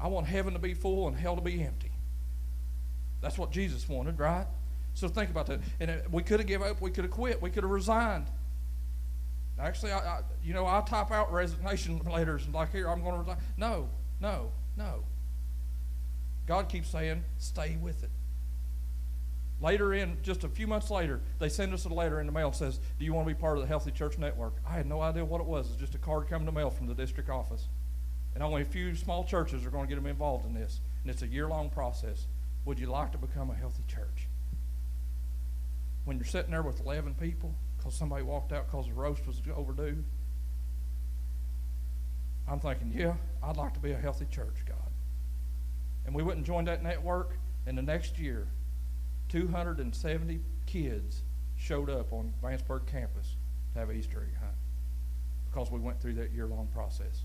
I 0.00 0.08
want 0.08 0.26
heaven 0.26 0.52
to 0.52 0.58
be 0.58 0.74
full 0.74 1.08
and 1.08 1.16
hell 1.16 1.34
to 1.34 1.42
be 1.42 1.62
empty. 1.62 1.92
That's 3.20 3.36
what 3.36 3.50
Jesus 3.50 3.88
wanted, 3.88 4.18
right? 4.18 4.46
So 4.94 5.08
think 5.08 5.30
about 5.30 5.46
that. 5.46 5.60
And 5.80 5.90
uh, 5.90 5.94
we 6.10 6.22
could 6.22 6.40
have 6.40 6.46
given 6.46 6.68
up. 6.68 6.80
We 6.80 6.90
could 6.90 7.04
have 7.04 7.10
quit. 7.10 7.42
We 7.42 7.50
could 7.50 7.64
have 7.64 7.70
resigned. 7.70 8.26
Actually, 9.58 9.92
I, 9.92 9.98
I, 9.98 10.20
you 10.42 10.54
know, 10.54 10.66
I 10.66 10.80
type 10.86 11.10
out 11.10 11.32
resignation 11.32 12.00
letters 12.10 12.44
and 12.44 12.54
like 12.54 12.70
here, 12.70 12.88
I'm 12.88 13.00
going 13.00 13.14
to 13.14 13.18
resign. 13.18 13.38
No, 13.56 13.88
no, 14.20 14.52
no. 14.76 15.04
God 16.46 16.68
keeps 16.68 16.88
saying, 16.88 17.24
stay 17.38 17.76
with 17.80 18.02
it. 18.04 18.10
Later 19.60 19.92
in, 19.92 20.18
just 20.22 20.44
a 20.44 20.48
few 20.48 20.68
months 20.68 20.90
later, 20.90 21.20
they 21.40 21.48
send 21.48 21.74
us 21.74 21.84
a 21.84 21.88
letter 21.88 22.20
in 22.20 22.26
the 22.26 22.32
mail 22.32 22.52
says, 22.52 22.78
Do 22.98 23.04
you 23.04 23.12
want 23.12 23.28
to 23.28 23.34
be 23.34 23.40
part 23.40 23.58
of 23.58 23.62
the 23.62 23.66
Healthy 23.66 23.90
Church 23.90 24.16
Network? 24.16 24.54
I 24.66 24.74
had 24.74 24.86
no 24.86 25.00
idea 25.00 25.24
what 25.24 25.40
it 25.40 25.46
was. 25.46 25.68
It's 25.68 25.80
just 25.80 25.96
a 25.96 25.98
card 25.98 26.28
coming 26.28 26.46
to 26.46 26.52
mail 26.52 26.70
from 26.70 26.86
the 26.86 26.94
district 26.94 27.28
office. 27.28 27.66
And 28.34 28.42
only 28.42 28.62
a 28.62 28.66
few 28.66 28.94
small 28.94 29.24
churches 29.24 29.66
are 29.66 29.70
going 29.70 29.84
to 29.84 29.88
get 29.88 29.96
them 29.96 30.06
involved 30.06 30.46
in 30.46 30.54
this. 30.54 30.80
And 31.02 31.10
it's 31.10 31.22
a 31.22 31.26
year 31.26 31.48
long 31.48 31.70
process. 31.70 32.28
Would 32.66 32.78
you 32.78 32.86
like 32.86 33.10
to 33.12 33.18
become 33.18 33.50
a 33.50 33.54
healthy 33.54 33.82
church? 33.88 34.28
When 36.04 36.18
you're 36.18 36.24
sitting 36.24 36.52
there 36.52 36.62
with 36.62 36.80
11 36.80 37.14
people 37.14 37.52
because 37.88 37.98
somebody 37.98 38.22
walked 38.22 38.52
out 38.52 38.70
because 38.70 38.86
the 38.86 38.92
roast 38.92 39.26
was 39.26 39.40
overdue, 39.56 40.04
I'm 42.46 42.60
thinking, 42.60 42.92
yeah, 42.94 43.14
I'd 43.42 43.56
like 43.56 43.72
to 43.72 43.80
be 43.80 43.92
a 43.92 43.96
healthy 43.96 44.26
church, 44.30 44.56
God. 44.66 44.76
And 46.04 46.14
we 46.14 46.22
went 46.22 46.36
and 46.36 46.44
joined 46.44 46.68
that 46.68 46.82
network, 46.82 47.38
and 47.66 47.78
the 47.78 47.82
next 47.82 48.18
year, 48.18 48.46
270 49.30 50.40
kids 50.66 51.22
showed 51.56 51.88
up 51.88 52.12
on 52.12 52.34
Vanceburg 52.42 52.86
campus 52.86 53.36
to 53.72 53.78
have 53.78 53.88
an 53.88 53.96
Easter 53.96 54.20
egg 54.20 54.38
hunt 54.38 54.52
because 55.50 55.70
we 55.70 55.80
went 55.80 55.98
through 55.98 56.14
that 56.14 56.30
year 56.32 56.46
long 56.46 56.68
process. 56.74 57.22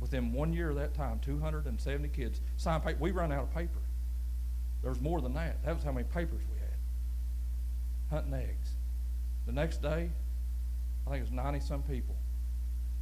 Within 0.00 0.32
one 0.32 0.52
year 0.52 0.70
of 0.70 0.76
that 0.76 0.92
time, 0.92 1.20
270 1.20 2.08
kids 2.08 2.40
signed 2.56 2.82
paper. 2.82 2.98
We 2.98 3.12
run 3.12 3.30
out 3.30 3.44
of 3.44 3.54
paper. 3.54 3.78
There 4.82 4.90
was 4.90 5.00
more 5.00 5.20
than 5.20 5.34
that. 5.34 5.64
That 5.64 5.76
was 5.76 5.84
how 5.84 5.92
many 5.92 6.08
papers 6.08 6.42
we 6.52 6.58
had. 6.58 8.18
Hunting 8.22 8.34
eggs. 8.34 8.72
The 9.46 9.52
next 9.52 9.82
day, 9.82 10.10
I 11.06 11.10
think 11.10 11.18
it 11.18 11.22
was 11.22 11.32
90 11.32 11.60
some 11.60 11.82
people 11.82 12.16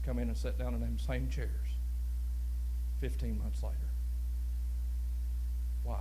come 0.05 0.18
in 0.18 0.28
and 0.28 0.36
sat 0.36 0.59
down 0.59 0.74
in 0.74 0.80
them 0.80 0.99
same 0.99 1.28
chairs 1.28 1.68
15 3.01 3.39
months 3.39 3.62
later. 3.62 3.76
Why? 5.82 6.01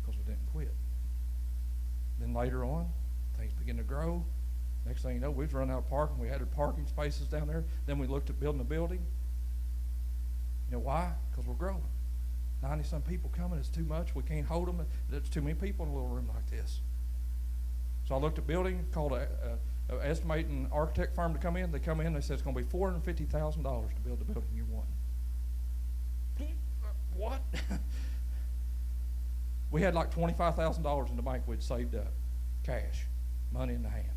Because 0.00 0.18
we 0.18 0.24
didn't 0.24 0.46
quit. 0.52 0.74
Then 2.18 2.34
later 2.34 2.64
on, 2.64 2.88
things 3.38 3.52
begin 3.52 3.76
to 3.76 3.82
grow. 3.82 4.24
Next 4.86 5.02
thing 5.02 5.14
you 5.14 5.20
know, 5.20 5.30
we've 5.30 5.52
run 5.52 5.70
out 5.70 5.78
of 5.78 5.90
parking. 5.90 6.18
We 6.18 6.28
added 6.28 6.50
parking 6.52 6.86
spaces 6.86 7.26
down 7.26 7.48
there. 7.48 7.64
Then 7.86 7.98
we 7.98 8.06
looked 8.06 8.30
at 8.30 8.40
building 8.40 8.60
a 8.60 8.64
building. 8.64 9.04
You 10.68 10.76
know 10.76 10.82
why? 10.82 11.12
Because 11.30 11.46
we're 11.46 11.54
growing. 11.54 11.82
90 12.62 12.84
some 12.84 13.02
people 13.02 13.30
coming. 13.34 13.58
It's 13.58 13.68
too 13.68 13.84
much. 13.84 14.14
We 14.14 14.22
can't 14.22 14.46
hold 14.46 14.68
them. 14.68 14.86
There's 15.08 15.28
too 15.28 15.42
many 15.42 15.54
people 15.54 15.86
in 15.86 15.92
a 15.92 15.94
little 15.94 16.08
room 16.08 16.30
like 16.34 16.50
this. 16.50 16.80
So 18.10 18.16
I 18.16 18.18
looked 18.18 18.38
at 18.38 18.44
a 18.44 18.46
building, 18.48 18.84
called 18.90 19.12
a, 19.12 19.28
a, 19.88 19.96
a 19.96 20.04
estimating 20.04 20.66
architect 20.72 21.14
firm 21.14 21.32
to 21.32 21.38
come 21.38 21.56
in. 21.56 21.70
They 21.70 21.78
come 21.78 22.00
in. 22.00 22.12
They 22.12 22.20
said 22.20 22.34
it's 22.34 22.42
going 22.42 22.56
to 22.56 22.60
be 22.60 22.68
$450,000 22.68 23.04
to 23.04 24.00
build 24.00 24.18
the 24.18 24.24
building 24.24 24.50
you 24.52 24.66
want. 24.68 24.88
Uh, 26.40 26.88
what? 27.16 27.40
We 29.70 29.82
had 29.82 29.94
like 29.94 30.12
$25,000 30.12 31.10
in 31.10 31.14
the 31.14 31.22
bank 31.22 31.44
we'd 31.46 31.62
saved 31.62 31.94
up, 31.94 32.12
cash, 32.64 33.06
money 33.52 33.74
in 33.74 33.84
the 33.84 33.88
hand. 33.88 34.08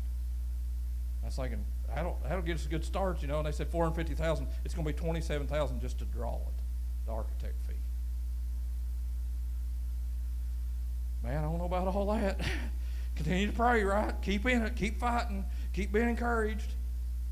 I 1.22 1.26
was 1.26 1.36
thinking, 1.36 1.64
that'll, 1.86 2.18
that'll 2.24 2.42
get 2.42 2.56
us 2.56 2.66
a 2.66 2.68
good 2.68 2.84
start, 2.84 3.22
you 3.22 3.28
know. 3.28 3.38
And 3.38 3.46
they 3.46 3.52
said 3.52 3.68
450000 3.68 4.48
It's 4.64 4.74
going 4.74 4.84
to 4.84 4.92
be 4.92 4.98
27000 4.98 5.80
just 5.80 6.00
to 6.00 6.04
draw 6.06 6.34
it, 6.34 7.06
the 7.06 7.12
architect 7.12 7.54
fee. 7.68 7.74
Man, 11.22 11.38
I 11.38 11.42
don't 11.42 11.58
know 11.58 11.66
about 11.66 11.86
all 11.86 12.12
that. 12.12 12.40
Continue 13.16 13.46
to 13.46 13.52
pray, 13.52 13.84
right? 13.84 14.14
Keep 14.22 14.46
in 14.46 14.62
it. 14.62 14.76
Keep 14.76 14.98
fighting. 14.98 15.44
Keep 15.72 15.92
being 15.92 16.08
encouraged. 16.08 16.72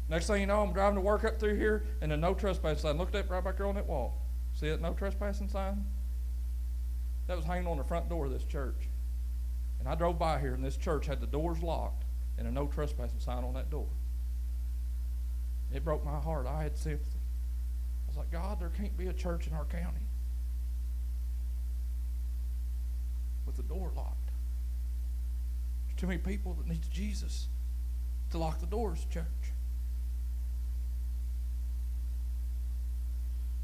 Next 0.09 0.27
thing 0.27 0.41
you 0.41 0.47
know, 0.47 0.63
I'm 0.63 0.73
driving 0.73 0.97
to 0.97 1.01
work 1.01 1.25
up 1.25 1.39
through 1.39 1.57
here, 1.57 1.85
and 2.01 2.13
the 2.13 2.17
no 2.17 2.35
trespassing 2.35 2.83
sign. 2.83 2.99
Look 2.99 3.09
at 3.09 3.13
that 3.13 3.31
right 3.31 3.43
back 3.43 3.57
there 3.57 3.67
on 3.67 3.75
that 3.77 3.87
wall. 3.87 4.21
See 4.55 4.69
that 4.69 4.81
no 4.81 4.93
trespassing 4.93 5.49
sign? 5.49 5.85
that 7.27 7.37
was 7.37 7.47
hanging 7.47 7.67
on 7.67 7.79
the 7.79 7.85
front 7.85 8.09
door 8.09 8.27
of 8.27 8.33
this 8.33 8.45
church. 8.45 8.89
And 9.81 9.89
I 9.89 9.95
drove 9.95 10.19
by 10.19 10.39
here, 10.39 10.55
and 10.55 10.65
this 10.65 10.77
church 10.77 11.07
had 11.07 11.21
the 11.21 11.27
doors 11.27 11.63
locked 11.63 12.05
and 12.39 12.47
a 12.47 12.51
no 12.51 12.67
trespassing 12.67 13.21
sign 13.21 13.45
on 13.45 13.55
that 13.55 13.71
door. 13.71 13.89
It 15.73 15.85
broke 15.85 16.05
my 16.05 16.19
heart. 16.19 16.47
I 16.47 16.63
had 16.63 16.77
sympathy. 16.77 17.19
I 18.07 18.09
was 18.09 18.17
like, 18.17 18.31
God, 18.31 18.61
there 18.61 18.69
can't 18.69 18.97
be 18.97 19.07
a 19.07 19.13
church 19.13 19.47
in 19.47 19.55
our 19.55 19.65
county 19.65 20.07
with 23.47 23.57
the 23.57 23.63
door 23.63 23.91
locked. 23.97 24.22
Too 26.03 26.09
many 26.09 26.19
people 26.19 26.55
that 26.55 26.67
need 26.67 26.83
Jesus 26.91 27.47
to 28.33 28.39
lock 28.39 28.59
the 28.59 28.67
doors, 28.67 29.07
church. 29.09 29.25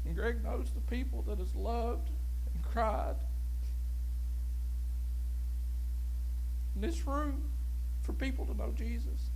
And 0.05 0.15
Greg 0.15 0.41
knows 0.41 0.71
the 0.73 0.79
people 0.79 1.21
that 1.23 1.37
has 1.37 1.53
loved 1.53 2.09
and 2.53 2.63
cried 2.63 3.15
in 6.75 6.81
this 6.81 7.05
room 7.05 7.43
for 8.03 8.13
people 8.13 8.45
to 8.45 8.53
know 8.55 8.71
Jesus. 8.73 9.31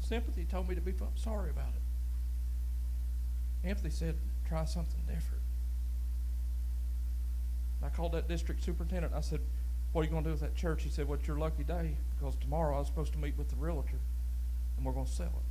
Sympathy 0.00 0.44
told 0.44 0.68
me 0.68 0.74
to 0.74 0.80
be 0.80 0.92
sorry 1.14 1.50
about 1.50 1.70
it. 3.62 3.68
Empathy 3.68 3.90
said, 3.90 4.16
try 4.48 4.64
something 4.64 5.02
different. 5.06 5.41
I 7.84 7.88
called 7.88 8.12
that 8.12 8.28
district 8.28 8.62
superintendent. 8.64 9.12
I 9.14 9.20
said, 9.20 9.40
What 9.92 10.02
are 10.02 10.04
you 10.04 10.10
going 10.10 10.24
to 10.24 10.30
do 10.30 10.32
with 10.32 10.42
that 10.42 10.54
church? 10.54 10.82
He 10.82 10.90
said, 10.90 11.08
Well, 11.08 11.18
it's 11.18 11.26
your 11.26 11.38
lucky 11.38 11.64
day 11.64 11.96
because 12.18 12.34
tomorrow 12.36 12.76
I 12.76 12.78
was 12.78 12.88
supposed 12.88 13.12
to 13.12 13.18
meet 13.18 13.36
with 13.36 13.48
the 13.48 13.56
realtor 13.56 13.98
and 14.76 14.86
we're 14.86 14.92
going 14.92 15.06
to 15.06 15.12
sell 15.12 15.26
it. 15.26 15.48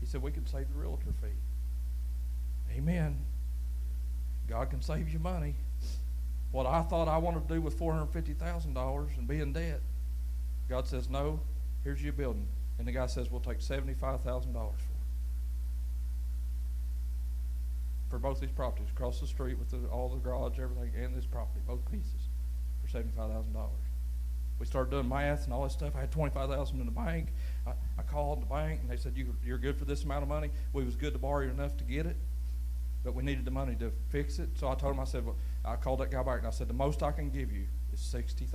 He 0.00 0.06
said, 0.06 0.22
We 0.22 0.30
can 0.30 0.46
save 0.46 0.68
the 0.68 0.78
realtor 0.78 1.12
fee. 1.20 1.28
Amen. 2.76 3.18
God 4.48 4.70
can 4.70 4.80
save 4.80 5.08
you 5.08 5.18
money. 5.18 5.54
What 6.52 6.66
I 6.66 6.82
thought 6.82 7.08
I 7.08 7.18
wanted 7.18 7.48
to 7.48 7.54
do 7.54 7.60
with 7.60 7.78
$450,000 7.78 9.18
and 9.18 9.28
be 9.28 9.40
in 9.40 9.52
debt, 9.52 9.80
God 10.68 10.86
says, 10.86 11.08
no, 11.08 11.40
here's 11.84 12.02
your 12.02 12.12
building. 12.12 12.46
And 12.78 12.86
the 12.86 12.92
guy 12.92 13.06
says, 13.06 13.30
we'll 13.30 13.40
take 13.40 13.58
$75,000 13.58 14.22
for 14.22 14.70
it. 14.70 14.95
For 18.08 18.18
both 18.18 18.40
these 18.40 18.52
properties, 18.52 18.88
across 18.90 19.20
the 19.20 19.26
street 19.26 19.58
with 19.58 19.70
the, 19.70 19.88
all 19.88 20.08
the 20.08 20.16
garage, 20.16 20.58
everything, 20.60 20.92
and 20.96 21.16
this 21.16 21.26
property, 21.26 21.60
both 21.66 21.80
pieces, 21.90 22.28
for 22.80 22.98
$75,000. 22.98 23.44
We 24.58 24.66
started 24.66 24.90
doing 24.90 25.08
math 25.08 25.44
and 25.44 25.52
all 25.52 25.64
this 25.64 25.72
stuff. 25.72 25.94
I 25.96 26.00
had 26.00 26.12
25000 26.12 26.78
in 26.80 26.86
the 26.86 26.92
bank. 26.92 27.28
I, 27.66 27.72
I 27.98 28.02
called 28.02 28.40
the 28.40 28.46
bank, 28.46 28.80
and 28.80 28.90
they 28.90 28.96
said, 28.96 29.14
you, 29.16 29.34
you're 29.44 29.58
good 29.58 29.76
for 29.76 29.84
this 29.84 30.04
amount 30.04 30.22
of 30.22 30.28
money. 30.28 30.50
We 30.72 30.84
was 30.84 30.96
good 30.96 31.12
to 31.12 31.18
borrow 31.18 31.48
enough 31.48 31.76
to 31.78 31.84
get 31.84 32.06
it 32.06 32.16
but 33.06 33.14
we 33.14 33.22
needed 33.22 33.44
the 33.44 33.52
money 33.52 33.76
to 33.76 33.92
fix 34.08 34.40
it. 34.40 34.48
So 34.58 34.68
I 34.68 34.74
told 34.74 34.94
him, 34.94 35.00
I 35.00 35.04
said, 35.04 35.24
well, 35.24 35.36
I 35.64 35.76
called 35.76 36.00
that 36.00 36.10
guy 36.10 36.24
back 36.24 36.38
and 36.38 36.46
I 36.48 36.50
said, 36.50 36.66
the 36.66 36.74
most 36.74 37.04
I 37.04 37.12
can 37.12 37.30
give 37.30 37.52
you 37.52 37.66
is 37.92 38.00
$60,000 38.00 38.50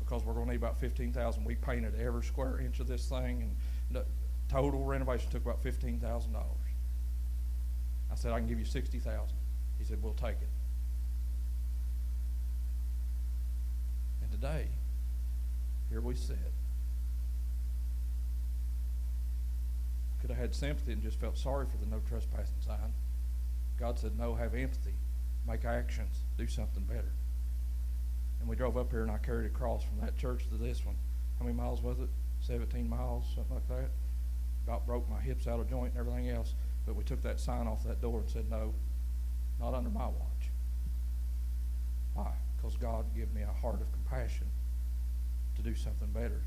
because 0.00 0.24
we're 0.24 0.32
going 0.32 0.46
to 0.46 0.52
need 0.52 0.58
about 0.58 0.80
15000 0.80 1.44
We 1.44 1.54
painted 1.56 2.00
every 2.00 2.24
square 2.24 2.58
inch 2.58 2.80
of 2.80 2.86
this 2.86 3.10
thing, 3.10 3.42
and 3.42 3.56
the 3.90 4.06
total 4.48 4.84
renovation 4.84 5.30
took 5.30 5.44
about 5.44 5.62
$15,000. 5.62 6.00
I 8.10 8.14
said, 8.14 8.32
I 8.32 8.38
can 8.38 8.46
give 8.48 8.58
you 8.58 8.64
60000 8.64 9.36
He 9.78 9.84
said, 9.84 10.02
We'll 10.02 10.14
take 10.14 10.36
it. 10.36 10.48
And 14.22 14.30
today, 14.30 14.68
here 15.90 16.00
we 16.00 16.14
sit. 16.14 16.36
Could 20.20 20.30
have 20.30 20.38
had 20.38 20.54
sympathy 20.54 20.92
and 20.92 21.02
just 21.02 21.20
felt 21.20 21.36
sorry 21.38 21.66
for 21.66 21.76
the 21.76 21.86
no 21.86 22.00
trespassing 22.08 22.60
sign. 22.60 22.92
God 23.78 23.98
said, 23.98 24.18
No, 24.18 24.34
have 24.34 24.54
empathy. 24.54 24.94
Make 25.46 25.64
actions. 25.64 26.16
Do 26.36 26.48
something 26.48 26.82
better. 26.84 27.12
And 28.40 28.48
we 28.48 28.56
drove 28.56 28.76
up 28.76 28.90
here 28.90 29.02
and 29.02 29.10
I 29.10 29.18
carried 29.18 29.46
a 29.46 29.50
cross 29.50 29.84
from 29.84 30.00
that 30.00 30.16
church 30.16 30.48
to 30.48 30.56
this 30.56 30.84
one. 30.84 30.96
How 31.38 31.44
many 31.44 31.56
miles 31.56 31.82
was 31.82 31.98
it? 32.00 32.08
17 32.40 32.88
miles, 32.88 33.24
something 33.34 33.54
like 33.54 33.68
that. 33.68 33.90
About 34.64 34.86
broke 34.86 35.08
my 35.08 35.20
hips 35.20 35.46
out 35.46 35.60
of 35.60 35.68
joint 35.68 35.92
and 35.92 36.00
everything 36.00 36.28
else. 36.30 36.54
But 36.86 36.96
we 36.96 37.04
took 37.04 37.22
that 37.22 37.40
sign 37.40 37.66
off 37.66 37.84
that 37.84 38.00
door 38.00 38.20
and 38.20 38.30
said, 38.30 38.48
No, 38.50 38.74
not 39.60 39.74
under 39.74 39.90
my 39.90 40.06
watch. 40.06 40.50
Why? 42.14 42.32
Because 42.56 42.76
God 42.76 43.06
gave 43.14 43.32
me 43.34 43.42
a 43.42 43.60
heart 43.60 43.80
of 43.80 43.92
compassion 43.92 44.46
to 45.56 45.62
do 45.62 45.74
something 45.74 46.08
better 46.08 46.42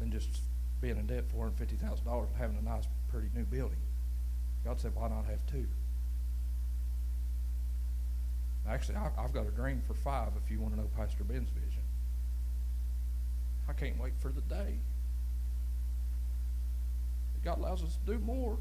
than 0.00 0.10
just 0.10 0.40
being 0.80 0.96
in 0.96 1.06
debt 1.06 1.24
$450,000 1.28 1.80
and 1.80 2.36
having 2.36 2.56
a 2.56 2.62
nice, 2.62 2.84
pretty 3.08 3.28
new 3.34 3.44
building. 3.44 3.78
God 4.64 4.80
said, 4.80 4.94
Why 4.94 5.08
not 5.08 5.26
have 5.26 5.44
two? 5.46 5.66
Actually, 8.66 8.96
I, 8.96 9.10
have 9.20 9.34
got 9.34 9.46
a 9.46 9.50
dream 9.50 9.82
for 9.86 9.92
five 9.92 10.30
if 10.42 10.50
you 10.50 10.58
want 10.58 10.74
to 10.74 10.80
know 10.80 10.88
Pastor 10.96 11.22
Ben's 11.22 11.50
vision. 11.50 11.82
I 13.68 13.74
can't 13.74 14.00
wait 14.00 14.14
for 14.18 14.30
the 14.30 14.40
day 14.40 14.78
God 17.44 17.58
allows 17.58 17.82
us 17.82 17.98
to 18.04 18.12
do 18.12 18.18
more. 18.18 18.56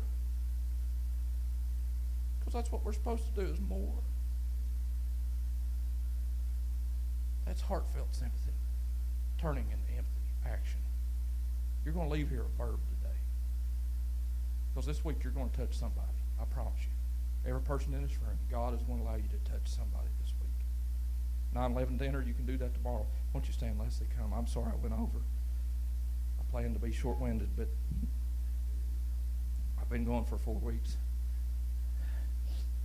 Because 2.53 2.65
that's 2.65 2.71
what 2.71 2.85
we're 2.85 2.93
supposed 2.93 3.23
to 3.33 3.41
do 3.41 3.51
is 3.51 3.59
more. 3.67 3.97
That's 7.47 7.61
heartfelt 7.61 8.13
sympathy, 8.13 8.53
turning 9.41 9.65
into 9.71 9.89
empathy, 9.89 10.35
action. 10.45 10.79
You're 11.83 11.95
going 11.95 12.09
to 12.09 12.13
leave 12.13 12.29
here 12.29 12.43
a 12.43 12.57
verb 12.63 12.79
today. 13.01 13.15
Because 14.69 14.85
this 14.85 15.03
week 15.03 15.23
you're 15.23 15.33
going 15.33 15.49
to 15.49 15.57
touch 15.57 15.73
somebody. 15.75 16.13
I 16.39 16.45
promise 16.45 16.79
you. 16.81 17.49
Every 17.49 17.61
person 17.61 17.91
in 17.95 18.03
this 18.03 18.19
room, 18.21 18.37
God 18.51 18.75
is 18.75 18.83
going 18.83 18.99
to 18.99 19.03
allow 19.03 19.15
you 19.15 19.23
to 19.23 19.51
touch 19.51 19.65
somebody 19.65 20.09
this 20.21 20.35
week. 20.39 21.59
9-11 21.59 21.97
dinner, 21.97 22.21
you 22.21 22.35
can 22.35 22.45
do 22.45 22.57
that 22.57 22.75
tomorrow. 22.75 23.07
Won't 23.33 23.47
you 23.47 23.53
stand, 23.53 23.79
Leslie? 23.79 24.05
Come. 24.15 24.31
I'm 24.31 24.45
sorry 24.45 24.67
I 24.71 24.75
went 24.75 24.93
over. 24.93 25.23
I 26.39 26.43
planned 26.51 26.75
to 26.75 26.79
be 26.79 26.91
short-winded, 26.91 27.49
but 27.57 27.69
I've 29.81 29.89
been 29.89 30.05
going 30.05 30.25
for 30.25 30.37
four 30.37 30.59
weeks. 30.59 30.97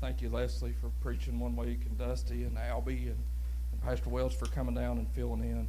Thank 0.01 0.23
you, 0.23 0.29
Leslie, 0.31 0.75
for 0.81 0.91
preaching 1.01 1.41
one 1.41 1.57
week, 1.57 1.81
and 1.85 1.99
Dusty 1.99 2.45
and 2.45 2.57
Albie 2.57 3.07
and, 3.07 3.19
and 3.73 3.83
Pastor 3.83 4.11
Wells 4.11 4.33
for 4.33 4.47
coming 4.47 4.77
down 4.77 4.99
and 4.99 5.11
filling 5.11 5.43
in. 5.43 5.67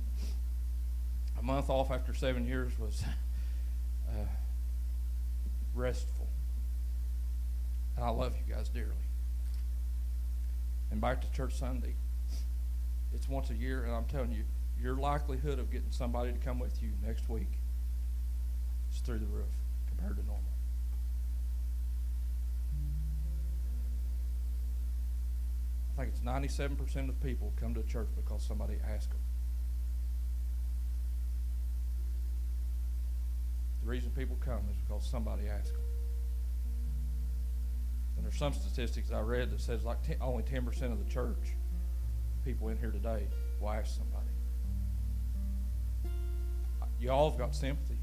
A 1.40 1.42
month 1.42 1.68
off 1.68 1.90
after 1.90 2.14
seven 2.14 2.46
years 2.46 2.78
was 2.78 3.04
uh, 4.10 4.26
restful. 5.74 6.28
And 7.96 8.06
I 8.06 8.10
love 8.10 8.36
you 8.36 8.54
guys 8.54 8.70
dearly. 8.70 8.92
And 10.92 11.02
back 11.02 11.22
to 11.22 11.32
church 11.32 11.58
Sunday. 11.58 11.96
It's 13.16 13.28
once 13.28 13.50
a 13.50 13.56
year, 13.56 13.84
and 13.84 13.96
I'm 13.96 14.06
telling 14.06 14.32
you, 14.32 14.44
your 14.80 14.96
likelihood 14.96 15.58
of 15.58 15.72
getting 15.72 15.92
somebody 15.92 16.32
to 16.34 16.38
come 16.38 16.60
with 16.60 16.84
you 16.84 16.90
next 17.04 17.28
week 17.30 17.50
is 18.94 19.00
through 19.00 19.20
the 19.20 19.26
roof 19.26 19.48
compared 19.88 20.18
to 20.18 20.26
normal. 20.26 20.49
Think 26.00 26.14
it's 26.14 26.22
97% 26.22 27.10
of 27.10 27.22
people 27.22 27.52
come 27.60 27.74
to 27.74 27.84
church 27.84 28.08
because 28.16 28.42
somebody 28.42 28.76
asked 28.90 29.10
them. 29.10 29.20
The 33.84 33.90
reason 33.90 34.12
people 34.12 34.38
come 34.40 34.62
is 34.72 34.78
because 34.78 35.10
somebody 35.10 35.48
asked 35.48 35.74
them. 35.74 35.82
And 38.16 38.26
there's 38.26 38.38
some 38.38 38.54
statistics 38.54 39.12
I 39.12 39.20
read 39.20 39.52
that 39.52 39.60
says 39.60 39.84
like 39.84 40.02
ten, 40.04 40.18
only 40.22 40.44
10% 40.44 40.68
of 40.92 41.06
the 41.06 41.12
church 41.12 41.56
people 42.46 42.70
in 42.70 42.78
here 42.78 42.92
today 42.92 43.28
will 43.60 43.70
ask 43.70 43.98
somebody. 43.98 44.26
Y'all 47.00 47.30
have 47.30 47.40
got 47.40 47.56
sympathy. 47.56 47.98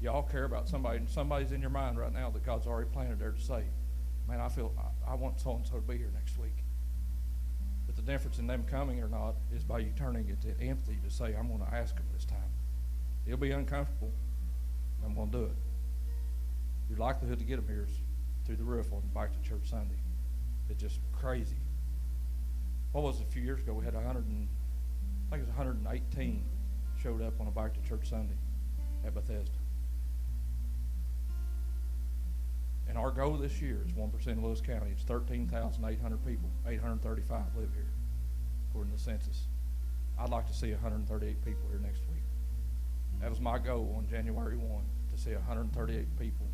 Y'all 0.00 0.22
care 0.22 0.44
about 0.44 0.68
somebody, 0.68 0.98
and 0.98 1.08
somebody's 1.08 1.52
in 1.52 1.60
your 1.60 1.70
mind 1.70 1.98
right 1.98 2.12
now 2.12 2.30
that 2.30 2.44
God's 2.44 2.66
already 2.66 2.90
planted 2.90 3.20
there 3.20 3.30
to 3.30 3.40
say, 3.40 3.62
man, 4.28 4.40
I 4.40 4.48
feel 4.48 4.72
I, 5.06 5.12
I 5.12 5.14
want 5.14 5.40
so 5.40 5.54
and 5.54 5.64
so 5.64 5.76
to 5.76 5.80
be 5.80 5.96
here 5.96 6.10
next 6.12 6.38
week. 6.38 6.61
The 8.04 8.12
difference 8.12 8.38
in 8.38 8.48
them 8.48 8.64
coming 8.68 9.00
or 9.00 9.08
not 9.08 9.36
is 9.54 9.62
by 9.62 9.78
you 9.78 9.92
turning 9.96 10.28
it 10.28 10.40
to 10.42 10.60
empathy 10.60 10.98
to 11.04 11.10
say, 11.10 11.36
I'm 11.38 11.46
going 11.46 11.60
to 11.60 11.74
ask 11.74 11.94
them 11.94 12.04
this 12.12 12.24
time. 12.24 12.38
It'll 13.26 13.38
be 13.38 13.52
uncomfortable. 13.52 14.10
I'm 15.04 15.14
going 15.14 15.30
to 15.30 15.38
do 15.38 15.44
it. 15.44 15.56
Your 16.88 16.98
likelihood 16.98 17.38
to 17.38 17.44
get 17.44 17.56
them 17.56 17.66
here 17.68 17.86
is 17.88 17.94
through 18.44 18.56
the 18.56 18.64
roof 18.64 18.92
on 18.92 19.02
Back 19.14 19.32
to 19.32 19.48
Church 19.48 19.70
Sunday. 19.70 19.94
It's 20.68 20.80
just 20.82 20.98
crazy. 21.12 21.56
What 22.90 23.04
was 23.04 23.20
it, 23.20 23.28
a 23.28 23.32
few 23.32 23.42
years 23.42 23.60
ago? 23.60 23.72
We 23.72 23.84
had 23.84 23.94
100 23.94 24.26
and, 24.26 24.48
I 25.28 25.36
think 25.36 25.42
it 25.44 25.48
was 25.48 25.56
118 25.56 26.44
showed 27.00 27.22
up 27.22 27.40
on 27.40 27.46
a 27.46 27.50
Back 27.52 27.72
to 27.74 27.88
Church 27.88 28.10
Sunday 28.10 28.34
at 29.06 29.14
Bethesda. 29.14 29.58
And 32.88 32.98
our 32.98 33.10
goal 33.10 33.36
this 33.36 33.62
year 33.62 33.80
is 33.86 33.92
1% 33.92 34.26
of 34.26 34.42
Lewis 34.42 34.60
County. 34.60 34.90
It's 34.90 35.04
13,800 35.04 36.26
people. 36.26 36.50
835 36.66 37.42
live 37.56 37.72
here, 37.74 37.91
according 38.72 38.90
to 38.92 38.96
the 38.96 39.02
census. 39.02 39.42
I'd 40.18 40.30
like 40.30 40.46
to 40.46 40.54
see 40.54 40.70
138 40.70 41.44
people 41.44 41.68
here 41.70 41.80
next 41.80 42.00
week. 42.10 42.22
That 43.20 43.28
was 43.28 43.40
my 43.40 43.58
goal 43.58 43.94
on 43.98 44.08
January 44.08 44.56
1, 44.56 44.82
to 45.14 45.18
see 45.22 45.32
138 45.32 46.18
people 46.18 46.46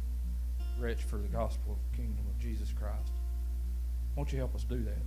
rich 0.81 1.03
for 1.03 1.19
the 1.19 1.29
gospel 1.29 1.73
of 1.73 1.79
the 1.91 1.97
kingdom 1.97 2.25
of 2.29 2.39
Jesus 2.39 2.73
Christ. 2.73 3.12
Won't 4.16 4.33
you 4.33 4.39
help 4.39 4.55
us 4.55 4.64
do 4.64 4.83
that? 4.83 5.03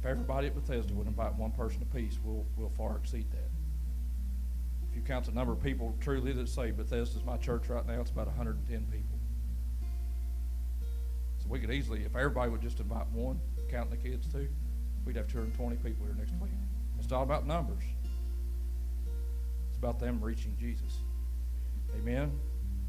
If 0.00 0.06
everybody 0.06 0.48
at 0.48 0.54
Bethesda 0.54 0.92
would 0.94 1.06
invite 1.06 1.34
one 1.34 1.52
person 1.52 1.82
apiece, 1.82 2.18
we'll, 2.24 2.44
we'll 2.56 2.70
far 2.70 2.96
exceed 2.96 3.30
that. 3.30 3.50
If 4.90 4.96
you 4.96 5.02
count 5.02 5.26
the 5.26 5.32
number 5.32 5.52
of 5.52 5.62
people 5.62 5.94
truly 6.00 6.32
that 6.32 6.48
say 6.48 6.72
Bethesda's 6.72 7.24
my 7.24 7.36
church 7.36 7.68
right 7.68 7.86
now, 7.86 8.00
it's 8.00 8.10
about 8.10 8.26
110 8.26 8.86
people. 8.90 9.18
So 11.38 11.46
we 11.48 11.60
could 11.60 11.70
easily, 11.70 12.04
if 12.04 12.16
everybody 12.16 12.50
would 12.50 12.62
just 12.62 12.80
invite 12.80 13.08
one, 13.12 13.40
counting 13.70 13.90
the 13.90 13.96
kids 13.96 14.26
too, 14.26 14.48
we'd 15.08 15.16
have 15.16 15.26
220 15.26 15.76
people 15.76 16.04
here 16.04 16.14
next 16.14 16.34
week. 16.38 16.52
It's 16.98 17.08
not 17.08 17.22
about 17.22 17.46
numbers. 17.46 17.82
It's 19.70 19.78
about 19.78 19.98
them 19.98 20.20
reaching 20.20 20.54
Jesus. 20.60 20.98
Amen. 21.96 22.30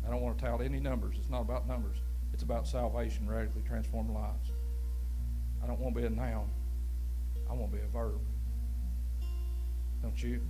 I 0.05 0.11
don't 0.11 0.19
want 0.19 0.37
to 0.37 0.43
tout 0.43 0.61
any 0.61 0.81
numbers. 0.81 1.15
It's 1.17 1.29
not 1.29 1.39
about 1.39 1.65
numbers. 1.65 1.95
It's 2.33 2.43
about 2.43 2.67
salvation, 2.67 3.25
radically 3.25 3.61
transformed 3.61 4.09
lives. 4.09 4.51
I 5.63 5.67
don't 5.67 5.79
want 5.79 5.95
to 5.95 6.01
be 6.01 6.07
a 6.07 6.09
noun. 6.09 6.49
I 7.49 7.53
want 7.53 7.71
to 7.71 7.77
be 7.77 7.83
a 7.83 7.87
verb. 7.87 8.19
Don't 10.01 10.21
you? 10.21 10.41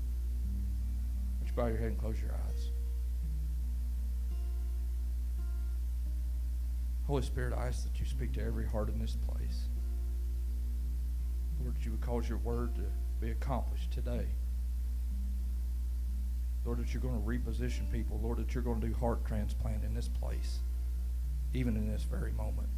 Would 1.39 1.49
you 1.49 1.53
bow 1.53 1.67
your 1.67 1.77
head 1.77 1.89
and 1.89 1.99
close 1.99 2.19
your 2.19 2.31
eyes? 2.31 2.71
Holy 7.05 7.21
Spirit, 7.21 7.53
I 7.55 7.67
ask 7.67 7.83
that 7.83 7.99
you 7.99 8.07
speak 8.07 8.33
to 8.33 8.43
every 8.43 8.65
heart 8.65 8.89
in 8.89 8.99
this 8.99 9.15
place. 9.15 9.69
Lord, 11.61 11.75
that 11.75 11.85
you 11.85 11.91
would 11.91 12.01
cause 12.01 12.27
your 12.27 12.37
word 12.39 12.75
to 12.75 12.83
be 13.19 13.31
accomplished 13.31 13.91
today. 13.91 14.27
Lord, 16.65 16.79
that 16.79 16.93
you're 16.93 17.01
going 17.01 17.19
to 17.19 17.27
reposition 17.27 17.91
people. 17.91 18.19
Lord, 18.21 18.37
that 18.37 18.53
you're 18.53 18.63
going 18.63 18.81
to 18.81 18.87
do 18.87 18.93
heart 18.93 19.25
transplant 19.25 19.83
in 19.83 19.93
this 19.93 20.07
place, 20.07 20.59
even 21.53 21.75
in 21.75 21.91
this 21.91 22.03
very 22.03 22.31
moment. 22.33 22.69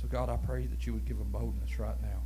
So, 0.00 0.06
God, 0.06 0.28
I 0.28 0.36
pray 0.36 0.66
that 0.66 0.86
you 0.86 0.92
would 0.92 1.06
give 1.06 1.18
them 1.18 1.30
boldness 1.30 1.78
right 1.78 2.00
now. 2.02 2.22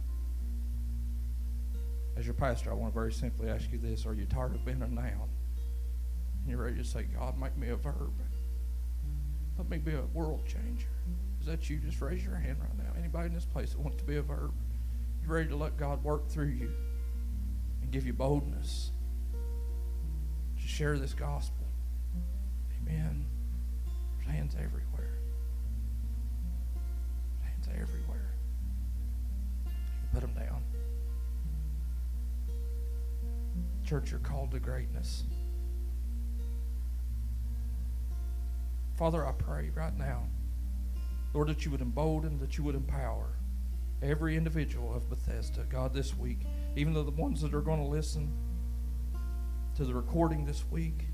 As 2.17 2.27
your 2.27 2.35
pastor, 2.35 2.71
I 2.71 2.75
want 2.75 2.93
to 2.93 2.99
very 2.99 3.13
simply 3.13 3.49
ask 3.49 3.71
you 3.73 3.79
this 3.79 4.05
Are 4.05 4.15
you 4.15 4.27
tired 4.27 4.55
of 4.55 4.65
being 4.65 4.83
a 4.83 4.89
noun? 4.89 5.29
And 6.41 6.49
you're 6.49 6.59
ready 6.59 6.77
to 6.77 6.85
say, 6.85 7.05
God, 7.05 7.39
make 7.39 7.57
me 7.57 7.69
a 7.69 7.77
verb. 7.77 8.13
Let 9.57 9.69
me 9.69 9.79
be 9.79 9.95
a 9.95 10.03
world 10.15 10.47
changer. 10.47 10.89
Is 11.41 11.47
that 11.47 11.71
you? 11.71 11.79
Just 11.79 12.01
raise 12.01 12.25
your 12.25 12.37
hand 12.37 12.59
right 12.61 12.77
now. 12.79 12.93
Anybody 12.99 13.29
in 13.29 13.35
this 13.35 13.45
place 13.45 13.73
that 13.73 13.81
wants 13.81 13.99
to 13.99 14.05
be 14.05 14.17
a 14.17 14.23
verb? 14.23 14.53
You're 15.23 15.35
ready 15.35 15.49
to 15.49 15.57
let 15.57 15.77
God 15.77 16.03
work 16.03 16.29
through 16.29 16.49
you 16.49 16.73
and 17.83 17.91
give 17.91 18.07
you 18.07 18.13
boldness 18.13 18.91
to 19.33 20.69
share 20.69 20.99
this 20.99 21.15
gospel. 21.15 21.67
Amen. 22.81 23.27
Hands 24.27 24.55
everywhere. 24.55 25.19
Hands 27.43 27.69
everywhere. 27.69 28.35
put 30.13 30.21
them 30.23 30.35
down. 30.35 30.63
Church, 33.85 34.11
you're 34.11 34.21
called 34.21 34.51
to 34.53 34.61
greatness. 34.61 35.25
Father, 38.97 39.27
I 39.27 39.33
pray 39.33 39.71
right 39.75 39.97
now 39.97 40.25
Lord, 41.33 41.49
that 41.49 41.65
you 41.65 41.71
would 41.71 41.81
embolden, 41.81 42.39
that 42.39 42.59
you 42.59 42.65
would 42.65 42.75
empower 42.75 43.37
every 44.03 44.37
individual 44.37 44.95
of 44.95 45.09
Bethesda, 45.09 45.65
God, 45.69 45.93
this 45.93 46.17
week, 46.17 46.41
even 46.77 46.95
though 46.95 47.03
the 47.03 47.11
ones 47.11 47.41
that 47.43 47.55
are 47.55 47.61
going 47.61 47.81
to 47.81 47.89
listen 47.89 48.33
to 49.77 49.85
the 49.85 49.95
recording 49.95 50.45
this 50.45 50.65
week, 50.71 51.05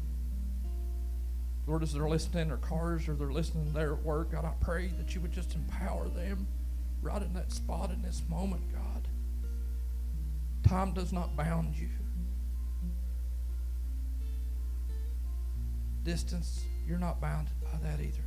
Lord, 1.66 1.82
as 1.82 1.92
they're 1.92 2.08
listening 2.08 2.42
in 2.42 2.48
their 2.48 2.56
cars 2.58 3.08
or 3.08 3.14
they're 3.14 3.32
listening 3.32 3.72
there 3.72 3.94
at 3.94 4.02
work, 4.02 4.32
God, 4.32 4.44
I 4.44 4.52
pray 4.60 4.88
that 4.98 5.14
you 5.14 5.20
would 5.20 5.32
just 5.32 5.54
empower 5.54 6.08
them 6.08 6.46
right 7.02 7.20
in 7.20 7.32
that 7.34 7.52
spot 7.52 7.90
in 7.90 8.02
this 8.02 8.22
moment, 8.28 8.62
God. 8.72 9.08
Time 10.62 10.92
does 10.92 11.12
not 11.12 11.36
bound 11.36 11.76
you. 11.76 11.88
Distance, 16.04 16.64
you're 16.86 16.98
not 16.98 17.20
bounded 17.20 17.54
by 17.60 17.78
that 17.82 18.00
either. 18.00 18.25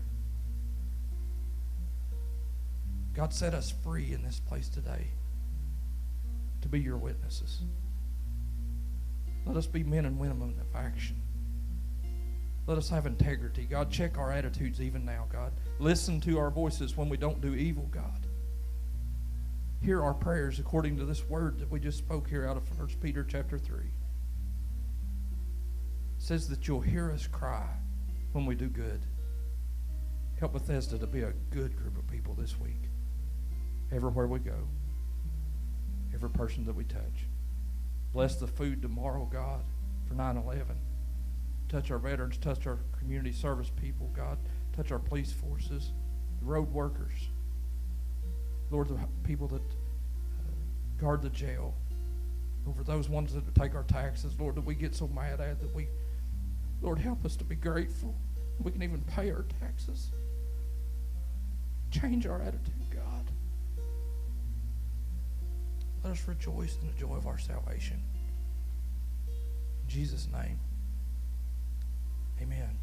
God 3.13 3.33
set 3.33 3.53
us 3.53 3.73
free 3.83 4.13
in 4.13 4.23
this 4.23 4.39
place 4.39 4.69
today 4.69 5.07
to 6.61 6.67
be 6.67 6.79
your 6.79 6.97
witnesses. 6.97 7.61
Let 9.45 9.57
us 9.57 9.67
be 9.67 9.83
men 9.83 10.05
and 10.05 10.19
women 10.19 10.55
of 10.59 10.75
action. 10.75 11.21
Let 12.67 12.77
us 12.77 12.89
have 12.89 13.05
integrity. 13.07 13.63
God, 13.63 13.89
check 13.89 14.17
our 14.17 14.31
attitudes 14.31 14.79
even 14.79 15.03
now, 15.03 15.25
God. 15.31 15.53
Listen 15.79 16.21
to 16.21 16.37
our 16.37 16.51
voices 16.51 16.95
when 16.95 17.09
we 17.09 17.17
don't 17.17 17.41
do 17.41 17.55
evil, 17.55 17.87
God. 17.89 18.27
Hear 19.81 20.03
our 20.03 20.13
prayers 20.13 20.59
according 20.59 20.97
to 20.97 21.05
this 21.05 21.27
word 21.27 21.59
that 21.59 21.71
we 21.71 21.79
just 21.79 21.97
spoke 21.97 22.29
here 22.29 22.45
out 22.45 22.57
of 22.57 22.77
1 22.77 22.89
Peter 23.01 23.23
chapter 23.23 23.57
3. 23.57 23.77
It 23.79 23.91
says 26.17 26.49
that 26.49 26.67
you'll 26.67 26.81
hear 26.81 27.11
us 27.11 27.25
cry 27.25 27.65
when 28.33 28.45
we 28.45 28.55
do 28.55 28.67
good. 28.67 29.01
Help 30.39 30.53
Bethesda 30.53 30.97
to 30.99 31.07
be 31.07 31.21
a 31.21 31.33
good 31.49 31.75
group 31.75 31.97
of 31.97 32.05
people 32.07 32.33
this 32.33 32.59
week. 32.59 32.88
Everywhere 33.91 34.27
we 34.27 34.39
go. 34.39 34.67
Every 36.13 36.29
person 36.29 36.65
that 36.65 36.75
we 36.75 36.83
touch. 36.83 37.25
Bless 38.13 38.35
the 38.35 38.47
food 38.47 38.81
tomorrow, 38.81 39.27
God, 39.31 39.61
for 40.07 40.15
9 40.15 40.37
11. 40.37 40.65
Touch 41.67 41.91
our 41.91 41.99
veterans, 41.99 42.37
touch 42.37 42.65
our 42.65 42.79
community 42.97 43.31
service 43.31 43.71
people, 43.79 44.09
God. 44.15 44.37
Touch 44.75 44.91
our 44.91 44.99
police 44.99 45.31
forces, 45.31 45.91
the 46.39 46.45
road 46.45 46.71
workers. 46.73 47.29
Lord, 48.71 48.87
the 48.87 48.97
people 49.23 49.47
that 49.47 49.61
uh, 49.61 50.99
guard 50.99 51.21
the 51.21 51.29
jail. 51.29 51.73
Over 52.67 52.83
those 52.83 53.09
ones 53.09 53.33
that 53.33 53.55
take 53.55 53.75
our 53.75 53.83
taxes, 53.83 54.33
Lord, 54.39 54.55
that 54.55 54.65
we 54.65 54.75
get 54.75 54.95
so 54.95 55.07
mad 55.07 55.39
at 55.39 55.59
that 55.59 55.73
we, 55.73 55.87
Lord, 56.81 56.99
help 56.99 57.25
us 57.25 57.35
to 57.37 57.43
be 57.43 57.55
grateful. 57.55 58.15
We 58.59 58.71
can 58.71 58.83
even 58.83 59.01
pay 59.01 59.31
our 59.31 59.45
taxes. 59.59 60.09
Change 61.91 62.27
our 62.27 62.41
attitude, 62.41 62.78
Let 66.03 66.13
us 66.13 66.27
rejoice 66.27 66.77
in 66.81 66.87
the 66.87 66.93
joy 66.93 67.15
of 67.15 67.27
our 67.27 67.37
salvation. 67.37 68.01
In 69.27 69.87
Jesus' 69.87 70.27
name, 70.31 70.59
amen. 72.41 72.77